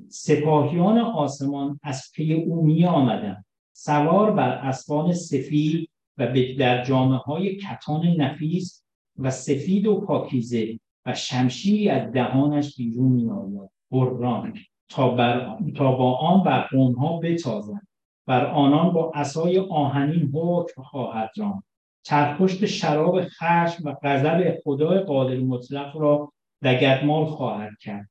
سپاهیان 0.09 0.97
آسمان 0.97 1.79
از 1.83 2.11
پی 2.15 2.33
او 2.33 2.65
می 2.65 2.85
آمدن 2.85 3.43
سوار 3.73 4.31
بر 4.31 4.49
اسبان 4.49 5.13
سفید 5.13 5.89
و 6.17 6.33
در 6.59 6.83
جامعه 6.83 7.17
های 7.17 7.55
کتان 7.55 8.07
نفیس 8.07 8.83
و 9.19 9.31
سفید 9.31 9.87
و 9.87 10.01
پاکیزه 10.01 10.79
و 11.05 11.13
شمشیری 11.13 11.89
از 11.89 12.11
دهانش 12.11 12.77
بیرون 12.77 13.11
می 13.11 13.29
آید 13.29 13.69
بران 13.91 14.53
تا, 14.89 15.09
بر... 15.09 15.57
تا 15.75 15.91
با 15.91 16.17
آن 16.17 16.43
بر 16.43 16.61
قومها 16.61 17.19
بتازند. 17.19 17.87
بر 18.27 18.45
آنان 18.45 18.93
با 18.93 19.11
اسای 19.15 19.59
آهنین 19.59 20.31
حکم 20.33 20.81
خواهد 20.81 21.29
راند. 21.37 21.63
چرخشت 22.03 22.65
شراب 22.65 23.21
خشم 23.23 23.83
و 23.85 23.95
غضب 24.03 24.57
خدای 24.63 24.99
قادر 24.99 25.37
مطلق 25.37 25.97
را 25.97 26.33
دگدمال 26.63 27.25
خواهد 27.25 27.71
کرد. 27.81 28.09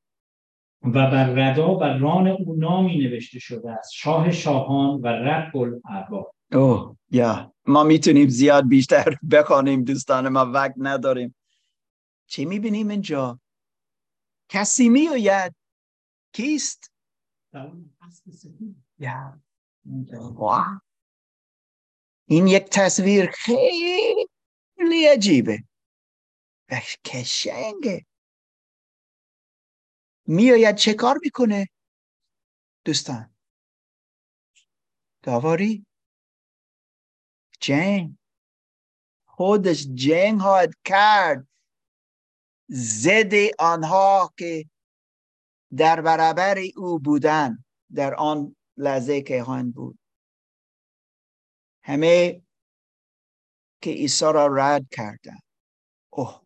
و 0.85 0.91
بر 0.91 1.27
ردا 1.27 1.77
و 1.79 1.83
ران 1.83 2.29
او 2.29 2.57
نامی 2.59 2.99
نوشته 2.99 3.39
شده 3.39 3.71
است 3.71 3.93
شاه 3.93 4.31
شاهان 4.31 5.01
و 5.01 5.07
رب 5.07 5.57
الارباب. 5.57 6.35
اوه 6.53 6.97
یا. 7.11 7.55
ما 7.67 7.85
می‌تونیم 7.85 8.29
زیاد 8.29 8.69
بیشتر 8.69 9.17
بخوانیم 9.33 9.85
دوستان 9.85 10.29
ما 10.29 10.47
وقت 10.47 10.75
نداریم. 10.77 11.35
چی 12.27 12.45
می‌بینیم 12.45 12.89
اینجا؟ 12.89 13.41
کسی 14.49 14.89
میآید؟ 14.89 15.55
کیست؟ 16.33 16.93
یا. 18.99 19.41
این 22.27 22.47
یک 22.47 22.65
تصویر 22.65 23.31
خیلی 23.31 25.07
عجیبه. 25.13 25.65
و 26.71 26.81
کشنگه. 27.05 28.07
میآید 30.27 30.77
چه 30.77 30.95
کار 30.95 31.19
می‌کنه؟ 31.23 31.69
دوستان. 32.85 33.35
داواری 35.23 35.87
جنگ. 37.61 38.17
خودش 39.27 39.87
جنگ 39.95 40.41
ها 40.41 40.67
کرد. 40.85 41.49
ضد 42.71 43.33
آنها 43.59 44.35
که 44.39 44.71
در 45.77 46.01
برابر 46.01 46.59
او 46.77 46.99
بودن 46.99 47.65
در 47.95 48.15
آن 48.15 48.57
لحظه 48.77 49.23
که 49.23 49.43
هان 49.43 49.73
بود. 49.73 49.99
همه 51.85 52.43
که 53.81 53.91
عیسی 53.91 54.25
را 54.25 54.47
رد 54.47 54.87
کردن 54.91 55.39
اوه. 56.11 56.42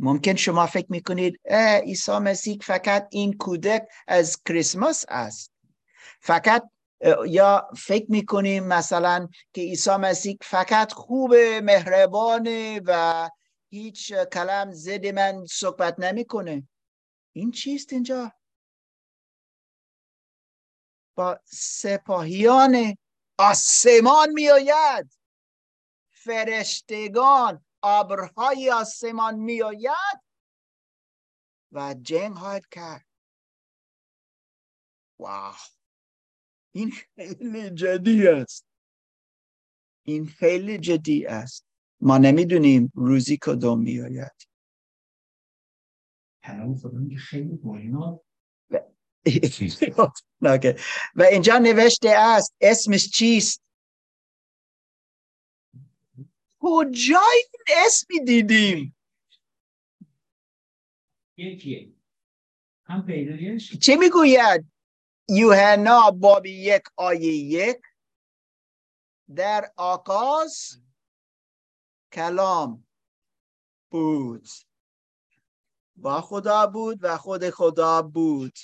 ممکن 0.00 0.34
شما 0.34 0.66
فکر 0.66 0.86
می‌کنید 0.88 1.40
عیسی 1.50 2.18
مسیح 2.18 2.58
فقط 2.62 3.08
این 3.10 3.36
کودک 3.36 3.88
از 4.08 4.42
کریسمس 4.42 5.04
است. 5.08 5.52
فقط 6.20 6.70
یا 7.26 7.70
فکر 7.76 8.06
می‌کنیم 8.08 8.64
مثلا 8.64 9.28
که 9.52 9.60
عیسی 9.60 9.96
مسیح 9.96 10.38
فقط 10.42 10.92
خوب 10.92 11.34
مهربانه 11.62 12.80
و 12.84 13.30
هیچ 13.70 14.12
کلم 14.12 14.72
زد 14.72 15.06
من 15.06 15.46
صحبت 15.46 16.00
نمی‌کنه. 16.00 16.68
این 17.32 17.50
چیست 17.50 17.92
اینجا؟ 17.92 18.32
با 21.14 21.40
سپاهیان 21.44 22.96
آسمان 23.38 24.30
میآید. 24.30 25.18
فرشتگان 26.10 27.64
ابرهای 27.82 28.70
آسمان 28.70 29.34
میآید 29.34 30.22
و 31.72 31.94
جنگ 32.02 32.34
خواهد 32.34 32.66
کرد. 32.66 33.06
واو. 35.20 35.54
این 36.74 36.90
خیلی 36.90 37.70
جدی 37.70 38.28
است. 38.28 38.66
این 40.06 40.26
خیلی 40.26 40.78
جدی 40.78 41.26
است. 41.26 41.64
ما 42.00 42.18
نمی‌دونیم 42.18 42.92
روزی 42.94 43.38
کدوم 43.42 43.80
میآید. 43.80 44.48
خیلی 46.42 47.58
و 51.14 51.22
اینجا 51.22 51.58
نوشته 51.58 52.10
است 52.10 52.54
اسمش 52.60 53.10
چیست؟ 53.10 53.62
کجای 56.60 57.44
این 57.52 57.76
اسمی 57.86 58.24
دیدیم 58.24 58.96
یکیه. 61.36 61.92
هم 62.84 63.06
پیدایش؟ 63.06 63.76
چه 63.78 63.96
می‌گوید؟ 63.96 64.72
یوحنا 65.28 66.10
باب 66.10 66.46
یک 66.46 66.82
آیه 66.96 67.32
یک. 67.32 67.80
در 69.36 69.72
آغاز 69.76 70.80
کلام 72.12 72.86
بود. 73.90 74.48
با 75.96 76.20
خدا 76.20 76.66
بود 76.66 76.98
و 77.02 77.16
خود 77.16 77.50
خدا 77.50 78.02
بود. 78.02 78.58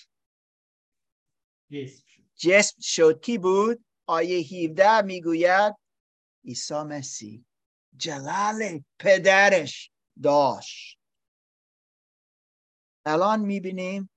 جسم 2.37 2.81
شد. 2.81 3.21
کی 3.21 3.39
بود؟ 3.39 3.85
آیه 4.07 4.67
17 4.67 5.03
می‌گوید 5.03 5.75
عیسی 6.45 6.75
مسیح. 6.75 7.45
جلال 7.97 8.85
پدرش 8.99 9.91
داشت. 10.23 10.99
الان 13.07 13.41
می‌بینیم 13.41 14.11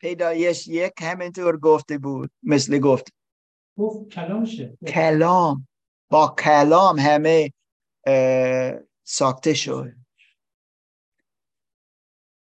پیدایش 0.00 0.68
یک 0.68 0.92
همینطور 1.00 1.56
گفته 1.56 1.98
بود 1.98 2.30
مثل 2.42 2.78
گفت 2.78 3.12
کلام. 4.88 5.68
با 6.10 6.34
کلام 6.38 6.98
همه 6.98 7.52
ساخته 9.04 9.54
شد. 9.54 9.92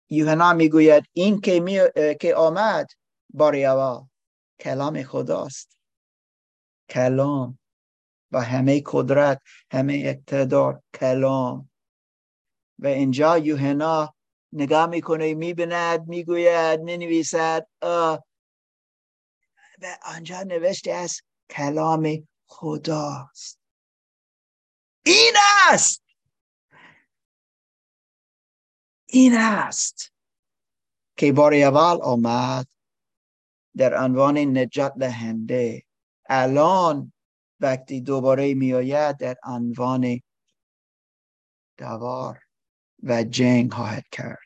یوحنا 0.10 0.54
می‌گوید 0.54 1.04
این 1.14 1.42
که, 1.42 1.60
می... 1.60 1.80
که 2.20 2.36
آمد 2.36 2.88
باری 3.30 3.66
اول 3.66 4.08
کلام 4.60 5.04
خداست. 5.04 5.78
کلام. 6.90 7.60
و 8.34 8.42
همه 8.42 8.84
قدرت 8.86 9.42
همه 9.72 10.02
اقتدار 10.06 10.82
کلام. 10.94 11.70
و 12.80 12.88
اینجا 12.88 13.38
یوحنا 13.38 14.16
نگاه 14.54 14.86
می‌کنه 14.86 15.34
می‌بیند 15.34 16.08
می‌گوید 16.08 16.80
می‌نویسد. 16.80 17.68
و 17.82 18.20
آنجا 20.04 20.44
نوشته 20.44 20.94
است 20.94 21.24
کلام 21.50 22.28
خداست. 22.46 23.60
این 25.06 25.34
است. 25.72 26.04
این 29.06 29.38
است. 29.38 30.14
که 31.18 31.32
بار 31.32 31.54
اول 31.54 32.02
آمد 32.02 32.68
در 33.78 34.04
عنوان 34.04 34.38
نجات 34.38 34.94
دهنده. 34.94 35.84
الان 36.30 37.13
وقتی 37.64 38.02
دوباره 38.02 38.54
میآید 38.54 39.18
در 39.18 39.36
عنوان 39.44 40.20
دوار 41.78 42.40
و 43.04 43.24
جنگ 43.24 43.74
خواهد 43.74 44.04
کرد. 44.12 44.38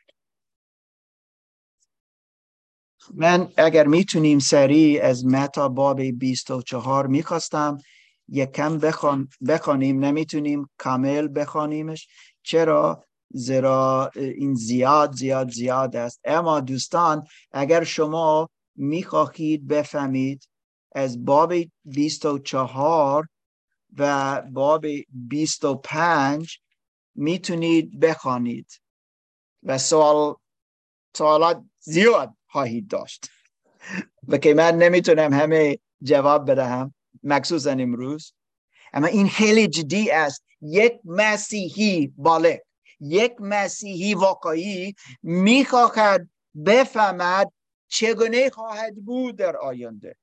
من 3.14 3.52
اگر 3.56 3.86
می‌تونیم 3.86 4.38
سریع 4.38 5.04
از 5.04 5.26
متا 5.26 5.68
باب 5.68 6.00
24 6.00 7.06
می‌خواستم 7.06 7.78
یک 8.28 8.52
کم 8.52 8.78
بخوان 8.78 9.28
بخوانیم 9.48 10.04
نمی‌تونیم 10.04 10.70
کامل 10.78 11.28
بخوانیمش. 11.34 12.08
چرا؟ 12.42 13.04
زیرا 13.30 14.10
این 14.14 14.54
زیاد 14.54 15.12
زیاد 15.14 15.50
زیاد 15.50 15.96
است. 15.96 16.20
اما 16.24 16.60
دوستان 16.60 17.26
اگر 17.52 17.84
شما 17.84 18.48
می‌خواهید 18.76 19.66
بفهمید 19.66 20.48
از 20.92 21.24
باب 21.24 21.54
24 21.84 23.28
و 23.96 24.42
باب 24.42 24.86
25 25.08 26.58
می‌تونید 27.14 28.00
بخوانید 28.00 28.80
و 29.62 29.78
سوال 29.78 30.34
سوالات 31.16 31.64
زیاد 31.80 32.34
خواهید 32.46 32.88
داشت. 32.88 33.30
و 34.28 34.38
که 34.38 34.54
من 34.54 34.78
نمی‌تونم 34.78 35.32
همه 35.32 35.78
جواب 36.02 36.50
بدهم 36.50 36.94
مخصوصا 37.22 37.70
امروز. 37.70 38.32
اما 38.92 39.06
این 39.06 39.28
خیلی 39.28 39.68
جدی 39.68 40.10
است. 40.10 40.44
یک 40.60 41.00
مسیحی 41.04 42.12
بالغ 42.16 42.58
یک 43.00 43.32
مسیحی 43.40 44.14
واقعی 44.14 44.94
می‌خواهد 45.22 46.28
بفهمد 46.66 47.52
چگونه 47.88 48.50
خواهد 48.50 48.96
بود 48.96 49.36
در 49.36 49.56
آینده. 49.56 50.16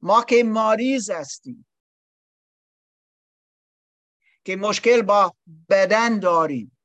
ما 0.00 0.24
که 0.24 0.42
مریض 0.44 1.10
هستیم. 1.10 1.66
که 4.44 4.56
مشکل 4.56 5.02
با 5.02 5.36
بدن 5.68 6.18
داریم. 6.20 6.78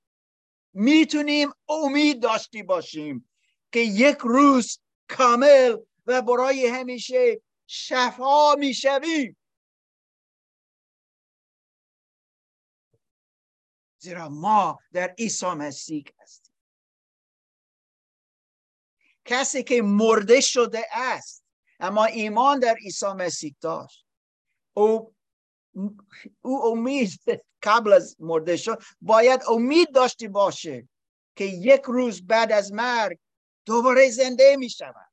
می‌تونیم 0.73 1.49
امید 1.69 2.21
داشتی 2.21 2.63
باشیم 2.63 3.29
که 3.71 3.79
یک 3.79 4.17
روز 4.17 4.79
کامل 5.09 5.77
و 6.05 6.21
برای 6.21 6.67
همیشه 6.67 7.41
شفا 7.67 8.55
می‌شویم. 8.55 9.37
زیرا 13.97 14.29
ما 14.29 14.79
در 14.91 15.15
عیسی 15.17 15.45
مسیح 15.45 16.05
هستیم. 16.19 16.53
کسی 19.25 19.63
که 19.63 19.81
مرده 19.81 20.41
شده 20.41 20.85
است 20.91 21.42
اما 21.83 22.05
ایمان 22.05 22.59
در 22.59 22.75
عیسی 22.75 23.05
مسیح 23.05 23.55
داشت. 23.61 24.05
او 24.73 25.13
او 26.41 26.65
امید 26.65 27.19
قبل 27.63 27.93
از 27.93 28.15
مرده 28.19 28.57
شد. 28.57 28.81
باید 29.01 29.41
امید 29.49 29.93
داشته 29.93 30.27
باشه 30.27 30.87
که 31.35 31.43
یک 31.45 31.81
روز 31.85 32.27
بعد 32.27 32.51
از 32.51 32.73
مرگ 32.73 33.19
دوباره 33.65 34.09
زنده 34.09 34.55
می 34.57 34.69
شود. 34.69 35.11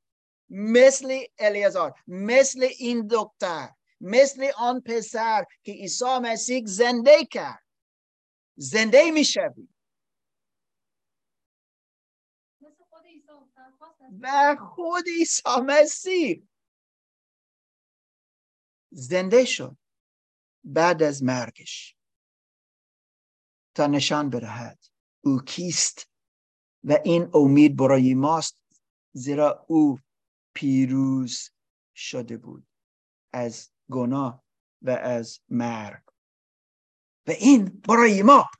مثل 0.49 1.21
الیازار 1.39 1.95
مثل 2.07 2.69
این 2.79 3.09
دکتر 3.11 3.69
مثل 4.01 4.51
آن 4.57 4.81
پسر 4.81 5.45
که 5.63 5.73
عیسی 5.73 6.19
مسیح 6.23 6.63
زنده 6.67 7.25
کرد. 7.25 7.65
زنده 8.57 9.11
می 9.11 9.25
شوی. 9.25 9.69
و 14.21 14.57
خود 14.75 15.05
عیسی 15.09 15.61
مسیح. 15.67 16.50
زنده 18.91 19.45
شد. 19.45 19.77
بعد 20.65 21.03
از 21.03 21.23
مرگش. 21.23 21.97
تا 23.75 23.87
نشان 23.87 24.31
بدهد 24.31 24.79
او 25.25 25.41
کیست؟ 25.41 26.11
و 26.85 26.99
این 27.05 27.31
امید 27.35 27.77
برای 27.77 28.15
ماست 28.15 28.61
زیرا 29.13 29.65
او 29.69 29.99
پیروز 30.55 31.51
شده 31.95 32.37
بود. 32.37 32.67
از 33.33 33.71
گناه 33.91 34.45
و 34.83 34.91
از 34.91 35.41
مرگ. 35.49 36.03
و 37.27 37.31
این 37.31 37.65
برای 37.65 38.23
ما. 38.23 38.51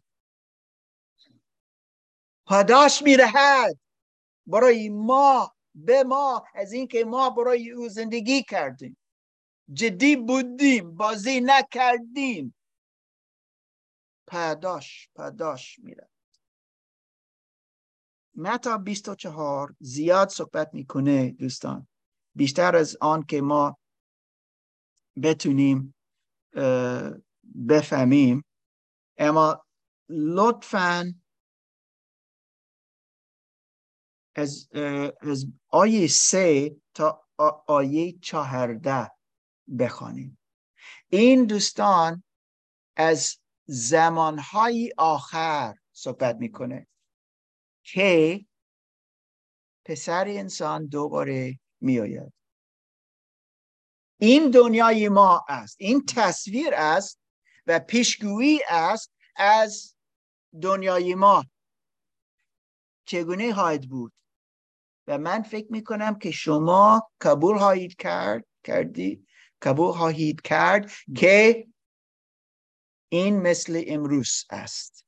پاداش 2.47 3.03
می‌دهد 3.03 3.79
برای 4.47 4.89
ما 4.89 5.55
به 5.75 6.05
ما 6.05 6.45
از 6.55 6.73
اینکه 6.73 7.05
ما 7.05 7.31
برای 7.31 7.71
او 7.71 7.89
زندگی 7.89 8.43
کردیم. 8.43 8.97
جدی 9.73 10.17
بودیم 10.17 10.97
بازی 10.97 11.41
نکردیم. 11.45 12.55
پاداش 14.27 15.09
پاداش 15.15 15.79
میره 15.79 16.09
متا 18.35 18.79
24 18.79 19.75
زیاد 19.81 20.29
صحبت 20.29 20.75
می‌کنه 20.75 21.31
دوستان. 21.31 21.89
بیشتر 22.35 22.77
از 22.77 22.97
آن 23.01 23.23
که 23.23 23.41
ما 23.41 23.79
بتونیم 25.23 25.95
بفهمیم. 27.69 28.45
اما 29.19 29.67
لطفا 30.09 31.15
از, 34.35 34.69
از 35.21 35.47
آیه 35.69 36.07
سه 36.07 36.77
تا 36.95 37.27
آیه 37.67 38.13
چهارده. 38.13 39.20
بخوانیم. 39.79 40.39
این 41.09 41.45
دوستان 41.45 42.23
از 42.97 43.37
زمانهای 43.67 44.93
آخر 44.99 45.75
صحبت 45.93 46.37
می‌کنه 46.37 46.87
که 47.83 48.41
پسر 49.85 50.25
انسان 50.29 50.87
دوباره 50.87 51.59
میآید. 51.81 52.33
این 54.21 54.51
دنیای 54.51 55.09
ما 55.09 55.45
است. 55.49 55.77
این 55.79 56.07
تصویر 56.07 56.75
است 56.75 57.21
و 57.67 57.79
پیشگویی 57.79 58.61
است 58.69 59.13
از 59.37 59.95
دنیای 60.63 61.15
ما. 61.15 61.45
چگونه 63.05 63.55
خواهد 63.55 63.89
بود؟ 63.89 64.13
و 65.07 65.19
من 65.19 65.43
فکر 65.43 65.73
می‌کنم 65.73 66.19
که 66.19 66.31
شما 66.31 67.11
قبول 67.21 67.59
خواهید 67.59 67.97
کرد 67.97 68.45
کردی. 68.65 69.27
قبول 69.63 69.93
خواهید 69.93 70.41
کرد 70.41 70.91
که 71.17 71.67
این 73.09 73.41
مثل 73.41 73.83
امروز 73.87 74.45
است. 74.51 75.07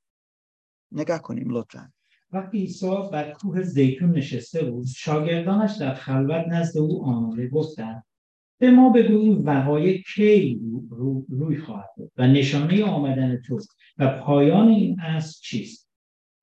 نگاه 0.92 1.22
کنیم 1.22 1.50
لطفا. 1.50 1.92
وقتی 2.32 2.58
عیسی 2.58 2.96
بر 3.12 3.32
کوه 3.32 3.62
زیتون 3.62 4.10
نشسته 4.10 4.64
بود 4.64 4.86
شاگردانش 4.86 5.76
در 5.76 5.94
خلوت 5.94 6.48
نزد 6.48 6.78
او 6.78 7.04
آمده 7.04 7.48
گفتند 7.48 8.04
به 8.58 8.70
ما 8.70 8.90
بگو 8.90 9.18
این 9.18 9.38
وقایع 9.38 10.02
کی 10.14 10.60
رو 10.90 11.26
روی 11.28 11.58
خواهد 11.58 11.88
بود 11.96 12.12
و 12.16 12.26
نشانه 12.26 12.84
آمدن 12.84 13.42
تو 13.46 13.60
و 13.98 14.18
پایان 14.18 14.68
این 14.68 15.00
اصل 15.00 15.40
چیست؟ 15.40 15.88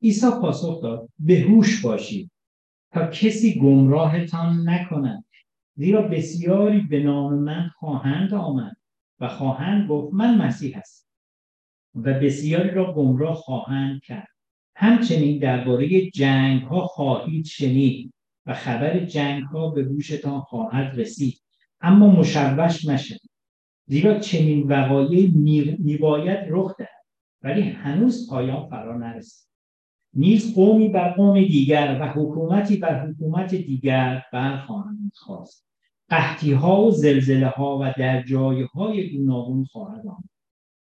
عیسی 0.01 0.29
پاسخ 0.41 0.81
داد 0.81 1.09
به 1.19 1.39
هوش 1.39 1.81
باشید 1.81 2.31
تا 2.91 3.07
کسی 3.07 3.59
گمراهتان 3.59 4.69
نکند. 4.69 5.25
زیرا 5.79 6.01
بسیاری 6.01 6.81
به 6.81 7.03
نام 7.03 7.33
من 7.33 7.67
خواهند 7.67 8.33
آمد 8.33 8.77
و 9.19 9.27
خواهند 9.27 9.89
گفت 9.89 10.13
من 10.13 10.37
مسیح 10.37 10.77
هستم 10.77 11.09
و 11.95 12.13
بسیاری 12.13 12.69
را 12.69 12.93
گمراه 12.93 13.35
خواهند 13.35 14.01
کرد. 14.01 14.27
همچنین 14.75 15.39
درباره 15.39 16.09
جنگ 16.09 16.61
ها 16.61 16.87
خواهید 16.87 17.45
شنید 17.45 18.13
و 18.45 18.53
خبر 18.53 18.99
جنگ 18.99 19.43
ها 19.43 19.69
به 19.69 19.83
گوشتان 19.83 20.41
خواهد 20.41 20.99
رسید 20.99 21.41
اما 21.81 22.07
مشوش 22.07 22.85
نشد 22.85 23.19
زیرا 23.85 24.19
چنین 24.19 24.67
وقایع 24.67 25.31
میباید 25.79 26.39
رخ 26.49 26.75
دهد 26.77 27.05
ولی 27.41 27.61
هنوز 27.61 28.29
پایان 28.29 28.69
فرا 28.69 28.97
نرسید. 28.97 29.49
نیز 30.13 30.55
قومی 30.55 30.89
بر 30.89 31.13
قوم 31.13 31.41
دیگر 31.41 31.97
و 32.01 32.07
حکومتی 32.07 32.77
بر 32.77 33.07
حکومت 33.07 33.55
دیگر 33.55 34.23
برخواهند 34.33 35.11
خواست. 35.15 35.68
قحطی 36.09 36.53
ها 36.53 36.81
و 36.81 36.91
زلزله 36.91 37.47
ها 37.47 37.77
و 37.77 37.93
در 37.97 38.21
جای 38.21 38.61
های 38.61 39.17
گوناگون 39.17 39.65
خواهد 39.65 40.07
آمد. 40.07 40.29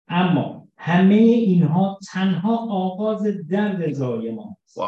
اما 0.08 0.68
همه 0.78 1.16
اینها 1.16 2.00
تنها 2.12 2.58
آغاز 2.70 3.48
درد 3.50 3.92
زایمان 3.92 4.56
است 4.64 4.80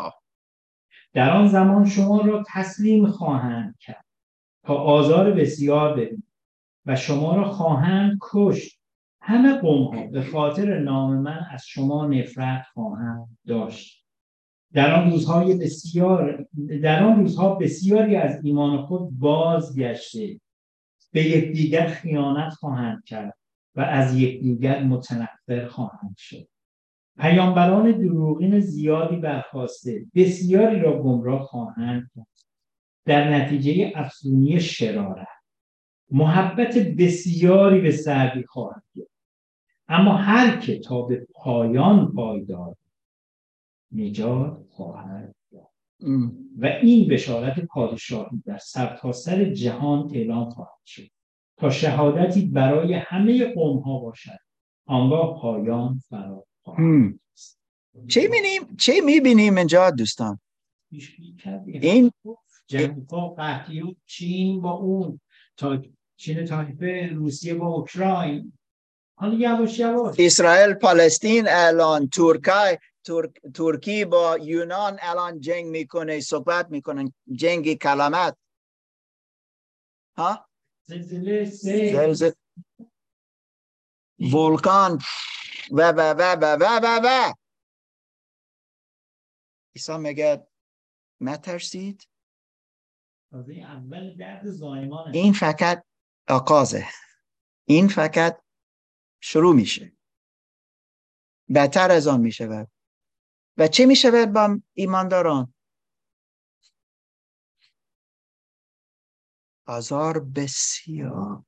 در 1.14 1.38
آن 1.38 1.48
زمان 1.48 1.86
شما 1.86 2.22
را 2.22 2.44
تسلیم 2.48 3.08
خواهند 3.08 3.76
کرد 3.80 4.06
تا 4.64 4.76
آزار 4.76 5.32
بسیار 5.32 5.94
ببینید 5.94 6.24
و 6.86 6.96
شما 6.96 7.36
را 7.36 7.52
خواهند 7.52 8.18
کشت. 8.22 8.80
همه 9.22 9.58
قوم 9.58 9.96
ها 9.96 10.08
به 10.08 10.24
خاطر 10.24 10.80
نام 10.80 11.18
من 11.18 11.46
از 11.52 11.66
شما 11.66 12.08
نفرت 12.08 12.66
خواهند 12.74 13.38
داشت. 13.48 14.05
در 14.74 14.94
آن 14.94 15.12
روزهای 15.12 15.54
بسیار 15.54 16.46
در 16.84 17.04
آن 17.04 17.20
روزها 17.20 17.56
بسیاری 17.56 18.16
از 18.16 18.46
ایمان 18.46 18.86
خود 18.86 19.20
بازگشته 19.20 20.40
به 21.12 21.24
یکدیگر 21.24 21.88
خیانت 21.88 22.54
خواهند 22.54 23.04
کرد 23.04 23.38
و 23.76 23.82
از 23.82 24.16
یکدیگر 24.16 24.84
متنفر 24.84 25.68
خواهند 25.68 26.16
شد. 26.18 26.48
پیامبران 27.20 27.92
دروغین 27.92 28.60
زیادی 28.60 29.16
برخواسته 29.16 30.06
بسیاری 30.16 30.80
را 30.80 31.04
گمراه 31.04 31.44
خواهند 31.44 32.10
کرد. 32.16 32.28
در 33.06 33.34
نتیجه 33.34 33.92
افزونی 33.96 34.60
شرارت. 34.60 35.28
محبت 36.12 36.78
بسیاری 36.78 37.82
به 37.82 37.92
سردی 37.92 38.44
خواهد 38.44 38.84
گرفت. 38.96 39.12
اما 39.88 40.18
هر 40.18 40.60
که 40.60 40.80
تا 40.80 41.02
به 41.02 41.28
پایان 41.36 42.12
پایدار 42.12 42.76
نجات 43.96 44.58
خواهد 44.70 45.36
و 46.58 46.66
این 46.66 47.08
بشارت 47.08 47.60
پادشاهی 47.60 48.44
در 48.46 48.58
سرتاسر 48.58 49.36
سر 49.36 49.54
جهان 49.54 50.12
اعلام 50.14 50.50
خواهد 50.50 50.80
شد 50.86 51.08
تا 51.58 51.70
شهادتی 51.70 52.46
برای 52.46 52.94
همه 52.94 53.54
قوم 53.54 53.80
ها 53.80 54.00
باشد. 54.00 54.40
آنگاه 54.86 55.42
پایان 55.42 56.00
فرا 56.10 56.46
خواهد 56.64 57.20
چه 58.08 58.22
می‌بینیم؟ 58.22 58.76
چه 58.78 59.02
می‌بینیم 59.06 59.58
اینجا 59.58 59.92
دوستان؟ 59.92 60.40
این 61.66 62.12
جنگ 62.68 63.08
قحطی 63.08 63.82
و 63.82 63.94
چین 64.06 64.62
با 64.62 64.72
اون 64.72 65.20
تا 65.58 65.82
چین 66.18 66.46
تایپه 66.46 67.10
روسیه 67.14 67.54
با 67.54 67.68
اوکراین. 67.68 68.54
حالا 69.18 69.34
یواش 69.34 69.80
یواش. 69.80 70.16
اسرائیل 70.20 70.74
پالستین 70.74 71.46
الان 71.48 72.08
ترکیه 72.08 72.80
ترکی 73.54 74.06
با 74.06 74.38
یونان 74.38 74.98
الان 75.02 75.40
جنگ 75.40 75.66
می‌کنه 75.66 76.20
صحبت 76.20 76.70
می‌کنن. 76.70 77.14
جنگی 77.32 77.76
کلمت. 77.76 78.38
ها؟ 80.18 80.50
زلزله. 80.84 82.36
ولکان. 84.20 85.00
و 85.72 85.82
و 85.82 86.00
و 86.00 86.22
و 86.22 86.46
و 86.60 86.80
و 86.84 87.00
و 87.04 87.34
ایسا 89.76 89.98
میگه 89.98 90.48
نترسید؟ 91.22 92.08
این 95.14 95.34
فقط 95.34 95.86
آقازه. 96.28 96.86
این 97.66 97.88
فقط 97.88 98.42
شروع 99.20 99.56
میشه. 99.56 99.94
بهتر 101.50 101.92
از 101.92 102.08
آن 102.08 102.22
می‌شود 102.22 102.72
و 103.58 103.68
چه 103.68 103.86
می‌شود 103.86 104.34
با 104.34 104.60
ایمانداران؟ 104.74 105.54
آزار 109.66 110.20
بسیار. 110.20 111.44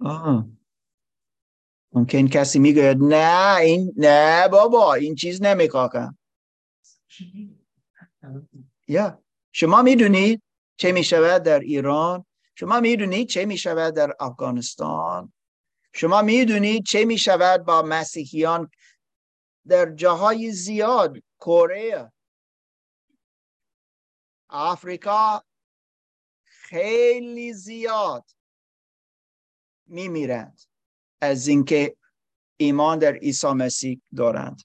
آه. 0.00 0.46
ممکن 1.92 2.28
کسی 2.28 2.58
می‌گوید 2.58 2.96
نه 3.00 3.56
این 3.56 3.92
نه 3.96 4.48
بابا 4.48 4.94
این 4.94 5.14
چیز 5.14 5.42
نمی‌خواهم. 5.42 6.18
یا 8.88 9.22
شما 9.52 9.82
می‌دونید 9.82 10.42
چه 10.76 10.92
می‌شود 10.92 11.42
در 11.42 11.58
ایران؟ 11.60 12.24
شما 12.54 12.80
می‌دونید 12.80 13.28
چه 13.28 13.44
می‌شود 13.44 13.94
در 13.94 14.12
افغانستان؟ 14.20 15.32
شما 15.94 16.22
می‌دونید 16.22 16.84
چه 16.84 17.04
می‌شود 17.04 17.64
با 17.64 17.82
مسیحیان 17.82 18.70
در 19.68 19.94
جاهای 19.94 20.52
زیاد 20.52 21.18
کره 21.40 22.12
آفریقا 24.48 25.40
خیلی 26.44 27.52
زیاد 27.52 28.24
میمیرند 29.86 30.60
از 31.20 31.48
اینکه 31.48 31.96
ایمان 32.56 32.98
در 32.98 33.14
عیسی 33.14 33.52
مسیح 33.52 34.00
دارند. 34.16 34.62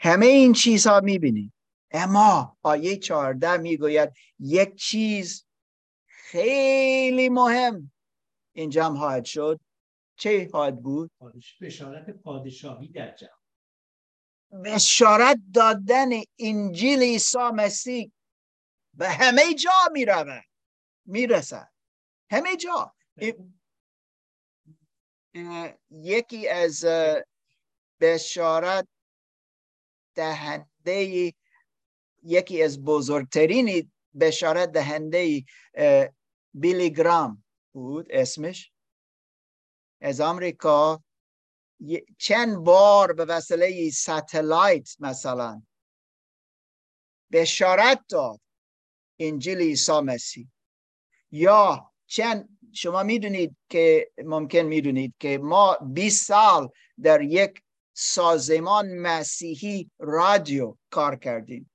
همه 0.00 0.26
این 0.26 0.52
چیزها 0.52 1.00
می‌بینید 1.00 1.52
اما 1.90 2.56
آیه 2.62 2.96
چهارده 2.96 3.56
می‌گوید 3.56 4.12
یک 4.38 4.74
چیز 4.74 5.46
خیلی 6.06 7.28
مهم 7.28 7.92
اینجا 8.52 8.94
خواهد 8.94 9.24
شد. 9.24 9.60
چه 10.22 10.48
خواهد 10.50 10.82
بود؟ 10.82 11.10
بشارت 11.60 12.10
پادشاهی 12.10 12.88
در 12.88 13.14
جهان. 13.14 13.42
بشارت 14.64 15.38
دادن 15.54 16.10
انجیل 16.38 16.98
عیسی 17.02 17.38
مسیح 17.54 18.12
به 18.94 19.08
همه 19.08 19.54
جا 19.54 19.70
می‌رود. 19.92 20.42
می‌رسد. 21.06 21.72
همه 22.30 22.56
جا. 22.56 22.94
یکی 25.90 26.48
از 26.48 26.84
بشارت 28.00 28.88
دهنده 30.14 31.32
یکی 32.22 32.62
از 32.62 32.84
بزرگترین 32.84 33.92
بشارت 34.20 34.72
دهنده 34.72 35.44
بیلی 36.54 36.90
گرام 36.92 37.44
بود 37.72 38.06
اسمش؟ 38.10 38.71
از 40.02 40.20
آمریکا 40.20 41.02
چند 42.18 42.56
بار 42.56 43.12
به 43.12 43.24
وسیله 43.24 43.90
ستلایت 43.90 44.96
مثلا 45.00 45.62
بشارت 47.32 48.00
داد. 48.08 48.40
انجیل 49.18 49.58
عیسی 49.58 50.00
مسیح. 50.00 50.48
یا 51.30 51.92
چند 52.06 52.58
شما 52.72 53.02
می‌دونید 53.02 53.56
که 53.68 54.10
ممکن 54.24 54.58
می‌دونید 54.58 55.14
که 55.20 55.38
ما 55.38 55.76
20 55.94 56.26
سال 56.26 56.68
در 57.02 57.20
یک 57.20 57.62
سازمان 57.92 58.98
مسیحی 58.98 59.90
رادیو 59.98 60.76
کار 60.90 61.16
کردیم. 61.16 61.70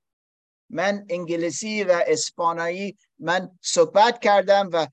من 0.69 1.05
انگلیسی 1.09 1.83
و 1.83 2.03
اسپانیایی 2.07 2.97
من 3.19 3.57
صحبت 3.61 4.19
کردم 4.19 4.69
و 4.73 4.87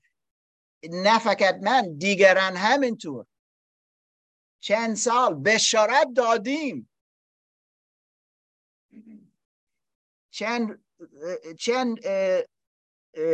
نه 0.91 1.19
فقط 1.19 1.55
من 1.61 1.97
دیگران 1.97 2.55
همینطور. 2.55 3.25
چند 4.59 4.95
سال 4.95 5.33
بشارت 5.33 6.07
دادیم. 6.15 6.89
چند 10.29 10.83
چند 11.59 11.99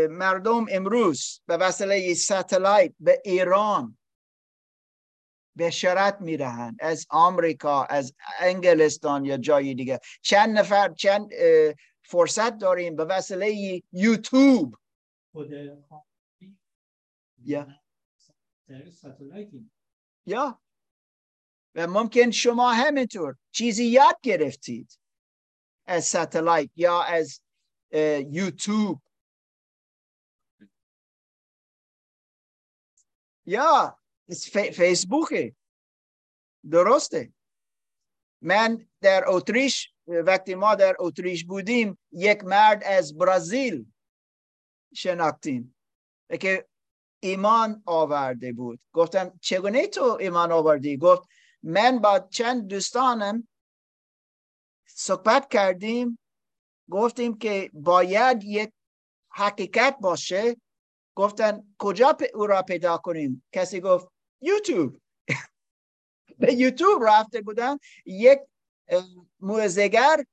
مردم 0.10 0.66
امروز 0.70 1.42
به 1.46 1.58
وسیله 1.58 2.14
ستلایت 2.14 2.94
به 3.00 3.22
ایران 3.26 3.98
بشارت 5.58 6.18
می‌دهند. 6.22 6.78
از 6.80 7.06
آمریکا 7.10 7.84
از 7.84 8.14
انگلستان 8.40 9.26
یا 9.26 9.38
جای 9.38 9.74
دیگه 9.74 10.00
چند 10.22 10.58
نفر 10.58 10.94
چند 10.94 11.30
فرصت 12.04 12.58
داریم 12.58 12.96
به 12.96 13.06
وسیله 13.06 13.82
یوتیوب. 13.92 14.76
Yeah. 17.44 17.66
یا 20.26 20.62
و 21.76 21.88
ممکن 21.88 22.32
شما 22.32 22.74
همینطور 22.74 23.36
چیزی 23.52 23.86
یاد 23.86 24.16
گرفتید 24.24 25.00
از 25.86 26.06
ساتلایت 26.06 26.70
یا 26.76 27.02
از 27.02 27.42
یوتیوب 28.30 29.02
یا 33.46 33.98
از 34.30 34.46
فیسبوک 34.50 35.56
درسته 36.72 37.34
من 38.42 38.88
در 39.02 39.24
اتریش 39.28 39.94
وقتی 40.08 40.56
ما 40.56 40.76
در 40.76 40.96
اتریش 41.00 41.46
بودیم 41.46 42.00
یک 42.12 42.44
مرد 42.44 42.84
از 42.84 43.18
برزیل 43.18 43.92
شناختیم 44.94 45.76
که 46.42 46.71
ایمان 47.24 47.84
آورده 47.86 48.54
بود. 48.54 48.80
گفتم 48.94 49.40
چگونه 49.42 49.88
تو 49.88 50.04
ایمان 50.20 50.52
آوردی؟ 50.52 50.98
گفت 50.98 51.24
من 51.64 52.00
با 52.00 52.20
چند 52.20 52.68
دوستانم 52.68 53.48
صحبت 54.88 55.50
کردیم. 55.50 56.20
گفتیم 56.92 57.38
که 57.38 57.70
باید 57.74 58.44
یک 58.44 58.72
حقیقت 59.30 59.98
باشه. 60.00 60.58
گفتن 61.16 61.76
کجا 61.78 62.18
او 62.34 62.48
را 62.48 62.62
پیدا 62.62 62.98
کنیم؟ 62.98 63.44
کسی 63.52 63.82
گفت 63.82 64.08
یوتیوب. 64.42 65.02
به 66.40 66.54
یوتیوب 66.54 67.04
رفته 67.04 67.42
بودن. 67.42 67.78
یک 68.06 68.40
موزگر 69.40 70.24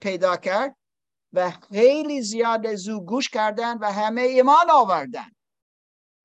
پیدا 0.00 0.36
کرد 0.36 0.76
و 1.32 1.50
خیلی 1.50 2.22
زیاد 2.22 2.74
زو 2.74 3.00
گوش 3.00 3.28
کردن 3.28 3.78
و 3.78 3.92
همه 3.92 4.22
ایمان 4.22 4.70
آوردن. 4.70 5.30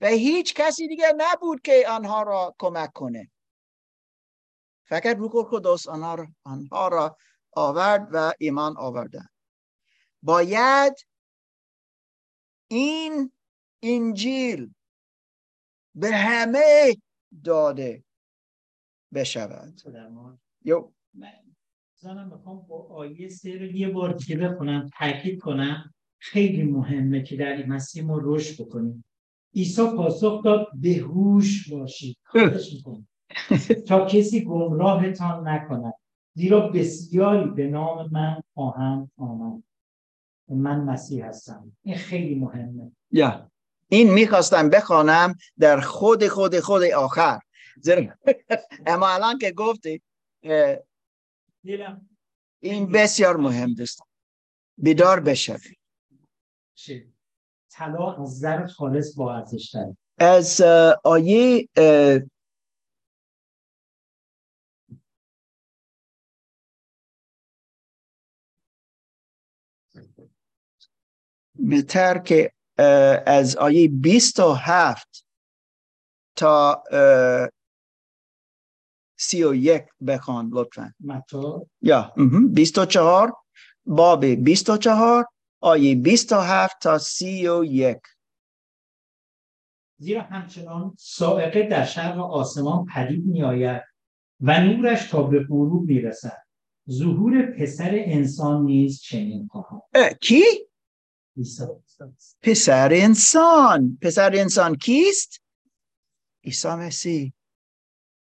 و 0.06 0.08
هیچ 0.08 0.54
کسی 0.54 0.88
دیگه 0.88 1.14
نبود 1.18 1.62
که 1.62 1.84
آنها 1.90 2.24
را 2.24 2.56
کمک 2.60 2.94
کنه. 2.94 3.32
فقط 4.88 5.18
روح 5.18 5.44
خداست 5.44 5.88
آنها 5.88 6.16
را, 6.16 6.28
آنها 6.44 6.88
را 6.88 7.18
آورد 7.52 8.10
و 8.12 8.34
ایمان 8.40 8.78
آوردن. 8.78 9.28
باید 10.24 11.08
این 12.68 13.32
انجیل 13.84 14.74
به 15.96 16.12
همه 16.12 16.96
داده 17.44 18.04
بشود. 19.14 19.82
یو. 20.66 20.92
من 22.04 22.28
می‌خوام 22.28 22.62
با 22.68 22.88
آیه 22.88 23.30
سه 23.30 23.58
رو 23.58 23.66
یه 23.66 23.90
بار 23.90 24.14
دیگه 24.14 24.38
بخونم 24.38 24.90
تاکید 25.00 25.42
کنم. 25.42 25.94
خیلی 26.18 26.64
مهمه 26.64 27.24
که 27.24 27.36
در 27.36 27.52
این 27.52 27.66
مسیح 27.66 28.04
ما 28.04 28.20
رشد 28.24 28.66
بکنیم. 28.66 29.06
عیسی 29.56 29.82
پاسخ 29.98 30.44
داد 30.44 30.68
بهوش 30.82 31.70
باشید. 31.70 32.18
تا 33.88 34.06
کسی 34.06 34.44
گمراهتان 34.44 35.48
نکند. 35.48 35.94
زیرا 36.34 36.70
بسیاری 36.70 37.50
به 37.50 37.68
نام 37.68 38.10
من 38.12 38.42
خواهند 38.54 39.12
آمد. 39.18 39.64
من 40.50 40.84
مسیح 40.84 41.26
هستم. 41.26 41.78
این 41.84 41.96
خیلی 41.96 42.36
مهمه. 42.36 42.92
یا. 43.12 43.52
این 43.90 44.14
می‌خواستم 44.14 44.70
بخوانم 44.70 45.36
در 45.60 45.80
خود 45.80 46.28
خود 46.28 46.60
خود 46.60 46.84
آخر. 46.84 47.40
اما 48.86 49.08
الان 49.08 49.38
که 49.38 49.52
گفتی 49.52 50.02
این 52.60 52.92
بسیار 52.92 53.38
مهم 53.38 53.76
است 53.80 54.02
بیدار 54.78 55.20
بشوی. 55.20 55.76
طلا 57.76 58.14
از 58.14 58.40
زر 58.40 58.68
خالص 58.68 59.16
با 59.18 59.36
ارزش 59.36 59.76
از 60.18 60.62
آیه 61.04 61.70
بهتر 71.60 72.18
که 72.18 72.52
از 73.26 73.56
آیه 73.56 73.88
27 73.88 75.26
تا 76.36 76.84
سی 79.18 79.44
و 79.44 79.56
یک 79.56 79.84
بخوان 80.08 80.50
لطفا. 80.54 80.94
یا 81.82 82.14
بیست 82.54 82.78
و 82.78 82.86
چهار 82.86 83.34
باب 83.86 84.26
بیست 84.26 84.70
و 84.70 84.78
چهار 84.78 85.26
آیه 85.60 85.96
بیست 85.96 86.34
و 86.34 86.36
هفت 86.36 86.76
تا 86.82 86.98
سی 86.98 87.48
و 87.48 87.64
یک. 87.64 88.02
زیرا 89.98 90.22
همچنان 90.22 90.96
سائقه 90.98 91.64
در 91.64 91.86
شرق 91.86 92.20
آسمان 92.20 92.86
پدید 92.86 93.26
می 93.26 93.44
آید 93.44 93.82
و 94.40 94.64
نورش 94.64 95.10
تا 95.10 95.24
به 95.24 95.44
غروب 95.50 95.90
می 95.90 96.02
رسد 96.02 96.46
ظهور 96.92 97.52
پسر 97.52 97.92
انسان 97.94 98.66
نیز 98.66 99.02
چنین 99.02 99.48
خواهد 99.52 100.20
کی؟ 100.22 100.44
پسر 102.42 102.90
انسان. 102.94 103.98
پسر 104.02 104.32
انسان 104.36 104.76
کیست؟ 104.76 105.42
عیسی 106.44 106.68
مسیح. 106.68 107.34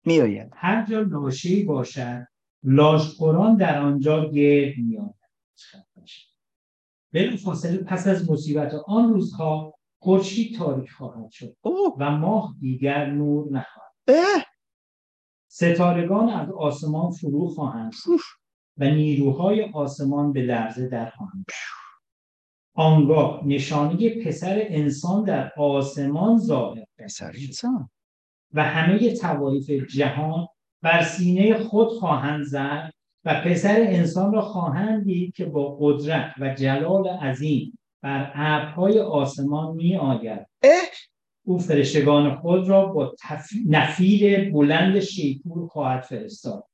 می 0.05 0.21
آید 0.21 0.53
هر 0.57 0.87
جا 0.87 1.01
لاشی 1.01 1.65
باشد 1.65 2.27
لاشخوران 2.63 3.57
در 3.57 3.79
آنجا 3.79 4.31
گرد 4.31 4.79
می 4.79 4.99
آید 4.99 5.15
بلو 7.13 7.37
فاصله 7.37 7.77
پس 7.77 8.07
از 8.07 8.31
مصیبت 8.31 8.75
آن 8.87 9.09
روزها 9.09 9.75
خورشید 9.99 10.59
تاریک 10.59 10.91
خواهد 10.91 11.31
شد 11.31 11.57
و 11.99 12.11
ماه 12.11 12.55
دیگر 12.61 13.11
نور 13.11 13.47
نخواهد 13.53 14.47
ستارگان 15.49 16.29
از 16.29 16.51
آسمان 16.51 17.11
فرو 17.11 17.49
خواهند 17.49 17.93
و 18.77 18.85
نیروهای 18.85 19.71
آسمان 19.75 20.33
به 20.33 20.43
لرزه 20.43 20.89
در 20.89 21.11
خواهند 21.11 21.45
آنگاه 22.75 23.47
نشانی 23.47 24.11
پسر 24.11 24.63
انسان 24.69 25.25
در 25.25 25.53
آسمان 25.57 26.39
ظاهر 26.39 26.85
پسر 26.99 27.33
انسان. 27.47 27.91
و 28.53 28.65
همه 28.65 29.15
توایف 29.15 29.71
جهان 29.71 30.47
بر 30.83 31.03
سینه 31.03 31.59
خود 31.59 31.89
خواهند 31.89 32.45
زد 32.45 32.93
و 33.25 33.41
پسر 33.45 33.77
انسان 33.81 34.33
را 34.33 34.43
خواهند 34.43 35.05
دید 35.05 35.35
که 35.35 35.45
با 35.45 35.77
قدرت 35.81 36.35
و 36.41 36.55
جلال 36.55 37.09
عظیم 37.09 37.79
بر 38.03 38.33
ابرهای 38.35 39.01
آسمان 39.01 39.77
می 39.77 39.97
آید 39.97 40.47
او 41.45 41.59
فرشتگان 41.59 42.37
خود 42.37 42.69
را 42.69 42.87
با 42.87 43.15
تف... 43.21 43.49
نفیر 43.67 44.51
بلند 44.51 45.01
شیپور 45.01 45.69
خواهد 45.69 46.03
فرستاد 46.03 46.65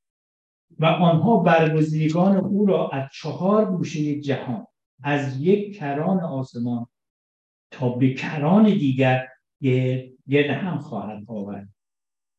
و 0.78 0.86
آنها 0.86 1.36
برگزیدگان 1.36 2.36
او 2.36 2.66
را 2.66 2.88
از 2.88 3.08
چهار 3.12 3.64
گوشه 3.64 4.20
جهان 4.20 4.66
از 5.02 5.40
یک 5.40 5.78
کران 5.78 6.20
آسمان 6.20 6.86
تا 7.70 7.88
به 7.88 8.14
کران 8.14 8.64
دیگر 8.64 9.28
گرد 10.28 10.50
هم 10.50 10.78
خواهد 10.78 11.24
آورد. 11.26 11.68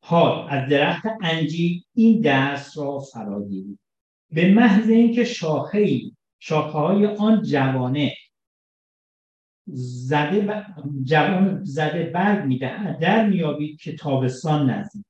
حال 0.04 0.48
از 0.50 0.70
درخت 0.70 1.06
انجیر 1.22 1.84
این 1.94 2.22
درس 2.22 2.78
را 2.78 3.00
فرا 3.00 3.40
به 4.32 4.54
محض 4.54 4.90
اینکه 4.90 5.24
شاخه 5.24 5.99
شاخه 6.40 6.78
های 6.78 7.06
آن 7.06 7.41
جوانه 7.41 8.14
زده 9.68 10.66
جوان 11.04 11.64
زده 11.64 12.04
برگ 12.04 12.45
می‌دهد 12.45 12.99
در 12.99 13.30
میابید 13.30 13.80
که 13.80 13.95
تابستان 13.95 14.70
نزدیک. 14.70 15.06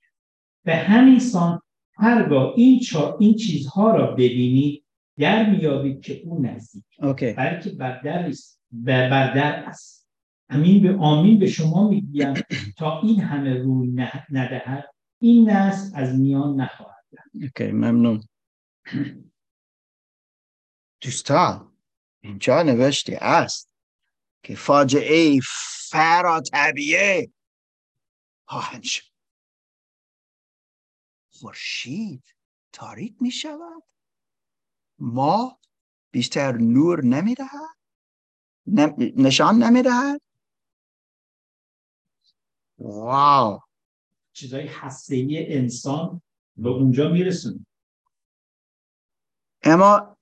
به 0.65 0.76
همین 0.76 1.19
سان 1.19 1.61
هرگاه 1.95 2.53
این 2.56 2.81
این 3.19 3.35
چیزها 3.35 3.95
را 3.95 4.11
ببینید 4.11 4.84
در 5.18 5.49
میابید 5.49 6.02
که 6.02 6.22
او 6.26 6.41
نزدیک. 6.41 6.84
okay. 7.02 7.38
بلکه 7.38 7.69
بر 7.69 8.02
در 8.02 8.19
است 8.19 8.61
بر 8.72 9.34
در 9.34 9.64
است. 9.65 10.07
امین 10.49 10.84
به 10.84 10.95
آمین 10.95 11.39
به 11.39 11.48
شما 11.48 11.89
می‌گویم 11.89 12.34
تا 12.77 13.02
این 13.02 13.22
همه 13.22 13.53
روی 13.53 13.91
ندهد 14.31 14.85
این 15.22 15.49
نسل 15.49 15.98
از 15.99 16.19
میان 16.19 16.61
نخواهد 16.61 17.03
اوکی 17.41 17.72
ممنون. 17.72 18.23
دوستان 21.01 21.77
اینجا 22.22 22.64
نوشته 22.64 23.18
است 23.22 23.69
که 24.43 24.55
فاجعه 24.55 25.39
فرا 25.89 26.41
طبیعه 26.41 27.31
خواهند 28.45 28.84
شد. 28.84 29.03
خورشید 31.30 32.35
تاریک 32.72 33.15
می 33.22 33.31
شود. 33.31 33.84
ما 34.99 35.59
بیشتر 36.11 36.51
نور 36.51 37.03
نمی 37.03 37.35
دهد. 37.35 37.77
نشان 39.18 39.64
نمی 39.64 39.81
دهد. 39.81 40.22
واو. 42.80 43.59
چیزای 44.34 44.68
هسته 44.68 45.27
انسان 45.31 46.22
به 46.55 46.69
اونجا 46.69 47.09
میرسون 47.09 47.65
اما 49.68 50.18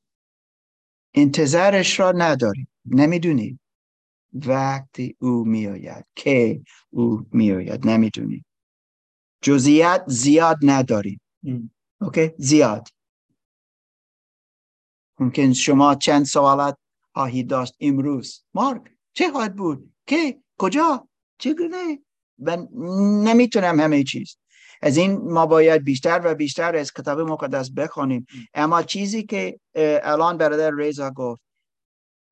انتظارش 1.14 2.00
را 2.00 2.12
نداریم 2.12 2.68
نمی‌دونیم 2.86 3.60
وقتی 4.34 5.16
او 5.20 5.46
میآید 5.46 6.06
که 6.16 6.62
او 6.90 7.26
میآید 7.32 7.88
نمی‌دونیم 7.88 8.46
جزئیات 9.42 10.04
زیاد 10.08 10.58
نداریم 10.62 11.22
اوکی؟ 12.02 12.32
زیاد. 12.38 12.88
ممکن 15.20 15.54
شما 15.54 15.96
چند 15.96 16.26
سوالات 16.26 16.78
خواهید 17.14 17.48
داشت 17.48 17.76
امروز. 17.80 18.44
مارک 18.54 18.82
چه 19.14 19.32
خواهد 19.32 19.56
بود؟ 19.56 19.94
که 20.08 20.40
کجا؟ 20.58 21.08
چگونه؟ 21.38 22.00
و 22.40 22.58
نمی‌تونم 23.24 23.80
همه 23.80 24.04
چیز. 24.04 24.38
از 24.82 24.98
این 24.98 25.12
ما 25.12 25.46
باید 25.46 25.84
بیشتر 25.84 26.22
و 26.24 26.36
بیشتر 26.36 26.76
از 26.76 26.94
کتاب 26.94 27.20
مقدس 27.20 27.72
بخونیم 27.72 28.26
اما 28.54 28.84
چیزی 28.84 29.24
که 29.24 29.60
الان 30.04 30.38
برادر 30.38 30.76
ریزا 30.76 31.12
گفت 31.12 31.42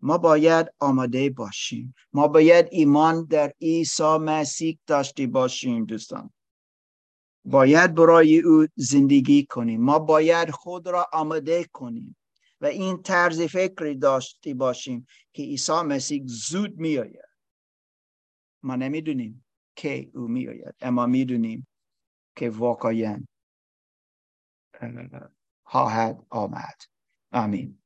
ما 0.01 0.17
باید 0.17 0.67
آماده 0.79 1.29
باشیم. 1.29 1.95
ما 2.13 2.27
باید 2.27 2.67
ایمان 2.71 3.25
در 3.25 3.53
عیسی 3.61 4.17
مسیح 4.17 4.79
داشته 4.87 5.27
باشیم 5.27 5.85
دوستان. 5.85 6.29
باید 7.45 7.95
برای 7.95 8.39
او 8.39 8.67
زندگی 8.75 9.45
کنیم. 9.45 9.81
ما 9.81 9.99
باید 9.99 10.51
خود 10.51 10.87
را 10.87 11.07
آماده 11.13 11.63
کنیم 11.63 12.15
و 12.61 12.65
این 12.65 13.01
طرز 13.01 13.41
فکری 13.41 13.95
داشته 13.95 14.53
باشیم 14.53 15.07
که 15.33 15.43
عیسی 15.43 15.81
مسیح 15.81 16.23
زود 16.25 16.77
میآید. 16.77 17.29
ما 18.63 18.75
نمی‌دونیم 18.75 19.45
که 19.75 20.09
او 20.13 20.27
میآید 20.27 20.75
اما 20.81 21.05
می‌دونیم 21.05 21.67
که 22.35 22.49
واقعا 22.49 23.23
خواهد 25.63 26.25
آمد. 26.29 26.81
آمین. 27.31 27.79